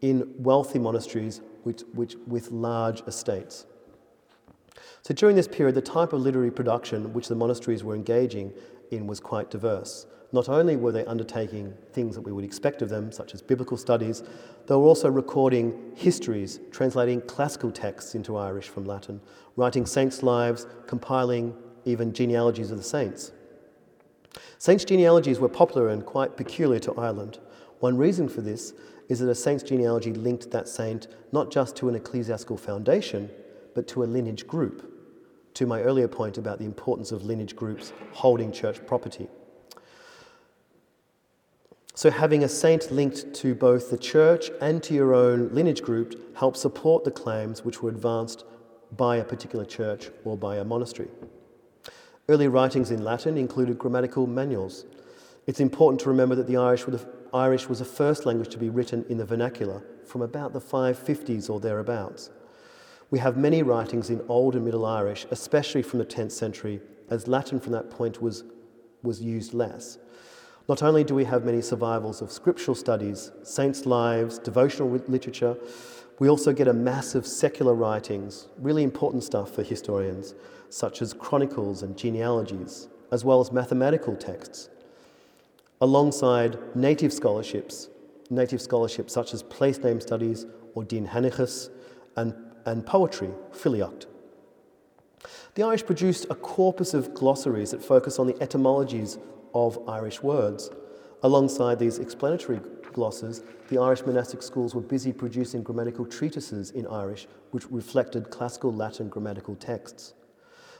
in 0.00 0.32
wealthy 0.38 0.78
monasteries 0.78 1.40
which, 1.64 1.82
which, 1.94 2.14
with 2.28 2.52
large 2.52 3.00
estates. 3.08 3.66
So 5.02 5.12
during 5.12 5.34
this 5.34 5.48
period, 5.48 5.74
the 5.74 5.82
type 5.82 6.12
of 6.12 6.20
literary 6.20 6.52
production 6.52 7.12
which 7.12 7.26
the 7.26 7.34
monasteries 7.34 7.82
were 7.82 7.96
engaging 7.96 8.52
in 8.90 9.06
was 9.06 9.20
quite 9.20 9.50
diverse. 9.50 10.06
Not 10.30 10.48
only 10.48 10.76
were 10.76 10.92
they 10.92 11.06
undertaking 11.06 11.74
things 11.92 12.14
that 12.14 12.20
we 12.20 12.32
would 12.32 12.44
expect 12.44 12.82
of 12.82 12.90
them, 12.90 13.10
such 13.10 13.32
as 13.32 13.40
biblical 13.40 13.78
studies, 13.78 14.22
they 14.66 14.74
were 14.74 14.82
also 14.82 15.10
recording 15.10 15.92
histories, 15.94 16.60
translating 16.70 17.22
classical 17.22 17.70
texts 17.70 18.14
into 18.14 18.36
Irish 18.36 18.68
from 18.68 18.84
Latin, 18.84 19.22
writing 19.56 19.86
saints' 19.86 20.22
lives, 20.22 20.66
compiling 20.86 21.54
even 21.86 22.12
genealogies 22.12 22.70
of 22.70 22.76
the 22.76 22.84
saints. 22.84 23.32
Saints' 24.58 24.84
genealogies 24.84 25.40
were 25.40 25.48
popular 25.48 25.88
and 25.88 26.04
quite 26.04 26.36
peculiar 26.36 26.80
to 26.80 26.92
Ireland. 26.94 27.38
One 27.80 27.96
reason 27.96 28.28
for 28.28 28.42
this 28.42 28.74
is 29.08 29.20
that 29.20 29.30
a 29.30 29.34
saint's 29.34 29.62
genealogy 29.62 30.12
linked 30.12 30.50
that 30.50 30.68
saint 30.68 31.08
not 31.32 31.50
just 31.50 31.74
to 31.76 31.88
an 31.88 31.94
ecclesiastical 31.94 32.58
foundation, 32.58 33.30
but 33.74 33.88
to 33.88 34.02
a 34.02 34.06
lineage 34.06 34.46
group, 34.46 34.97
to 35.58 35.66
my 35.66 35.82
earlier 35.82 36.06
point 36.06 36.38
about 36.38 36.60
the 36.60 36.64
importance 36.64 37.10
of 37.10 37.24
lineage 37.24 37.56
groups 37.56 37.92
holding 38.12 38.52
church 38.52 38.86
property. 38.86 39.26
So, 41.96 42.12
having 42.12 42.44
a 42.44 42.48
saint 42.48 42.92
linked 42.92 43.34
to 43.34 43.56
both 43.56 43.90
the 43.90 43.98
church 43.98 44.52
and 44.60 44.80
to 44.84 44.94
your 44.94 45.14
own 45.14 45.52
lineage 45.52 45.82
group 45.82 46.36
helps 46.36 46.60
support 46.60 47.02
the 47.02 47.10
claims 47.10 47.64
which 47.64 47.82
were 47.82 47.90
advanced 47.90 48.44
by 48.96 49.16
a 49.16 49.24
particular 49.24 49.64
church 49.64 50.10
or 50.24 50.36
by 50.36 50.58
a 50.58 50.64
monastery. 50.64 51.08
Early 52.28 52.46
writings 52.46 52.92
in 52.92 53.02
Latin 53.02 53.36
included 53.36 53.80
grammatical 53.80 54.28
manuals. 54.28 54.84
It's 55.48 55.58
important 55.58 56.00
to 56.02 56.08
remember 56.08 56.36
that 56.36 56.46
the 56.46 56.56
Irish, 56.56 56.84
the 56.84 57.04
Irish 57.34 57.68
was 57.68 57.80
the 57.80 57.84
first 57.84 58.26
language 58.26 58.50
to 58.50 58.58
be 58.58 58.70
written 58.70 59.04
in 59.08 59.18
the 59.18 59.24
vernacular 59.24 59.82
from 60.06 60.22
about 60.22 60.52
the 60.52 60.60
550s 60.60 61.50
or 61.50 61.58
thereabouts. 61.58 62.30
We 63.10 63.18
have 63.20 63.36
many 63.36 63.62
writings 63.62 64.10
in 64.10 64.22
Old 64.28 64.54
and 64.54 64.64
Middle 64.64 64.84
Irish, 64.84 65.26
especially 65.30 65.82
from 65.82 65.98
the 65.98 66.04
10th 66.04 66.32
century, 66.32 66.80
as 67.08 67.26
Latin 67.26 67.58
from 67.58 67.72
that 67.72 67.90
point 67.90 68.20
was, 68.20 68.44
was 69.02 69.22
used 69.22 69.54
less. 69.54 69.98
Not 70.68 70.82
only 70.82 71.04
do 71.04 71.14
we 71.14 71.24
have 71.24 71.44
many 71.44 71.62
survivals 71.62 72.20
of 72.20 72.30
scriptural 72.30 72.74
studies, 72.74 73.32
saints' 73.42 73.86
lives, 73.86 74.38
devotional 74.38 74.90
literature, 75.08 75.56
we 76.18 76.28
also 76.28 76.52
get 76.52 76.68
a 76.68 76.72
mass 76.74 77.14
of 77.14 77.26
secular 77.26 77.72
writings, 77.72 78.48
really 78.58 78.82
important 78.82 79.24
stuff 79.24 79.54
for 79.54 79.62
historians, 79.62 80.34
such 80.68 81.00
as 81.00 81.14
chronicles 81.14 81.82
and 81.82 81.96
genealogies, 81.96 82.88
as 83.10 83.24
well 83.24 83.40
as 83.40 83.50
mathematical 83.50 84.14
texts, 84.14 84.68
alongside 85.80 86.58
native 86.76 87.12
scholarships, 87.12 87.88
native 88.28 88.60
scholarships 88.60 89.14
such 89.14 89.32
as 89.32 89.42
place 89.44 89.78
name 89.78 90.00
studies 90.00 90.44
or 90.74 90.84
Dindshenchas, 90.84 91.70
and, 92.16 92.34
and 92.70 92.84
poetry, 92.84 93.30
filiocht. 93.52 94.06
The 95.54 95.62
Irish 95.62 95.84
produced 95.84 96.26
a 96.30 96.34
corpus 96.34 96.94
of 96.94 97.14
glossaries 97.14 97.72
that 97.72 97.82
focus 97.82 98.18
on 98.18 98.26
the 98.26 98.40
etymologies 98.40 99.18
of 99.54 99.88
Irish 99.88 100.22
words. 100.22 100.70
Alongside 101.22 101.78
these 101.78 101.98
explanatory 101.98 102.60
glosses, 102.92 103.42
the 103.68 103.78
Irish 103.78 104.04
monastic 104.06 104.42
schools 104.42 104.74
were 104.74 104.80
busy 104.80 105.12
producing 105.12 105.62
grammatical 105.62 106.06
treatises 106.06 106.70
in 106.70 106.86
Irish 106.86 107.26
which 107.50 107.68
reflected 107.70 108.30
classical 108.30 108.72
Latin 108.72 109.08
grammatical 109.08 109.56
texts. 109.56 110.14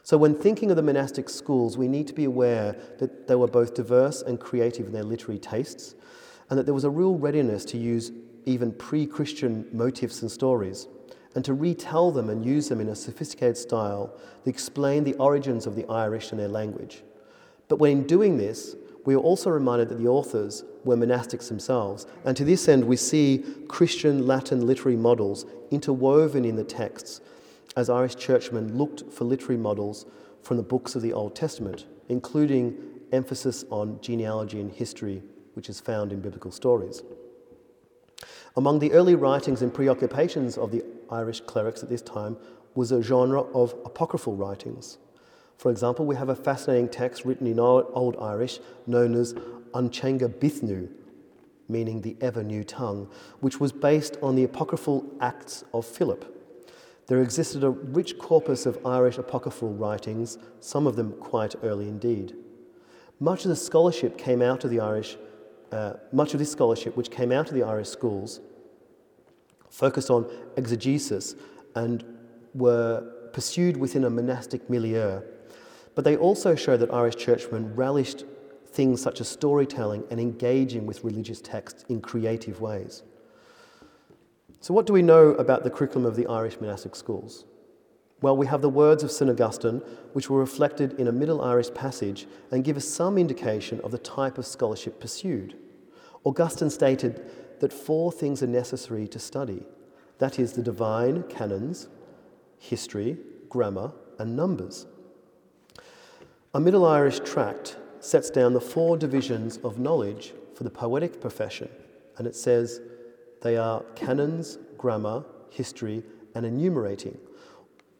So, 0.03 0.17
when 0.17 0.35
thinking 0.35 0.71
of 0.71 0.77
the 0.77 0.83
monastic 0.83 1.29
schools, 1.29 1.77
we 1.77 1.89
need 1.89 2.07
to 2.07 2.15
be 2.15 2.25
aware 2.25 2.77
that 2.99 3.27
they 3.27 3.35
were 3.35 3.49
both 3.49 3.75
diverse 3.75 4.23
and 4.23 4.39
creative 4.39 4.87
in 4.87 4.93
their 4.93 5.03
literary 5.03 5.39
tastes, 5.39 5.95
and 6.49 6.59
that 6.59 6.65
there 6.65 6.75
was 6.75 6.85
a 6.85 6.91
real 6.91 7.17
readiness 7.17 7.65
to 7.67 7.79
use 7.79 8.13
even 8.47 8.73
pre 8.73 9.07
Christian 9.07 9.67
motifs 9.73 10.23
and 10.23 10.31
stories, 10.31 10.87
and 11.35 11.45
to 11.45 11.55
retell 11.55 12.11
them 12.11 12.31
and 12.31 12.45
use 12.45 12.69
them 12.69 12.81
in 12.81 12.89
a 12.89 12.97
sophisticated 12.97 13.57
style 13.57 14.13
that 14.45 14.51
explain 14.51 15.05
the 15.05 15.15
origins 15.15 15.67
of 15.67 15.77
the 15.77 15.87
Irish 15.87 16.31
and 16.31 16.41
their 16.41 16.49
language. 16.49 17.03
But 17.69 17.79
when 17.79 18.07
doing 18.07 18.39
this, 18.39 18.75
we 19.05 19.15
are 19.15 19.19
also 19.19 19.51
reminded 19.51 19.89
that 19.89 19.99
the 19.99 20.09
authors 20.09 20.65
were 20.85 20.97
monastics 20.97 21.49
themselves. 21.49 22.07
And 22.25 22.37
to 22.37 22.45
this 22.45 22.69
end, 22.69 22.85
we 22.85 22.97
see 22.97 23.45
Christian 23.69 24.27
Latin 24.27 24.67
literary 24.67 24.97
models 24.97 25.47
interwoven 25.71 26.45
in 26.45 26.57
the 26.57 26.65
texts 26.65 27.21
as 27.77 27.89
Irish 27.89 28.17
churchmen 28.17 28.77
looked 28.77 29.11
for 29.13 29.25
literary 29.25 29.57
models 29.57 30.07
from 30.43 30.57
the 30.57 30.63
books 30.63 30.95
of 30.95 31.03
the 31.03 31.13
Old 31.13 31.37
Testament, 31.37 31.87
including 32.09 32.77
emphasis 33.13 33.65
on 33.71 34.01
genealogy 34.01 34.61
and 34.61 34.73
history, 34.73 35.23
which 35.55 35.69
is 35.69 35.81
found 35.81 36.13
in 36.13 36.21
biblical 36.21 36.51
stories. 36.51 37.03
Among 38.57 38.79
the 38.79 38.93
early 38.93 39.15
writings 39.15 39.63
and 39.63 39.73
preoccupations 39.73 40.59
of 40.59 40.73
the 40.73 40.83
Irish 41.11 41.41
clerics 41.41 41.83
at 41.83 41.89
this 41.89 42.03
time 42.03 42.37
was 42.75 42.93
a 42.93 43.03
genre 43.03 43.43
of 43.43 43.75
apocryphal 43.85 44.37
writings. 44.37 44.99
For 45.57 45.71
example, 45.71 46.07
we 46.07 46.15
have 46.15 46.29
a 46.29 46.37
fascinating 46.37 46.89
text 46.89 47.25
written 47.25 47.47
in 47.47 47.59
Old 47.59 48.17
Irish 48.21 48.61
known 48.87 49.15
as 49.15 49.35
Unchenga 49.75 50.29
Bithnu, 50.29 50.89
meaning 51.69 52.01
the 52.01 52.17
ever 52.21 52.43
new 52.43 52.63
tongue, 52.65 53.11
which 53.41 53.59
was 53.59 53.73
based 53.73 54.17
on 54.23 54.37
the 54.37 54.45
apocryphal 54.45 55.05
Acts 55.21 55.65
of 55.75 55.85
Philip. 55.85 56.35
There 57.09 57.23
existed 57.23 57.65
a 57.65 57.71
rich 57.71 58.19
corpus 58.19 58.67
of 58.67 58.85
Irish 58.87 59.19
apocryphal 59.19 59.73
writings, 59.75 60.39
some 60.61 60.87
of 60.87 60.95
them 60.95 61.13
quite 61.13 61.55
early 61.63 61.89
indeed. 61.89 62.37
Much 63.19 63.45
of 63.45 63.49
the 63.49 63.57
scholarship 63.57 64.17
came 64.17 64.43
out 64.43 64.63
of 64.63 64.71
the 64.71 64.81
Irish, 64.81 65.17
uh, 65.73 65.95
much 66.13 66.35
of 66.35 66.39
this 66.39 66.53
scholarship, 66.53 66.97
which 66.97 67.11
came 67.11 67.33
out 67.33 67.49
of 67.49 67.55
the 67.55 67.63
Irish 67.63 67.89
schools, 67.89 68.41
focused 69.71 70.11
on 70.11 70.31
exegesis 70.57 71.35
and 71.75 72.05
were 72.55 73.01
pursued 73.33 73.77
within 73.77 74.05
a 74.05 74.11
monastic 74.11 74.69
milieu. 74.69 75.21
But 75.95 76.05
they 76.05 76.17
also 76.17 76.55
show 76.55 76.77
that 76.77 76.93
Irish 76.93 77.17
churchmen 77.17 77.75
relished 77.75 78.25
things 78.69 79.01
such 79.01 79.21
as 79.21 79.29
storytelling 79.29 80.05
and 80.11 80.21
engaging 80.21 80.87
with 80.87 81.05
religious 81.05 81.41
texts 81.41 81.85
in 81.89 82.01
creative 82.01 82.61
ways. 82.61 83.03
So, 84.61 84.75
what 84.75 84.87
do 84.87 84.93
we 84.93 85.03
know 85.03 85.31
about 85.31 85.65
the 85.65 85.71
curriculum 85.71 86.07
of 86.07 86.17
the 86.17 86.27
Irish 86.27 86.61
monastic 86.61 86.97
schools? 86.97 87.45
Well, 88.21 88.37
we 88.37 88.47
have 88.47 88.63
the 88.63 88.69
words 88.69 89.05
of 89.05 89.13
St. 89.13 89.31
Augustine, 89.31 89.81
which 90.13 90.29
were 90.29 90.41
reflected 90.41 90.99
in 90.99 91.07
a 91.07 91.13
Middle 91.13 91.41
Irish 91.41 91.73
passage 91.73 92.27
and 92.51 92.65
give 92.65 92.77
us 92.77 92.85
some 92.85 93.17
indication 93.17 93.81
of 93.83 93.93
the 93.93 93.99
type 93.99 94.39
of 94.39 94.47
scholarship 94.47 94.99
pursued. 94.99 95.57
Augustine 96.25 96.71
stated 96.71 97.31
that 97.61 97.73
four 97.73 98.11
things 98.13 98.43
are 98.43 98.47
necessary 98.47 99.09
to 99.09 99.19
study 99.19 99.65
that 100.19 100.39
is, 100.39 100.53
the 100.53 100.63
divine 100.63 101.23
canons, 101.25 101.89
history, 102.59 103.17
grammar, 103.49 103.93
and 104.19 104.37
numbers. 104.37 104.87
A 106.55 106.61
Middle 106.61 106.85
Irish 106.85 107.21
tract 107.21 107.77
sets 108.01 108.31
down 108.31 108.53
the 108.53 108.61
four 108.61 108.97
divisions 108.97 109.59
of 109.59 109.79
knowledge 109.79 110.35
for 110.55 110.65
the 110.65 110.71
poetic 110.71 111.21
profession, 111.21 111.69
and 112.17 112.27
it 112.27 112.35
says 112.35 112.81
they 113.43 113.57
are 113.57 113.83
canons, 113.95 114.59
grammar, 114.77 115.25
history, 115.51 116.03
and 116.35 116.45
enumerating, 116.45 117.17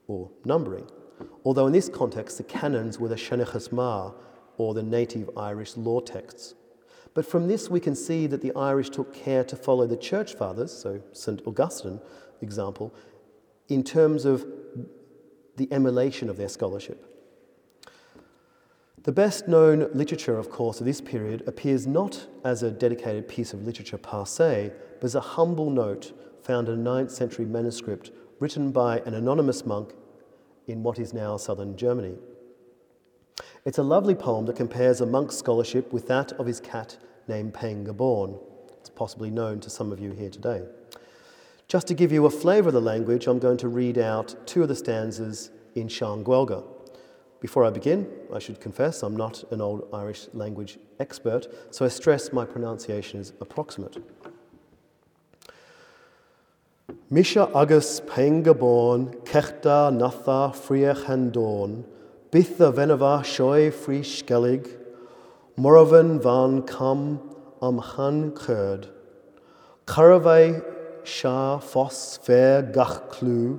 or 0.09 0.29
numbering. 0.45 0.87
Although 1.45 1.67
in 1.67 1.73
this 1.73 1.89
context, 1.89 2.37
the 2.37 2.45
canons 2.45 2.99
were 2.99 3.09
the 3.09 3.17
Seanchas 3.17 3.73
Mair, 3.73 4.13
or 4.57 4.75
the 4.75 4.83
native 4.83 5.31
Irish 5.37 5.77
law 5.77 6.01
texts. 6.01 6.55
But 7.19 7.27
from 7.27 7.49
this, 7.49 7.69
we 7.69 7.81
can 7.81 7.97
see 7.97 8.29
that 8.29 8.43
the 8.43 8.55
Irish 8.55 8.91
took 8.91 9.13
care 9.13 9.43
to 9.43 9.57
follow 9.57 9.89
the 9.89 9.97
church 9.97 10.35
fathers, 10.35 10.73
so 10.73 11.03
St. 11.13 11.43
Augustine, 11.49 11.99
example, 12.43 12.95
in 13.69 13.83
terms 13.83 14.25
of 14.25 14.47
the 15.57 15.67
emulation 15.73 16.31
of 16.31 16.37
their 16.37 16.49
scholarship. 16.49 17.05
The 19.03 19.11
best 19.11 19.49
known 19.49 19.91
literature, 19.93 20.39
of 20.39 20.49
course, 20.49 20.79
of 20.79 20.87
this 20.87 21.01
period 21.01 21.43
appears 21.49 21.89
not 21.89 22.29
as 22.45 22.63
a 22.63 22.71
dedicated 22.71 23.27
piece 23.27 23.53
of 23.53 23.67
literature 23.67 23.99
per 23.99 24.25
se, 24.25 24.71
but 25.01 25.05
as 25.05 25.17
a 25.17 25.21
humble 25.21 25.71
note 25.71 26.13
found 26.45 26.69
in 26.69 26.87
a 26.87 26.89
9th 26.89 27.11
century 27.11 27.47
manuscript 27.47 28.13
written 28.39 28.71
by 28.71 29.01
an 29.01 29.15
anonymous 29.15 29.67
monk 29.67 29.93
in 30.69 30.85
what 30.85 31.01
is 31.01 31.13
now 31.13 31.37
southern 31.37 31.77
Germany. 31.77 32.15
It's 33.65 33.79
a 33.79 33.83
lovely 33.83 34.15
poem 34.15 34.47
that 34.47 34.55
compares 34.55 35.01
a 35.01 35.07
monk's 35.07 35.37
scholarship 35.37 35.93
with 35.93 36.07
that 36.07 36.31
of 36.35 36.47
his 36.47 36.61
cat 36.61 36.97
named 37.29 37.53
Gabón. 37.53 38.41
It's 38.81 38.91
possibly 38.91 39.31
known 39.31 39.61
to 39.61 39.71
some 39.71 39.93
of 39.93 40.01
you 40.01 40.13
here 40.13 40.31
today. 40.31 40.63
Just 41.69 41.87
to 41.89 41.95
give 41.95 42.11
you 42.11 42.25
a 42.25 42.31
flavour 42.31 42.69
of 42.69 42.75
the 42.75 42.81
language, 42.81 43.27
I'm 43.27 43.39
going 43.39 43.59
to 43.59 43.69
read 43.69 43.99
out 43.99 44.35
two 44.47 44.63
of 44.63 44.69
the 44.69 44.75
stanzas 44.75 45.51
in 45.75 45.89
Sean 45.89 46.25
Gaeilge. 46.25 46.65
Before 47.41 47.65
I 47.65 47.71
begin, 47.71 48.09
I 48.35 48.39
should 48.39 48.61
confess 48.61 49.03
I'm 49.03 49.15
not 49.17 49.45
an 49.53 49.61
Old 49.61 49.89
Irish 49.93 50.29
language 50.33 50.79
expert, 50.99 51.47
so 51.71 51.85
I 51.85 51.89
stress 51.89 52.33
my 52.33 52.45
pronunciation 52.45 53.21
is 53.21 53.33
approximate. 53.41 53.99
Misha 57.11 57.51
agus 57.55 58.01
Peinn 58.01 58.43
Gabón, 58.43 59.15
kechta 59.25 59.95
natha 59.95 60.53
friach 60.57 61.05
handón, 61.05 61.85
bitha 62.31 62.73
venava 62.73 63.23
shoy 63.23 63.73
fri 63.73 64.01
skellig, 64.01 64.78
moravan 65.59 66.23
van 66.23 66.63
kam 66.63 67.21
am 67.61 67.79
han 67.79 68.31
kurd, 68.31 68.89
caravai 69.87 70.63
sha 71.03 71.59
fos 71.59 72.19
fair 72.23 72.63
gach 72.63 73.11
clú, 73.11 73.59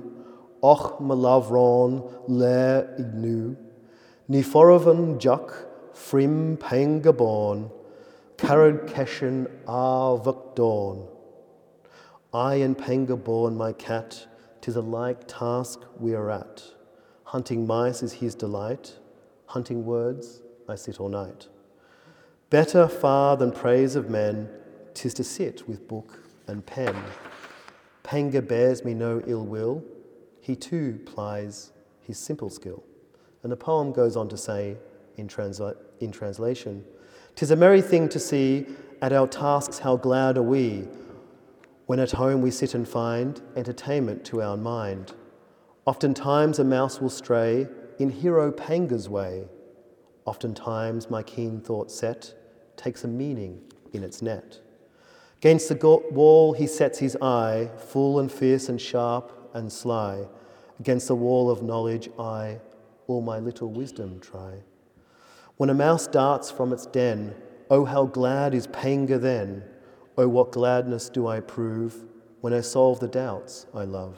och 0.62 1.00
malavron 1.00 2.10
le 2.26 2.86
ignu, 2.98 3.56
Ní 4.30 4.42
forhan 4.44 5.18
Jack 5.18 5.50
frim 5.92 6.56
pein 6.56 7.02
gabón, 7.02 7.70
Carad 8.38 8.86
keshin 8.86 9.46
avuk 9.66 10.54
dawn. 10.54 11.06
I 12.32 12.54
and 12.54 12.78
Pangur 12.78 13.18
Bán, 13.18 13.56
my 13.56 13.72
cat, 13.72 14.26
tis 14.62 14.76
a 14.76 14.80
like 14.80 15.26
task 15.26 15.80
we 15.98 16.14
are 16.14 16.30
at. 16.30 16.62
Hunting 17.24 17.66
mice 17.66 18.02
is 18.02 18.12
his 18.12 18.34
delight, 18.34 18.96
hunting 19.46 19.84
words 19.84 20.42
I 20.68 20.76
sit 20.76 21.00
all 21.00 21.08
night. 21.08 21.48
Better 22.50 22.88
far 22.88 23.36
than 23.36 23.52
praise 23.52 23.94
of 23.94 24.10
men, 24.10 24.48
tis 24.92 25.14
to 25.14 25.24
sit 25.24 25.68
with 25.68 25.86
book 25.86 26.18
and 26.48 26.66
pen. 26.66 26.96
Pangur 28.02 28.46
bears 28.46 28.84
me 28.84 28.92
no 28.92 29.22
ill 29.26 29.46
will, 29.46 29.84
he 30.40 30.56
too 30.56 31.00
plies 31.06 31.70
his 32.00 32.18
simple 32.18 32.50
skill. 32.50 32.82
And 33.44 33.52
the 33.52 33.56
poem 33.56 33.92
goes 33.92 34.16
on 34.16 34.28
to 34.30 34.36
say, 34.36 34.76
in, 35.16 35.28
transla- 35.28 35.76
in 36.00 36.10
translation, 36.10 36.84
Tis 37.36 37.50
a 37.50 37.56
merry 37.56 37.80
thing 37.80 38.08
to 38.08 38.18
see, 38.18 38.66
at 39.00 39.12
our 39.12 39.26
tasks 39.26 39.78
how 39.78 39.96
glad 39.96 40.36
are 40.36 40.42
we, 40.42 40.88
when 41.86 41.98
at 41.98 42.10
home 42.10 42.42
we 42.42 42.50
sit 42.50 42.74
and 42.74 42.86
find 42.86 43.40
entertainment 43.56 44.24
to 44.26 44.42
our 44.42 44.56
mind. 44.56 45.14
Oftentimes 45.86 46.58
a 46.58 46.64
mouse 46.64 47.00
will 47.00 47.10
stray 47.10 47.66
in 47.98 48.10
hero 48.10 48.52
Pangur's 48.52 49.08
way. 49.08 49.44
Oftentimes 50.26 51.08
my 51.08 51.22
keen 51.22 51.60
thoughts 51.60 51.94
set 51.94 52.34
takes 52.80 53.04
a 53.04 53.08
meaning 53.08 53.60
in 53.92 54.02
its 54.02 54.22
net. 54.22 54.58
Against 55.38 55.68
the 55.68 56.02
wall 56.10 56.52
he 56.52 56.66
sets 56.66 56.98
his 56.98 57.16
eye, 57.20 57.70
full 57.76 58.18
and 58.18 58.30
fierce 58.30 58.68
and 58.68 58.80
sharp 58.80 59.50
and 59.54 59.72
sly. 59.72 60.26
Against 60.78 61.08
the 61.08 61.14
wall 61.14 61.50
of 61.50 61.62
knowledge 61.62 62.08
I 62.18 62.60
all 63.06 63.20
my 63.20 63.38
little 63.38 63.68
wisdom 63.68 64.20
try. 64.20 64.62
When 65.56 65.68
a 65.68 65.74
mouse 65.74 66.06
darts 66.06 66.50
from 66.50 66.72
its 66.72 66.86
den, 66.86 67.34
oh, 67.68 67.84
how 67.84 68.06
glad 68.06 68.54
is 68.54 68.66
Pangur 68.68 69.20
then! 69.20 69.64
Oh, 70.16 70.28
what 70.28 70.52
gladness 70.52 71.08
do 71.08 71.26
I 71.26 71.40
prove 71.40 72.04
when 72.40 72.52
I 72.52 72.60
solve 72.60 73.00
the 73.00 73.08
doubts 73.08 73.66
I 73.74 73.84
love. 73.84 74.16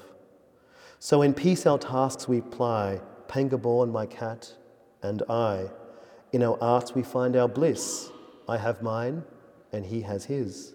So 0.99 1.23
in 1.23 1.35
peace 1.35 1.67
our 1.67 1.79
tasks 1.79 2.29
we 2.29 2.41
ply, 2.41 3.01
Pangur 3.29 3.61
Bán 3.61 3.91
my 3.91 4.07
cat, 4.07 4.53
and 5.03 5.23
I. 5.29 5.71
In 6.33 6.43
our 6.43 6.59
arts 6.63 6.95
we 6.95 7.03
find 7.03 7.35
our 7.35 7.49
bliss. 7.49 8.11
I 8.49 8.59
have 8.59 8.83
mine, 8.83 9.25
and 9.73 9.87
he 9.87 10.03
has 10.03 10.27
his. 10.27 10.75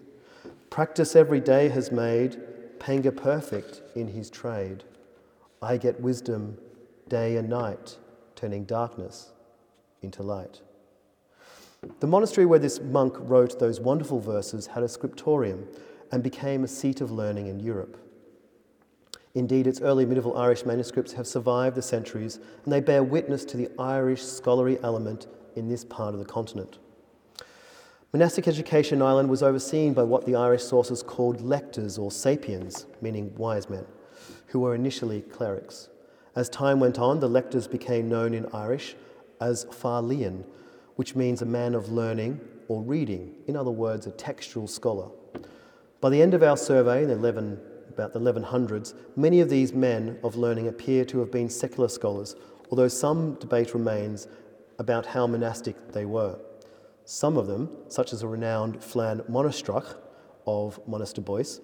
Practice 0.70 1.16
every 1.16 1.40
day 1.40 1.68
has 1.68 1.90
made 1.90 2.38
Pangur 2.78 3.16
perfect 3.16 3.82
in 3.94 4.08
his 4.08 4.30
trade. 4.30 4.84
I 5.60 5.76
get 5.76 6.00
wisdom 6.00 6.58
day 7.08 7.36
and 7.36 7.48
night 7.48 7.98
turning 8.36 8.64
darkness 8.64 9.32
into 10.02 10.22
light. 10.22 10.60
The 12.00 12.06
monastery 12.06 12.46
where 12.46 12.58
this 12.58 12.80
monk 12.80 13.14
wrote 13.18 13.58
those 13.58 13.80
wonderful 13.80 14.20
verses 14.20 14.68
had 14.68 14.82
a 14.82 14.88
scriptorium 14.88 15.66
and 16.12 16.22
became 16.22 16.64
a 16.64 16.68
seat 16.68 17.00
of 17.00 17.10
learning 17.10 17.48
in 17.48 17.60
Europe. 17.60 17.96
Indeed, 19.34 19.66
its 19.66 19.80
early 19.80 20.06
medieval 20.06 20.36
Irish 20.36 20.64
manuscripts 20.64 21.12
have 21.12 21.26
survived 21.26 21.76
the 21.76 21.82
centuries 21.82 22.38
and 22.64 22.72
they 22.72 22.80
bear 22.80 23.02
witness 23.02 23.44
to 23.46 23.56
the 23.56 23.68
Irish 23.78 24.24
scholarly 24.24 24.78
element 24.82 25.26
in 25.54 25.68
this 25.68 25.84
part 25.84 26.14
of 26.14 26.20
the 26.20 26.26
continent. 26.26 26.78
Monastic 28.14 28.48
education 28.48 28.98
in 28.98 29.02
Ireland 29.02 29.28
was 29.28 29.42
overseen 29.42 29.92
by 29.92 30.02
what 30.02 30.24
the 30.24 30.34
Irish 30.34 30.62
sources 30.62 31.02
called 31.02 31.42
lectors 31.42 31.98
or 31.98 32.10
sapiens, 32.10 32.86
meaning 33.02 33.34
wise 33.36 33.68
men, 33.68 33.84
who 34.46 34.60
were 34.60 34.74
initially 34.74 35.20
clerics. 35.20 35.90
As 36.34 36.48
time 36.48 36.80
went 36.80 36.98
on, 36.98 37.20
the 37.20 37.28
lectors 37.28 37.68
became 37.68 38.08
known 38.08 38.32
in 38.32 38.46
Irish 38.54 38.96
as 39.42 39.66
Farlean, 39.66 40.42
which 40.96 41.16
means 41.16 41.42
a 41.42 41.46
man 41.46 41.74
of 41.74 41.90
learning 41.92 42.40
or 42.68 42.80
reading, 42.80 43.34
in 43.46 43.56
other 43.56 43.70
words, 43.70 44.06
a 44.06 44.10
textual 44.12 44.66
scholar. 44.66 45.10
By 46.00 46.08
the 46.08 46.22
end 46.22 46.32
of 46.32 46.42
our 46.42 46.56
survey, 46.56 47.04
in 47.04 47.10
11, 47.10 47.60
about 47.90 48.14
the 48.14 48.20
1100s, 48.20 48.94
many 49.16 49.40
of 49.40 49.50
these 49.50 49.74
men 49.74 50.18
of 50.24 50.34
learning 50.34 50.68
appear 50.68 51.04
to 51.04 51.18
have 51.18 51.30
been 51.30 51.50
secular 51.50 51.88
scholars, 51.88 52.36
although 52.70 52.88
some 52.88 53.34
debate 53.34 53.74
remains 53.74 54.28
about 54.78 55.04
how 55.04 55.26
monastic 55.26 55.92
they 55.92 56.06
were. 56.06 56.38
Some 57.10 57.38
of 57.38 57.46
them, 57.46 57.70
such 57.88 58.12
as 58.12 58.20
the 58.20 58.28
renowned 58.28 58.84
Flann 58.84 59.20
Mainistrech 59.30 59.96
of 60.46 60.78
Monasterboice, 60.86 61.62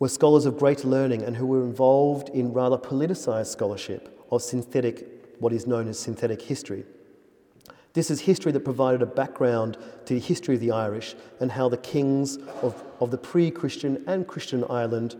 were 0.00 0.08
scholars 0.08 0.44
of 0.44 0.58
great 0.58 0.84
learning 0.84 1.22
and 1.22 1.36
who 1.36 1.46
were 1.46 1.62
involved 1.62 2.30
in 2.30 2.52
rather 2.52 2.76
politicized 2.76 3.46
scholarship 3.46 4.26
of 4.32 4.42
synthetic, 4.42 5.36
what 5.38 5.52
is 5.52 5.68
known 5.68 5.86
as 5.86 6.00
synthetic 6.00 6.42
history. 6.42 6.84
This 7.92 8.10
is 8.10 8.22
history 8.22 8.50
that 8.50 8.64
provided 8.64 9.02
a 9.02 9.06
background 9.06 9.78
to 10.06 10.14
the 10.14 10.20
history 10.20 10.56
of 10.56 10.60
the 10.60 10.72
Irish 10.72 11.14
and 11.38 11.52
how 11.52 11.68
the 11.68 11.76
kings 11.76 12.38
of, 12.60 12.82
of 12.98 13.12
the 13.12 13.18
pre 13.18 13.52
Christian 13.52 14.02
and 14.08 14.26
Christian 14.26 14.64
Ireland 14.68 15.14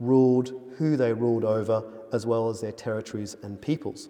ruled 0.00 0.58
who 0.78 0.96
they 0.96 1.12
ruled 1.12 1.44
over, 1.44 1.84
as 2.10 2.24
well 2.24 2.48
as 2.48 2.62
their 2.62 2.72
territories 2.72 3.36
and 3.42 3.60
peoples. 3.60 4.08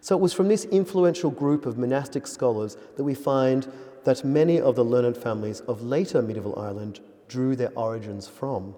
So 0.00 0.16
it 0.16 0.20
was 0.20 0.32
from 0.32 0.48
this 0.48 0.64
influential 0.66 1.30
group 1.30 1.66
of 1.66 1.78
monastic 1.78 2.26
scholars 2.26 2.76
that 2.96 3.04
we 3.04 3.14
find 3.14 3.70
that 4.04 4.24
many 4.24 4.60
of 4.60 4.76
the 4.76 4.84
learned 4.84 5.16
families 5.16 5.60
of 5.60 5.82
later 5.82 6.22
medieval 6.22 6.58
Ireland 6.58 7.00
drew 7.28 7.56
their 7.56 7.72
origins 7.76 8.28
from. 8.28 8.74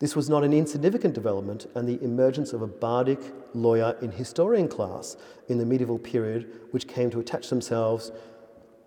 This 0.00 0.16
was 0.16 0.30
not 0.30 0.44
an 0.44 0.54
insignificant 0.54 1.14
development, 1.14 1.66
and 1.74 1.86
the 1.86 2.02
emergence 2.02 2.54
of 2.54 2.62
a 2.62 2.66
bardic 2.66 3.20
lawyer 3.52 3.96
in 4.00 4.10
historian 4.10 4.66
class 4.66 5.16
in 5.48 5.58
the 5.58 5.66
medieval 5.66 5.98
period, 5.98 6.50
which 6.70 6.88
came 6.88 7.10
to 7.10 7.20
attach 7.20 7.50
themselves 7.50 8.10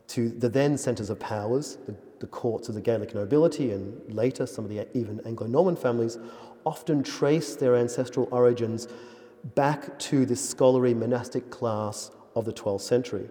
to 0.07 0.29
the 0.29 0.49
then 0.49 0.75
centres 0.75 1.11
of 1.11 1.19
powers, 1.19 1.77
the, 1.85 1.95
the, 2.19 2.27
courts 2.27 2.67
of 2.67 2.75
the 2.75 2.81
Gaelic 2.81 3.13
nobility, 3.13 3.71
and 3.71 4.01
later 4.13 4.45
some 4.47 4.65
of 4.65 4.71
the 4.71 4.87
even 4.97 5.21
Anglo 5.25 5.45
Norman 5.45 5.75
families, 5.75 6.17
often 6.65 7.03
trace 7.03 7.55
their 7.55 7.75
ancestral 7.75 8.27
origins 8.31 8.87
back 9.43 9.97
to 9.99 10.25
this 10.25 10.47
scholarly 10.47 10.93
monastic 10.93 11.49
class 11.49 12.11
of 12.35 12.45
the 12.45 12.53
12th 12.53 12.81
century. 12.81 13.29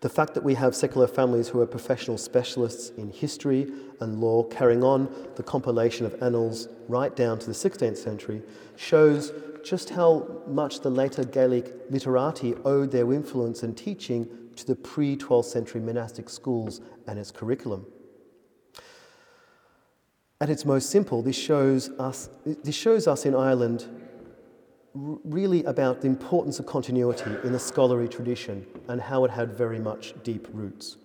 The 0.00 0.08
fact 0.08 0.32
that 0.32 0.42
we 0.42 0.54
have 0.54 0.74
secular 0.74 1.06
families 1.06 1.48
who 1.48 1.60
are 1.60 1.66
professional 1.66 2.16
specialists 2.16 2.90
in 2.96 3.10
history 3.10 3.70
and 4.00 4.18
law 4.18 4.44
carrying 4.44 4.82
on 4.82 5.14
the 5.36 5.42
compilation 5.42 6.06
of 6.06 6.22
annals 6.22 6.68
right 6.88 7.14
down 7.14 7.38
to 7.38 7.46
the 7.46 7.52
16th 7.52 7.98
century 7.98 8.42
shows 8.76 9.32
just 9.62 9.90
how 9.90 10.42
much 10.46 10.80
the 10.80 10.90
later 10.90 11.22
Gaelic 11.22 11.74
literati 11.90 12.54
owed 12.64 12.90
their 12.90 13.12
influence 13.12 13.62
and 13.62 13.76
teaching 13.76 14.26
to 14.56 14.66
the 14.66 14.74
pre 14.74 15.16
12th 15.16 15.44
century 15.44 15.82
monastic 15.82 16.30
schools 16.30 16.80
and 17.06 17.18
its 17.18 17.30
curriculum. 17.30 17.86
At 20.40 20.48
its 20.48 20.64
most 20.64 20.88
simple, 20.88 21.20
this 21.20 21.36
shows 21.36 21.90
us, 21.98 22.30
this 22.46 22.74
shows 22.74 23.06
us 23.06 23.26
in 23.26 23.34
Ireland 23.34 23.86
really 24.94 25.64
about 25.64 26.00
the 26.00 26.06
importance 26.08 26.58
of 26.58 26.66
continuity 26.66 27.30
in 27.44 27.52
the 27.52 27.58
scholarly 27.58 28.08
tradition 28.08 28.66
and 28.88 29.00
how 29.00 29.24
it 29.24 29.30
had 29.30 29.52
very 29.52 29.78
much 29.78 30.14
deep 30.22 30.48
roots. 30.52 30.96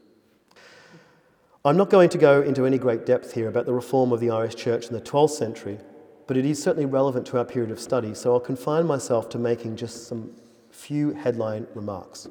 I'm 1.63 1.77
not 1.77 1.89
going 1.89 2.09
to 2.09 2.17
go 2.17 2.41
into 2.41 2.65
any 2.65 2.77
great 2.77 3.05
depth 3.05 3.33
here 3.33 3.47
about 3.47 3.65
the 3.65 3.73
reform 3.73 4.11
of 4.11 4.19
the 4.19 4.29
Irish 4.29 4.55
Church 4.55 4.87
in 4.87 4.93
the 4.93 5.01
12th 5.01 5.31
century, 5.31 5.79
but 6.27 6.37
it 6.37 6.45
is 6.45 6.61
certainly 6.61 6.85
relevant 6.85 7.25
to 7.27 7.37
our 7.37 7.45
period 7.45 7.71
of 7.71 7.79
study, 7.79 8.13
so 8.13 8.33
I'll 8.33 8.39
confine 8.39 8.85
myself 8.85 9.29
to 9.29 9.39
making 9.39 9.75
just 9.75 10.07
some 10.07 10.31
few 10.69 11.13
headline 11.13 11.65
remarks. 11.73 12.27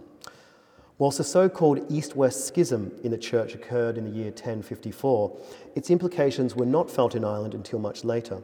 Whilst 0.98 1.18
the 1.18 1.24
so 1.24 1.48
called 1.48 1.90
East 1.90 2.14
West 2.14 2.46
Schism 2.46 2.92
in 3.02 3.11
the 3.11 3.18
Church 3.18 3.55
occurred 3.55 3.98
in 3.98 4.05
the 4.05 4.11
year 4.11 4.26
1054, 4.26 5.36
its 5.74 5.90
implications 5.90 6.55
were 6.55 6.66
not 6.66 6.88
felt 6.88 7.16
in 7.16 7.24
Ireland 7.24 7.55
until 7.55 7.80
much 7.80 8.05
later. 8.05 8.40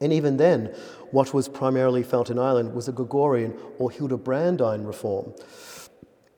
And 0.00 0.12
even 0.12 0.36
then, 0.36 0.74
what 1.10 1.32
was 1.32 1.48
primarily 1.48 2.02
felt 2.02 2.30
in 2.30 2.38
Ireland 2.38 2.74
was 2.74 2.88
a 2.88 2.92
Gregorian 2.92 3.54
or 3.78 3.90
Hildebrandine 3.90 4.86
reform, 4.86 5.34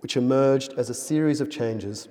which 0.00 0.16
emerged 0.16 0.74
as 0.76 0.90
a 0.90 0.94
series 0.94 1.40
of 1.40 1.50
changes 1.50 2.08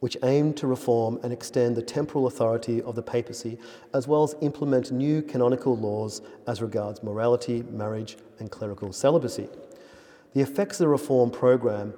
which 0.00 0.16
aimed 0.22 0.56
to 0.58 0.66
reform 0.66 1.18
and 1.22 1.32
extend 1.32 1.74
the 1.74 1.82
temporal 1.82 2.26
authority 2.26 2.82
of 2.82 2.94
the 2.94 3.02
papacy, 3.02 3.58
as 3.94 4.06
well 4.06 4.22
as 4.22 4.36
implement 4.42 4.92
new 4.92 5.22
canonical 5.22 5.76
laws 5.76 6.20
as 6.46 6.60
regards 6.60 7.02
morality, 7.02 7.62
marriage, 7.70 8.16
and 8.38 8.50
clerical 8.50 8.92
celibacy. 8.92 9.48
The 10.34 10.42
effects 10.42 10.76
of 10.76 10.84
the 10.84 10.88
reform 10.88 11.30
program 11.30 11.94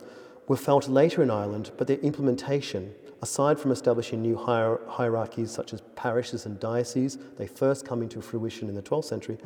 were 0.47 0.57
felt 0.57 0.89
later 0.89 1.23
in 1.23 1.31
Ireland, 1.31 1.73
but 1.77 1.87
their 1.87 1.99
implementation 1.99 2.95
aside 3.23 3.59
from 3.59 3.73
establishing 3.73 4.23
new 4.23 4.37
hier- 4.37 4.81
hierarchies 4.87 5.51
such 5.51 5.73
as 5.73 5.83
parishes 5.97 6.47
and 6.47 6.59
dioceses, 6.61 7.19
they 7.37 7.47
first 7.47 7.85
come 7.85 8.03
into 8.03 8.21
fruition 8.21 8.69
in 8.69 8.75
the 8.75 8.83
12th 8.83 9.05
century. 9.05 9.39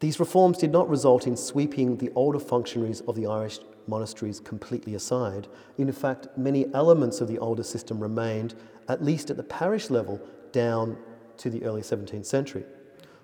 These 0.00 0.20
reforms 0.20 0.58
did 0.58 0.72
not 0.72 0.90
result 0.90 1.26
in 1.26 1.36
sweeping 1.36 1.96
the 1.96 2.12
older 2.14 2.38
functionaries 2.38 3.00
of 3.02 3.16
the 3.16 3.26
Irish 3.26 3.60
monasteries 3.86 4.40
completely 4.40 4.94
aside. 4.94 5.48
In 5.78 5.90
fact, 5.92 6.28
many 6.36 6.66
elements 6.74 7.20
of 7.20 7.28
the 7.28 7.38
older 7.38 7.62
system 7.62 8.00
remained, 8.00 8.54
at 8.88 9.02
least 9.02 9.30
at 9.30 9.36
the 9.36 9.42
parish 9.42 9.88
level, 9.88 10.20
down 10.52 10.98
to 11.38 11.48
the 11.48 11.64
early 11.64 11.82
17th 11.82 12.26
century. 12.26 12.64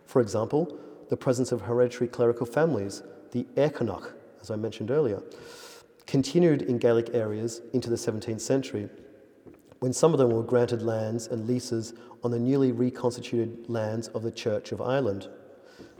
For 0.06 0.22
example, 0.22 0.78
the 1.10 1.16
presence 1.16 1.52
of 1.52 1.62
hereditary 1.62 2.08
clerical 2.08 2.46
families, 2.46 3.02
the 3.32 3.46
Earconach, 3.56 4.12
as 4.40 4.50
I 4.50 4.56
mentioned 4.56 4.90
earlier, 4.90 5.22
continued 6.06 6.62
in 6.62 6.78
Gaelic 6.78 7.10
areas 7.14 7.60
into 7.72 7.90
the 7.90 7.96
17th 7.96 8.40
century 8.40 8.88
when 9.82 9.92
some 9.92 10.12
of 10.12 10.18
them 10.18 10.30
were 10.30 10.44
granted 10.44 10.80
lands 10.80 11.26
and 11.26 11.48
leases 11.48 11.92
on 12.22 12.30
the 12.30 12.38
newly 12.38 12.70
reconstituted 12.70 13.68
lands 13.68 14.06
of 14.08 14.22
the 14.22 14.30
Church 14.30 14.70
of 14.70 14.80
Ireland. 14.80 15.28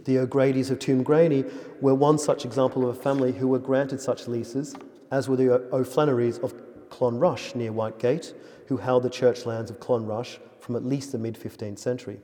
The 0.05 0.19
O'Grady's 0.19 0.71
of 0.71 0.79
Tuamgraney 0.79 1.53
were 1.81 1.97
one 1.97 2.17
such 2.17 2.45
example 2.45 2.89
of 2.89 2.97
a 2.97 3.03
family 3.03 3.33
who 3.33 3.49
were 3.49 3.59
granted 3.59 4.01
such 4.01 4.29
leases, 4.29 4.77
as 5.11 5.29
were 5.29 5.35
the 5.35 5.55
O'Flannerys 5.75 6.41
of 6.45 6.55
Clonrush 6.91 7.57
near 7.57 7.73
Whitegate, 7.73 8.35
who 8.69 8.77
held 8.77 9.03
the 9.03 9.11
church 9.11 9.47
lands 9.47 9.69
of 9.69 9.81
Clonrush 9.81 10.39
from 10.61 10.77
at 10.77 10.85
least 10.85 11.11
the 11.11 11.19
mid 11.19 11.35
15th 11.35 11.81
century. 11.81 12.21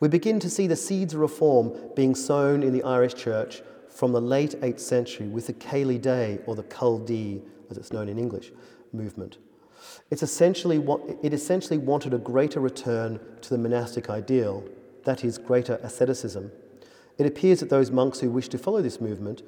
We 0.00 0.08
begin 0.08 0.40
to 0.40 0.50
see 0.50 0.66
the 0.66 0.74
seeds 0.74 1.14
of 1.14 1.20
reform 1.20 1.72
being 1.94 2.16
sown 2.16 2.64
in 2.64 2.72
the 2.72 2.82
Irish 2.82 3.14
church 3.14 3.62
from 3.88 4.10
the 4.10 4.20
late 4.20 4.60
8th 4.60 4.80
century 4.80 5.28
with 5.28 5.46
the 5.46 5.54
Céile 5.54 6.00
Dé, 6.00 6.42
or 6.46 6.56
the 6.56 6.64
Culdee, 6.64 7.42
as 7.70 7.78
it's 7.78 7.92
known 7.92 8.08
in 8.08 8.18
English, 8.18 8.50
movement. 8.92 9.38
It's 10.10 10.22
essentially, 10.22 10.84
it 11.22 11.32
essentially 11.32 11.78
wanted 11.78 12.14
a 12.14 12.18
greater 12.18 12.60
return 12.60 13.20
to 13.42 13.50
the 13.50 13.58
monastic 13.58 14.10
ideal, 14.10 14.64
that 15.04 15.24
is, 15.24 15.38
greater 15.38 15.78
asceticism. 15.82 16.52
It 17.18 17.26
appears 17.26 17.60
that 17.60 17.70
those 17.70 17.90
monks 17.90 18.20
who 18.20 18.30
wished 18.30 18.50
to 18.52 18.58
follow 18.58 18.82
this 18.82 19.00
movement 19.00 19.42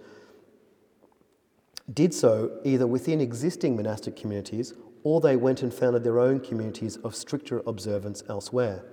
did 1.92 2.14
so 2.14 2.60
either 2.64 2.86
within 2.86 3.20
existing 3.20 3.76
monastic 3.76 4.16
communities 4.16 4.74
or 5.04 5.20
they 5.20 5.36
went 5.36 5.62
and 5.62 5.72
founded 5.74 6.04
their 6.04 6.18
own 6.18 6.40
communities 6.40 6.96
of 6.98 7.14
stricter 7.14 7.62
observance 7.66 8.22
elsewhere. 8.28 8.84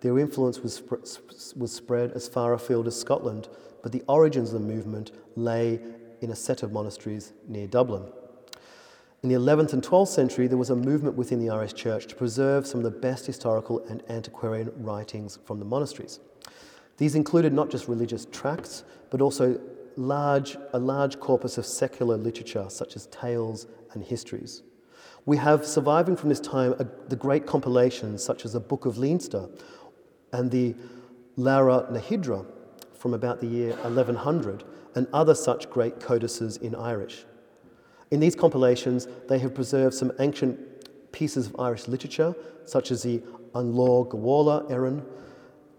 Their 0.00 0.18
influence 0.18 0.60
was, 0.60 0.82
was 1.56 1.72
spread 1.72 2.12
as 2.12 2.28
far 2.28 2.54
afield 2.54 2.86
as 2.86 2.98
Scotland, 2.98 3.48
but 3.82 3.92
the 3.92 4.02
origins 4.08 4.52
of 4.52 4.60
the 4.60 4.66
movement 4.66 5.12
lay 5.36 5.80
in 6.20 6.30
a 6.30 6.36
set 6.36 6.62
of 6.62 6.72
monasteries 6.72 7.32
near 7.46 7.66
Dublin. 7.66 8.10
In 9.22 9.28
the 9.28 9.34
11th 9.34 9.74
and 9.74 9.82
12th 9.82 10.08
century, 10.08 10.46
there 10.46 10.56
was 10.56 10.70
a 10.70 10.76
movement 10.76 11.14
within 11.14 11.40
the 11.40 11.50
Irish 11.50 11.74
Church 11.74 12.06
to 12.06 12.16
preserve 12.16 12.66
some 12.66 12.80
of 12.82 12.84
the 12.84 12.98
best 12.98 13.26
historical 13.26 13.80
and 13.80 14.02
antiquarian 14.08 14.72
writings 14.82 15.38
from 15.44 15.58
the 15.58 15.64
monasteries. 15.66 16.20
These 16.96 17.14
included 17.14 17.52
not 17.52 17.68
just 17.68 17.86
religious 17.86 18.26
tracts, 18.32 18.82
but 19.10 19.20
also 19.20 19.60
large, 19.96 20.56
a 20.72 20.78
large 20.78 21.20
corpus 21.20 21.58
of 21.58 21.66
secular 21.66 22.16
literature, 22.16 22.64
such 22.70 22.96
as 22.96 23.06
tales 23.08 23.66
and 23.92 24.02
histories. 24.02 24.62
We 25.26 25.36
have 25.36 25.66
surviving 25.66 26.16
from 26.16 26.30
this 26.30 26.40
time 26.40 26.74
a, 26.78 26.86
the 27.08 27.16
great 27.16 27.46
compilations, 27.46 28.24
such 28.24 28.46
as 28.46 28.54
the 28.54 28.60
Book 28.60 28.86
of 28.86 28.96
Leinster 28.96 29.50
and 30.32 30.50
the 30.50 30.74
Lebor 31.36 31.90
na 31.90 32.00
hUidre 32.00 32.46
from 32.94 33.12
about 33.12 33.40
the 33.40 33.46
year 33.46 33.74
1100, 33.76 34.64
and 34.94 35.06
other 35.12 35.34
such 35.34 35.68
great 35.68 36.00
codices 36.00 36.56
in 36.56 36.74
Irish. 36.74 37.26
In 38.10 38.20
these 38.20 38.34
compilations, 38.34 39.06
they 39.28 39.38
have 39.38 39.54
preserved 39.54 39.94
some 39.94 40.12
ancient 40.18 41.12
pieces 41.12 41.46
of 41.46 41.56
Irish 41.58 41.86
literature, 41.86 42.34
such 42.64 42.90
as 42.90 43.02
the 43.02 43.22
An 43.54 43.72
Lá 43.72 44.08
Gabhála 44.08 44.70
Éireann, 44.70 45.04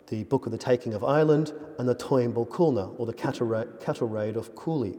the 0.07 0.23
Book 0.25 0.45
of 0.45 0.51
the 0.51 0.57
Taking 0.57 0.93
of 0.93 1.03
Ireland, 1.03 1.53
and 1.77 1.87
the 1.87 1.95
Bó 1.95 2.47
Cúailnge, 2.47 2.99
or 2.99 3.05
the 3.05 3.13
Cattle 3.13 4.07
Raid 4.07 4.35
of 4.35 4.55
Cooley. 4.55 4.97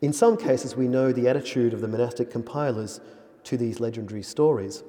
In 0.00 0.12
some 0.12 0.36
cases, 0.36 0.74
we 0.76 0.88
know 0.88 1.12
the 1.12 1.28
attitude 1.28 1.72
of 1.72 1.80
the 1.80 1.88
monastic 1.88 2.30
compilers 2.30 3.00
to 3.44 3.56
these 3.56 3.80
legendary 3.80 4.22
stories. 4.22 4.82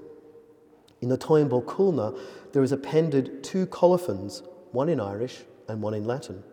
In 1.01 1.09
the 1.09 1.17
Bó 1.17 1.63
Cúailnge, 1.63 2.19
there 2.51 2.63
is 2.63 2.71
appended 2.71 3.43
two 3.43 3.65
colophons, 3.65 4.43
one 4.71 4.89
in 4.89 4.99
Irish 4.99 5.43
and 5.67 5.81
one 5.81 5.93
in 5.93 6.05
Latin. 6.05 6.43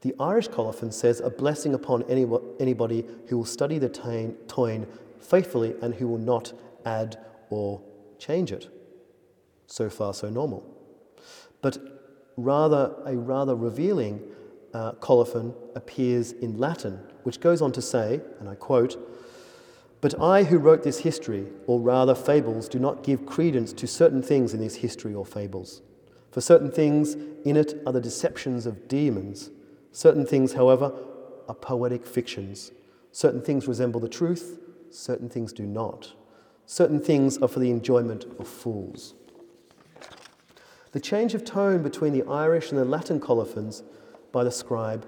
The 0.00 0.14
Irish 0.20 0.48
colophon 0.48 0.92
says 0.92 1.20
a 1.20 1.30
blessing 1.30 1.74
upon 1.74 2.04
anybody 2.04 3.04
who 3.26 3.38
will 3.38 3.44
study 3.44 3.78
the 3.78 3.88
Táin 3.88 4.86
faithfully 5.20 5.74
and 5.82 5.94
who 5.94 6.06
will 6.06 6.18
not 6.18 6.52
add 6.84 7.18
or 7.50 7.80
change 8.18 8.52
it. 8.52 8.68
So 9.66 9.90
far, 9.90 10.14
so 10.14 10.30
normal. 10.30 10.64
But 11.60 11.78
rather, 12.36 12.94
a 13.04 13.16
rather 13.16 13.54
revealing 13.54 14.22
uh, 14.72 14.92
colophon 14.92 15.54
appears 15.74 16.32
in 16.32 16.58
Latin, 16.58 17.00
which 17.24 17.40
goes 17.40 17.60
on 17.60 17.72
to 17.72 17.82
say, 17.82 18.20
and 18.38 18.48
I 18.48 18.54
quote, 18.54 18.96
But 20.00 20.20
I 20.20 20.44
who 20.44 20.58
wrote 20.58 20.84
this 20.84 21.00
history, 21.00 21.46
or 21.66 21.80
rather 21.80 22.14
fables, 22.14 22.68
do 22.68 22.78
not 22.78 23.02
give 23.02 23.26
credence 23.26 23.72
to 23.74 23.86
certain 23.86 24.22
things 24.22 24.54
in 24.54 24.60
this 24.60 24.76
history 24.76 25.14
or 25.14 25.26
fables. 25.26 25.82
For 26.30 26.40
certain 26.40 26.70
things 26.70 27.14
in 27.44 27.56
it 27.56 27.82
are 27.86 27.92
the 27.92 28.00
deceptions 28.00 28.66
of 28.66 28.86
demons. 28.86 29.50
Certain 29.92 30.26
things, 30.26 30.52
however, 30.52 30.92
are 31.48 31.54
poetic 31.54 32.06
fictions. 32.06 32.72
Certain 33.12 33.40
things 33.40 33.66
resemble 33.66 34.00
the 34.00 34.08
truth, 34.08 34.58
certain 34.90 35.28
things 35.28 35.52
do 35.52 35.64
not. 35.64 36.12
Certain 36.66 37.00
things 37.00 37.38
are 37.38 37.48
for 37.48 37.60
the 37.60 37.70
enjoyment 37.70 38.26
of 38.38 38.46
fools. 38.46 39.14
The 40.92 41.00
change 41.00 41.34
of 41.34 41.44
tone 41.44 41.82
between 41.82 42.12
the 42.12 42.24
Irish 42.24 42.70
and 42.70 42.78
the 42.78 42.84
Latin 42.84 43.20
colophons 43.20 43.82
by 44.32 44.44
the 44.44 44.50
scribe 44.50 45.06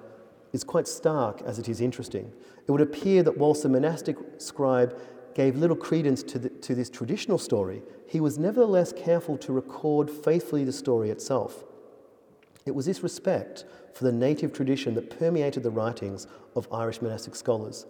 is 0.53 0.64
quite 0.64 0.89
stark 0.89 1.43
as 1.43 1.59
it 1.59 1.68
is 1.68 1.81
interesting. 1.81 2.33
It 2.66 2.72
would 2.72 2.81
appear 2.81 3.22
that 3.22 3.39
whilst 3.39 3.62
the 3.62 3.68
monastic 3.68 4.16
scribe 4.39 4.99
gave 5.35 5.57
little 5.57 5.76
credence 5.76 6.22
to, 6.24 6.39
the, 6.39 6.49
to 6.49 6.74
this 6.74 6.91
traditional 6.91 7.39
story, 7.39 7.83
he 8.07 8.20
was 8.20 8.39
nevertheless 8.39 8.93
careful 8.93 9.37
to 9.39 9.53
record 9.53 10.11
faithfully 10.11 10.64
the 10.64 10.72
story 10.72 11.11
itself. 11.11 11.64
It 12.67 12.75
was 12.75 12.87
this 12.87 13.03
respect 13.03 13.65
for 13.95 14.05
the 14.05 14.13
native 14.13 14.53
tradition 14.53 14.95
that 14.95 15.19
permeated 15.19 15.63
the 15.63 15.71
writings 15.71 16.27
of 16.55 16.69
Irish 16.73 17.01
monastic 17.01 17.35
scholars, 17.35 17.87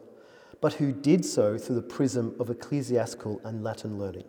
but 0.60 0.74
who 0.74 0.92
did 0.92 1.24
so 1.24 1.58
through 1.58 1.76
the 1.76 1.82
prism 1.82 2.34
of 2.38 2.50
ecclesiastical 2.50 3.40
and 3.44 3.64
Latin 3.64 3.98
learning. 3.98 4.24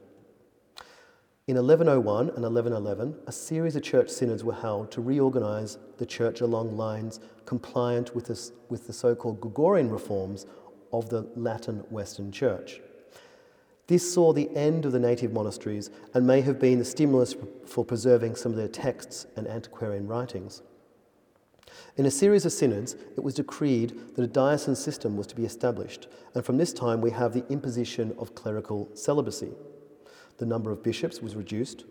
In 1.48 1.58
1101 1.58 2.30
and 2.30 2.44
1111, 2.44 3.16
a 3.28 3.32
series 3.32 3.76
of 3.76 3.84
church 3.84 4.10
synods 4.10 4.44
were 4.44 4.54
held 4.54 4.92
to 4.92 5.02
reorganize 5.02 5.78
the 5.98 6.06
church 6.06 6.42
along 6.42 6.78
lines 6.78 7.20
compliant 7.46 8.16
with 8.16 8.26
the, 8.26 8.52
with 8.70 8.88
the 8.88 8.94
so 8.94 9.16
called 9.16 9.42
Gregorian 9.42 9.90
reforms 9.90 10.46
of 10.94 11.10
the 11.10 11.28
Latin 11.36 11.80
Western 11.90 12.32
Church. 12.32 12.80
This 13.92 14.14
saw 14.14 14.32
the 14.32 14.50
end 14.56 14.86
of 14.86 14.94
the 14.94 15.02
native 15.02 15.34
monasteries 15.34 15.90
and 16.14 16.26
may 16.26 16.40
have 16.40 16.62
been 16.62 16.80
the 16.80 16.86
stimulus 16.86 17.36
for 17.66 17.84
preserving 17.84 18.38
some 18.38 18.54
of 18.54 18.58
their 18.58 18.70
texts 18.70 19.26
and 19.36 19.46
antiquarian 19.50 20.08
writings. 20.08 20.62
In 21.98 22.06
a 22.06 22.10
series 22.10 22.46
of 22.46 22.54
synods, 22.54 22.94
it 22.94 23.22
was 23.22 23.34
decreed 23.34 24.16
that 24.16 24.24
a 24.24 24.28
diocesan 24.28 24.78
system 24.78 25.18
was 25.18 25.28
to 25.28 25.36
be 25.36 25.44
established, 25.44 26.08
and 26.34 26.46
from 26.46 26.58
this 26.58 26.72
time 26.72 27.02
we 27.02 27.12
have 27.12 27.34
the 27.34 27.46
imposition 27.50 28.16
of 28.18 28.34
clerical 28.34 28.88
celibacy 28.94 29.52
the 30.38 30.46
number 30.46 30.72
of 30.72 30.82
bishops 30.82 31.22
was 31.22 31.36
reduced, 31.36 31.84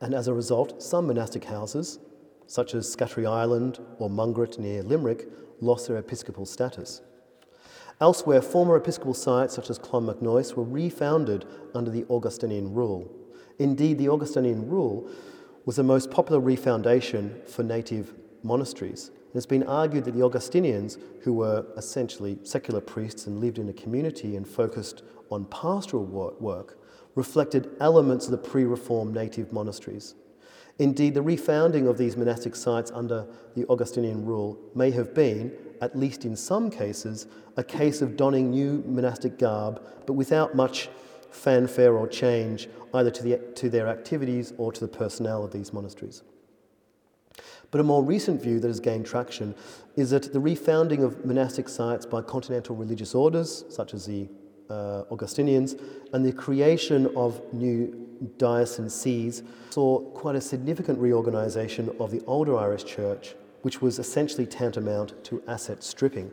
and 0.00 0.14
as 0.14 0.28
a 0.28 0.32
result, 0.32 0.80
some 0.80 1.08
monastic 1.08 1.42
houses, 1.42 1.98
such 2.46 2.72
as 2.76 2.86
Scattery 2.86 3.28
Island 3.28 3.80
or 3.98 4.08
Mungret 4.08 4.60
near 4.60 4.84
Limerick, 4.84 5.26
lost 5.60 5.88
their 5.88 5.96
episcopal 5.96 6.46
status. 6.46 7.02
Elsewhere, 8.02 8.42
former 8.42 8.74
episcopal 8.74 9.14
sites 9.14 9.54
such 9.54 9.70
as 9.70 9.78
Clonmacnoise 9.78 10.54
were 10.56 10.64
refounded 10.64 11.44
under 11.72 11.88
the 11.88 12.04
Augustinian 12.10 12.74
rule. 12.74 13.08
Indeed, 13.60 13.96
the 13.96 14.08
Augustinian 14.08 14.68
rule 14.68 15.08
was 15.66 15.76
the 15.76 15.84
most 15.84 16.10
popular 16.10 16.40
refoundation 16.40 17.48
for 17.48 17.62
native 17.62 18.12
monasteries. 18.42 19.10
And 19.10 19.18
It 19.30 19.34
has 19.34 19.46
been 19.46 19.62
argued 19.62 20.04
that 20.06 20.16
the 20.16 20.24
Augustinians, 20.24 20.98
who 21.20 21.32
were 21.32 21.64
essentially 21.76 22.40
secular 22.42 22.80
priests 22.80 23.28
and 23.28 23.38
lived 23.38 23.60
in 23.60 23.68
a 23.68 23.72
community 23.72 24.34
and 24.34 24.48
focused 24.48 25.04
on 25.30 25.44
pastoral 25.44 26.04
work, 26.04 26.80
reflected 27.14 27.70
elements 27.78 28.24
of 28.24 28.32
the 28.32 28.38
pre 28.38 28.64
reformed 28.64 29.14
native 29.14 29.52
monasteries. 29.52 30.16
Indeed, 30.80 31.14
the 31.14 31.22
refounding 31.22 31.88
of 31.88 31.98
these 31.98 32.16
monastic 32.16 32.56
sites 32.56 32.90
under 32.90 33.28
the 33.54 33.64
Augustinian 33.68 34.24
rule 34.24 34.58
may 34.74 34.90
have 34.90 35.14
been, 35.14 35.52
at 35.82 35.98
least 35.98 36.24
in 36.24 36.36
some 36.36 36.70
cases, 36.70 37.26
a 37.56 37.64
case 37.64 38.00
of 38.00 38.16
donning 38.16 38.50
new 38.50 38.82
monastic 38.86 39.38
garb, 39.38 39.82
but 40.06 40.14
without 40.14 40.54
much 40.54 40.88
fanfare 41.30 41.94
or 41.94 42.06
change 42.06 42.68
either 42.94 43.10
to, 43.10 43.22
the, 43.22 43.36
to 43.56 43.68
their 43.68 43.88
activities 43.88 44.52
or 44.58 44.70
to 44.72 44.80
the 44.80 44.88
personnel 44.88 45.44
of 45.44 45.52
these 45.52 45.72
monasteries. 45.72 46.22
But 47.72 47.80
a 47.80 47.84
more 47.84 48.04
recent 48.04 48.40
view 48.40 48.60
that 48.60 48.68
has 48.68 48.80
gained 48.80 49.06
traction 49.06 49.54
is 49.96 50.10
that 50.10 50.32
the 50.32 50.38
refounding 50.38 51.02
of 51.02 51.24
monastic 51.24 51.68
sites 51.68 52.06
by 52.06 52.22
continental 52.22 52.76
religious 52.76 53.14
orders, 53.14 53.64
such 53.68 53.92
as 53.92 54.06
the 54.06 54.28
uh, 54.70 55.02
Augustinians, 55.10 55.74
and 56.12 56.24
the 56.24 56.32
creation 56.32 57.10
of 57.16 57.40
new 57.52 58.08
diocesan 58.36 58.88
sees 58.88 59.42
saw 59.70 59.98
quite 60.12 60.36
a 60.36 60.40
significant 60.40 60.98
reorganisation 60.98 61.90
of 61.98 62.10
the 62.10 62.22
older 62.26 62.56
Irish 62.56 62.84
church, 62.84 63.34
which 63.62 63.80
was 63.80 63.98
essentially 63.98 64.46
tantamount 64.46 65.24
to 65.24 65.42
asset 65.48 65.82
stripping. 65.82 66.30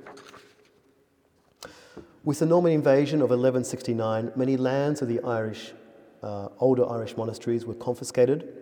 With 2.23 2.39
the 2.39 2.45
Norman 2.45 2.73
invasion 2.73 3.21
of 3.21 3.29
1169, 3.29 4.33
many 4.35 4.57
lands 4.57 5.01
of 5.01 5.07
the 5.07 5.21
Irish, 5.21 5.73
uh, 6.21 6.49
older 6.59 6.87
Irish 6.89 7.15
monasteries 7.15 7.65
were 7.65 7.75
confiscated 7.75 8.53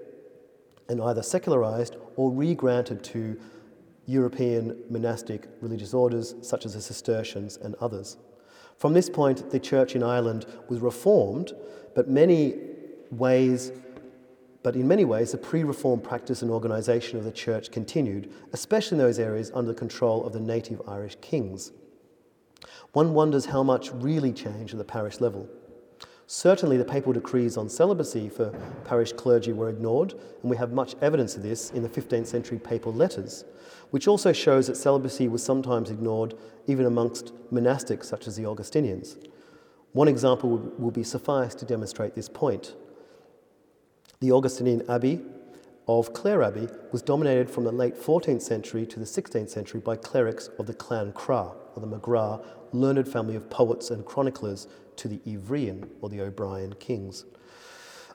and 0.90 1.02
either 1.02 1.24
secularized 1.24 1.96
or 2.16 2.32
re-granted 2.32 3.04
to 3.06 3.38
European 4.06 4.78
monastic 4.90 5.48
religious 5.60 5.94
orders 5.94 6.36
such 6.42 6.66
as 6.66 6.76
the 6.76 6.82
Cistercians 6.82 7.58
and 7.58 7.76
others. 7.82 8.18
From 8.78 8.94
this 8.94 9.10
point, 9.10 9.50
the 9.50 9.60
church 9.60 9.96
in 9.96 10.04
Ireland 10.04 10.46
was 10.70 10.80
reformed, 10.80 11.54
but 11.96 12.08
many 12.08 12.56
ways 13.12 13.72
but 14.68 14.76
in 14.76 14.86
many 14.86 15.06
ways, 15.06 15.32
the 15.32 15.38
pre 15.38 15.64
reform 15.64 16.02
practice 16.02 16.42
and 16.42 16.52
organisation 16.52 17.18
of 17.18 17.24
the 17.24 17.32
church 17.32 17.72
continued, 17.72 18.30
especially 18.52 18.98
in 18.98 19.02
those 19.02 19.18
areas 19.18 19.50
under 19.56 19.72
the 19.72 19.80
control 19.80 20.26
of 20.26 20.34
the 20.34 20.42
native 20.42 20.82
Irish 20.86 21.16
kings. 21.22 21.72
One 22.92 23.14
wonders 23.14 23.46
how 23.46 23.64
much 23.64 23.94
really 23.94 24.34
changed 24.34 24.74
at 24.74 24.78
the 24.78 24.84
parish 24.84 25.22
level. 25.22 25.48
Certainly, 26.26 26.76
the 26.76 26.84
papal 26.84 27.14
decrees 27.14 27.56
on 27.56 27.70
celibacy 27.70 28.28
for 28.28 28.50
parish 28.84 29.14
clergy 29.14 29.54
were 29.54 29.70
ignored, 29.70 30.16
and 30.42 30.52
we 30.52 30.58
have 30.58 30.74
much 30.74 30.96
evidence 31.02 31.38
of 31.38 31.44
this 31.44 31.72
in 31.72 31.82
the 31.82 31.88
15th 31.88 32.28
century 32.28 32.60
papal 32.60 32.92
letters, 32.92 33.46
which 33.92 34.06
also 34.06 34.34
shows 34.34 34.68
that 34.68 34.76
celibacy 34.76 35.30
was 35.30 35.42
sometimes 35.42 35.92
ignored 35.92 36.34
even 36.66 36.86
amongst 36.86 37.32
monastics 37.54 38.04
such 38.04 38.28
as 38.28 38.36
the 38.36 38.46
Augustinians. 38.46 39.16
One 39.94 40.10
example 40.10 40.58
will 40.78 40.92
be 40.92 41.04
suffice 41.04 41.56
to 41.56 41.64
demonstrate 41.64 42.16
this 42.16 42.28
point. 42.28 42.76
The 44.20 44.32
Augustinian 44.32 44.82
abbey 44.90 45.22
of 45.88 46.12
Clare 46.12 46.42
Abbey 46.42 46.68
was 46.92 47.04
dominated 47.04 47.52
from 47.52 47.66
the 47.66 47.72
late 47.72 47.96
14th 47.96 48.42
century 48.42 48.84
to 48.88 48.98
the 49.00 49.06
16th 49.06 49.50
century 49.50 49.80
by 49.80 49.96
clerics 49.96 50.50
of 50.58 50.66
the 50.66 50.74
Clan 50.74 51.12
Cra, 51.12 51.52
or 51.76 51.82
the 51.82 51.88
McGrath, 51.88 52.44
learned 52.72 53.08
family 53.08 53.36
of 53.36 53.48
poets 53.52 53.92
and 53.92 54.04
chroniclers 54.06 54.68
to 54.96 55.08
the 55.08 55.22
Ivrian, 55.28 55.88
or 56.02 56.10
the 56.10 56.22
O'Brien 56.22 56.74
kings. 56.80 57.26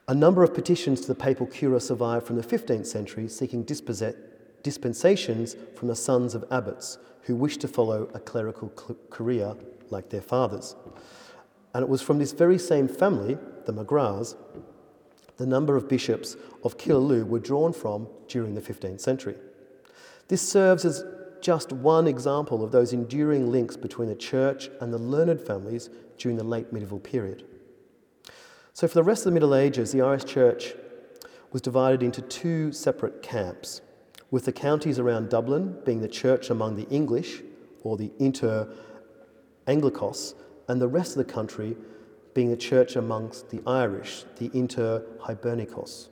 A 0.09 0.13
number 0.13 0.43
of 0.43 0.53
petitions 0.53 0.99
to 1.01 1.07
the 1.07 1.15
papal 1.15 1.47
curia 1.47 1.79
survive 1.79 2.25
from 2.25 2.35
the 2.35 2.43
15th 2.43 2.85
century 2.85 3.29
seeking 3.29 3.63
dispensations 3.63 5.55
from 5.73 5.87
the 5.87 5.95
sons 5.95 6.35
of 6.35 6.43
abbots 6.51 6.97
who 7.21 7.33
wished 7.37 7.61
to 7.61 7.69
follow 7.69 8.09
a 8.13 8.19
clerical 8.19 8.67
career 9.09 9.55
like 9.89 10.09
their 10.09 10.21
fathers. 10.21 10.75
And 11.73 11.81
it 11.81 11.87
was 11.87 12.01
from 12.01 12.19
this 12.19 12.33
very 12.33 12.59
same 12.59 12.89
family, 12.89 13.37
the 13.65 13.73
McGraths, 13.73 14.35
the 15.37 15.45
number 15.45 15.75
of 15.75 15.87
bishops 15.87 16.35
of 16.63 16.77
Killaloe 16.77 17.25
were 17.25 17.39
drawn 17.39 17.73
from 17.73 18.07
during 18.27 18.55
the 18.55 18.61
15th 18.61 19.01
century. 19.01 19.35
This 20.27 20.41
serves 20.41 20.85
as 20.85 21.03
just 21.41 21.73
one 21.73 22.07
example 22.07 22.63
of 22.63 22.71
those 22.71 22.93
enduring 22.93 23.51
links 23.51 23.75
between 23.75 24.07
the 24.07 24.15
church 24.15 24.69
and 24.79 24.93
the 24.93 24.97
learned 24.97 25.41
families 25.41 25.89
during 26.17 26.37
the 26.37 26.43
late 26.43 26.71
medieval 26.71 26.99
period. 26.99 27.43
So, 28.73 28.87
for 28.87 28.95
the 28.95 29.03
rest 29.03 29.21
of 29.21 29.25
the 29.25 29.33
Middle 29.33 29.53
Ages, 29.53 29.91
the 29.91 30.01
Irish 30.01 30.25
church 30.25 30.73
was 31.51 31.61
divided 31.61 32.01
into 32.01 32.21
two 32.21 32.71
separate 32.71 33.21
camps, 33.21 33.81
with 34.31 34.45
the 34.45 34.51
counties 34.51 34.97
around 34.97 35.29
Dublin 35.29 35.77
being 35.85 36.01
the 36.01 36.07
church 36.07 36.49
among 36.49 36.75
the 36.75 36.87
English, 36.89 37.41
or 37.83 37.97
the 37.97 38.11
inter 38.17 38.73
Anglicos, 39.67 40.33
and 40.67 40.81
the 40.81 40.87
rest 40.87 41.11
of 41.11 41.17
the 41.27 41.31
country 41.31 41.75
being 42.33 42.51
a 42.51 42.57
church 42.57 42.95
amongst 42.95 43.49
the 43.49 43.61
Irish, 43.67 44.25
the 44.37 44.49
inter 44.53 45.05
Hibernicos. 45.21 46.09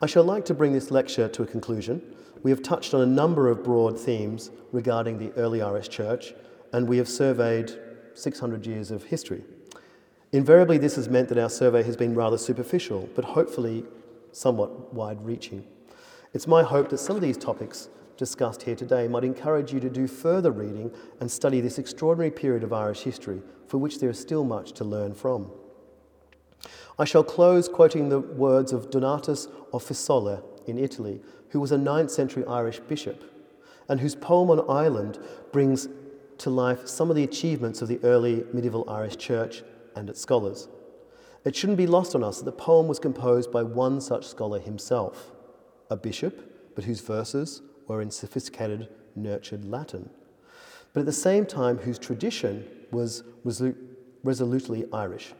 I 0.00 0.06
shall 0.06 0.24
like 0.24 0.44
to 0.46 0.54
bring 0.54 0.72
this 0.72 0.90
lecture 0.90 1.28
to 1.28 1.42
a 1.42 1.46
conclusion. 1.46 2.02
We 2.42 2.50
have 2.50 2.62
touched 2.62 2.94
on 2.94 3.00
a 3.00 3.06
number 3.06 3.48
of 3.48 3.62
broad 3.62 3.98
themes 3.98 4.50
regarding 4.72 5.18
the 5.18 5.32
early 5.40 5.62
Irish 5.62 5.88
church, 5.88 6.34
and 6.72 6.88
we 6.88 6.98
have 6.98 7.08
surveyed 7.08 7.72
600 8.14 8.66
years 8.66 8.90
of 8.90 9.04
history. 9.04 9.44
Invariably, 10.32 10.78
this 10.78 10.96
has 10.96 11.08
meant 11.08 11.28
that 11.28 11.38
our 11.38 11.50
survey 11.50 11.82
has 11.82 11.96
been 11.96 12.14
rather 12.14 12.38
superficial, 12.38 13.08
but 13.14 13.24
hopefully 13.24 13.84
somewhat 14.32 14.92
wide 14.94 15.24
reaching. 15.24 15.64
It's 16.32 16.46
my 16.46 16.62
hope 16.62 16.88
that 16.88 16.98
some 16.98 17.16
of 17.16 17.22
these 17.22 17.36
topics 17.36 17.88
discussed 18.16 18.62
here 18.62 18.74
today 18.74 19.08
might 19.08 19.24
encourage 19.24 19.72
you 19.72 19.80
to 19.80 19.90
do 19.90 20.06
further 20.06 20.50
reading 20.50 20.90
and 21.20 21.30
study 21.30 21.60
this 21.60 21.78
extraordinary 21.78 22.30
period 22.30 22.62
of 22.62 22.72
Irish 22.72 23.02
history, 23.02 23.42
for 23.66 23.78
which 23.78 23.98
there 24.00 24.10
is 24.10 24.18
still 24.18 24.44
much 24.44 24.72
to 24.72 24.84
learn 24.84 25.14
from. 25.14 25.50
I 26.98 27.04
shall 27.04 27.24
close 27.24 27.68
quoting 27.68 28.08
the 28.08 28.20
words 28.20 28.72
of 28.72 28.90
Donatus 28.90 29.48
of 29.72 29.82
Fiesole 29.82 30.42
in 30.66 30.78
Italy, 30.78 31.20
who 31.50 31.60
was 31.60 31.72
a 31.72 31.76
9th 31.76 32.10
century 32.10 32.44
Irish 32.46 32.80
bishop, 32.80 33.24
and 33.88 34.00
whose 34.00 34.14
poem 34.14 34.50
on 34.50 34.68
Ireland 34.68 35.18
brings 35.50 35.88
to 36.38 36.50
life 36.50 36.86
some 36.86 37.10
of 37.10 37.16
the 37.16 37.24
achievements 37.24 37.82
of 37.82 37.88
the 37.88 38.00
early 38.02 38.44
medieval 38.52 38.88
Irish 38.88 39.16
church 39.16 39.62
and 39.96 40.08
its 40.08 40.20
scholars. 40.20 40.68
It 41.44 41.56
shouldn't 41.56 41.78
be 41.78 41.86
lost 41.86 42.14
on 42.14 42.22
us 42.22 42.38
that 42.38 42.44
the 42.44 42.52
poem 42.52 42.86
was 42.86 42.98
composed 42.98 43.50
by 43.50 43.62
one 43.62 44.00
such 44.00 44.26
scholar 44.26 44.60
himself, 44.60 45.32
a 45.90 45.96
bishop, 45.96 46.74
but 46.74 46.84
whose 46.84 47.00
verses 47.00 47.62
were 47.86 48.00
in 48.00 48.10
sophisticated, 48.10 48.88
nurtured 49.14 49.64
Latin, 49.64 50.10
but 50.92 51.00
at 51.00 51.06
the 51.06 51.12
same 51.12 51.46
time 51.46 51.78
whose 51.78 51.98
tradition 51.98 52.66
was 52.90 53.22
resolutely 54.22 54.86
Irish. 54.92 55.32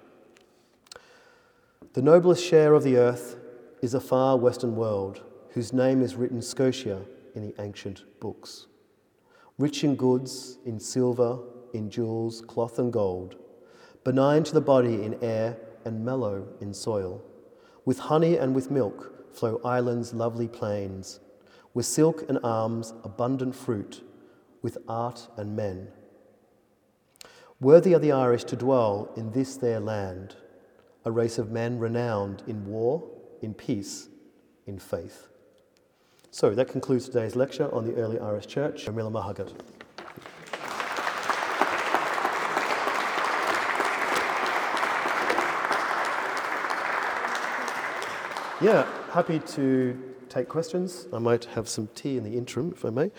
The 1.93 2.03
noblest 2.03 2.45
share 2.45 2.74
of 2.74 2.84
the 2.84 2.97
earth 2.97 3.36
is 3.82 3.95
a 3.95 4.01
far 4.01 4.36
western 4.38 4.76
world 4.76 5.22
whose 5.51 5.72
name 5.72 6.01
is 6.03 6.14
written 6.14 6.40
Scotia 6.40 7.03
in 7.34 7.43
the 7.43 7.55
ancient 7.61 8.05
books. 8.20 8.66
Rich 9.59 9.84
in 9.84 9.97
goods, 9.97 10.59
in 10.64 10.80
silver, 10.80 11.38
in 11.74 11.90
jewels, 11.90 12.40
cloth, 12.40 12.78
and 12.78 12.93
gold, 12.93 13.36
benign 14.05 14.43
to 14.45 14.55
the 14.55 14.61
body 14.61 15.03
in 15.03 15.22
air 15.22 15.59
and 15.84 16.05
mellow 16.05 16.47
in 16.61 16.72
soil. 16.72 17.22
With 17.84 17.99
honey 17.99 18.36
and 18.36 18.55
with 18.55 18.70
milk 18.70 19.34
flow 19.34 19.61
Ireland's 19.64 20.14
lovely 20.14 20.49
plains, 20.49 21.20
with 21.74 21.86
silk 21.86 22.24
and 22.28 22.38
arms, 22.44 22.92
abundant 23.04 23.54
fruit, 23.54 24.02
with 24.60 24.78
art 24.88 25.28
and 25.36 25.56
men. 25.56 25.88
Worthy 27.60 27.94
are 27.94 27.98
the 27.98 28.12
Irish 28.12 28.44
to 28.44 28.56
dwell 28.56 29.12
in 29.16 29.32
this 29.32 29.56
their 29.56 29.80
land, 29.80 30.36
a 31.04 31.10
race 31.10 31.38
of 31.38 31.50
men 31.50 31.78
renowned 31.78 32.42
in 32.46 32.66
war, 32.66 33.08
in 33.40 33.54
peace, 33.54 34.08
in 34.66 34.78
faith. 34.78 35.28
So 36.30 36.54
that 36.54 36.68
concludes 36.68 37.06
today's 37.06 37.36
lecture 37.36 37.72
on 37.74 37.84
the 37.84 37.94
early 37.96 38.18
Irish 38.18 38.46
Church. 38.46 38.88
Mila 38.88 39.10
Mahagat. 39.10 39.52
Yeah, 48.62 48.86
happy 49.10 49.40
to 49.40 50.00
take 50.33 50.49
questions. 50.49 51.07
I 51.12 51.18
might 51.18 51.45
have 51.45 51.68
some 51.68 51.89
tea 51.95 52.16
in 52.16 52.24
the 52.24 52.37
interim, 52.37 52.72
if 52.74 52.85
I 52.85 52.91
may. 52.91 53.11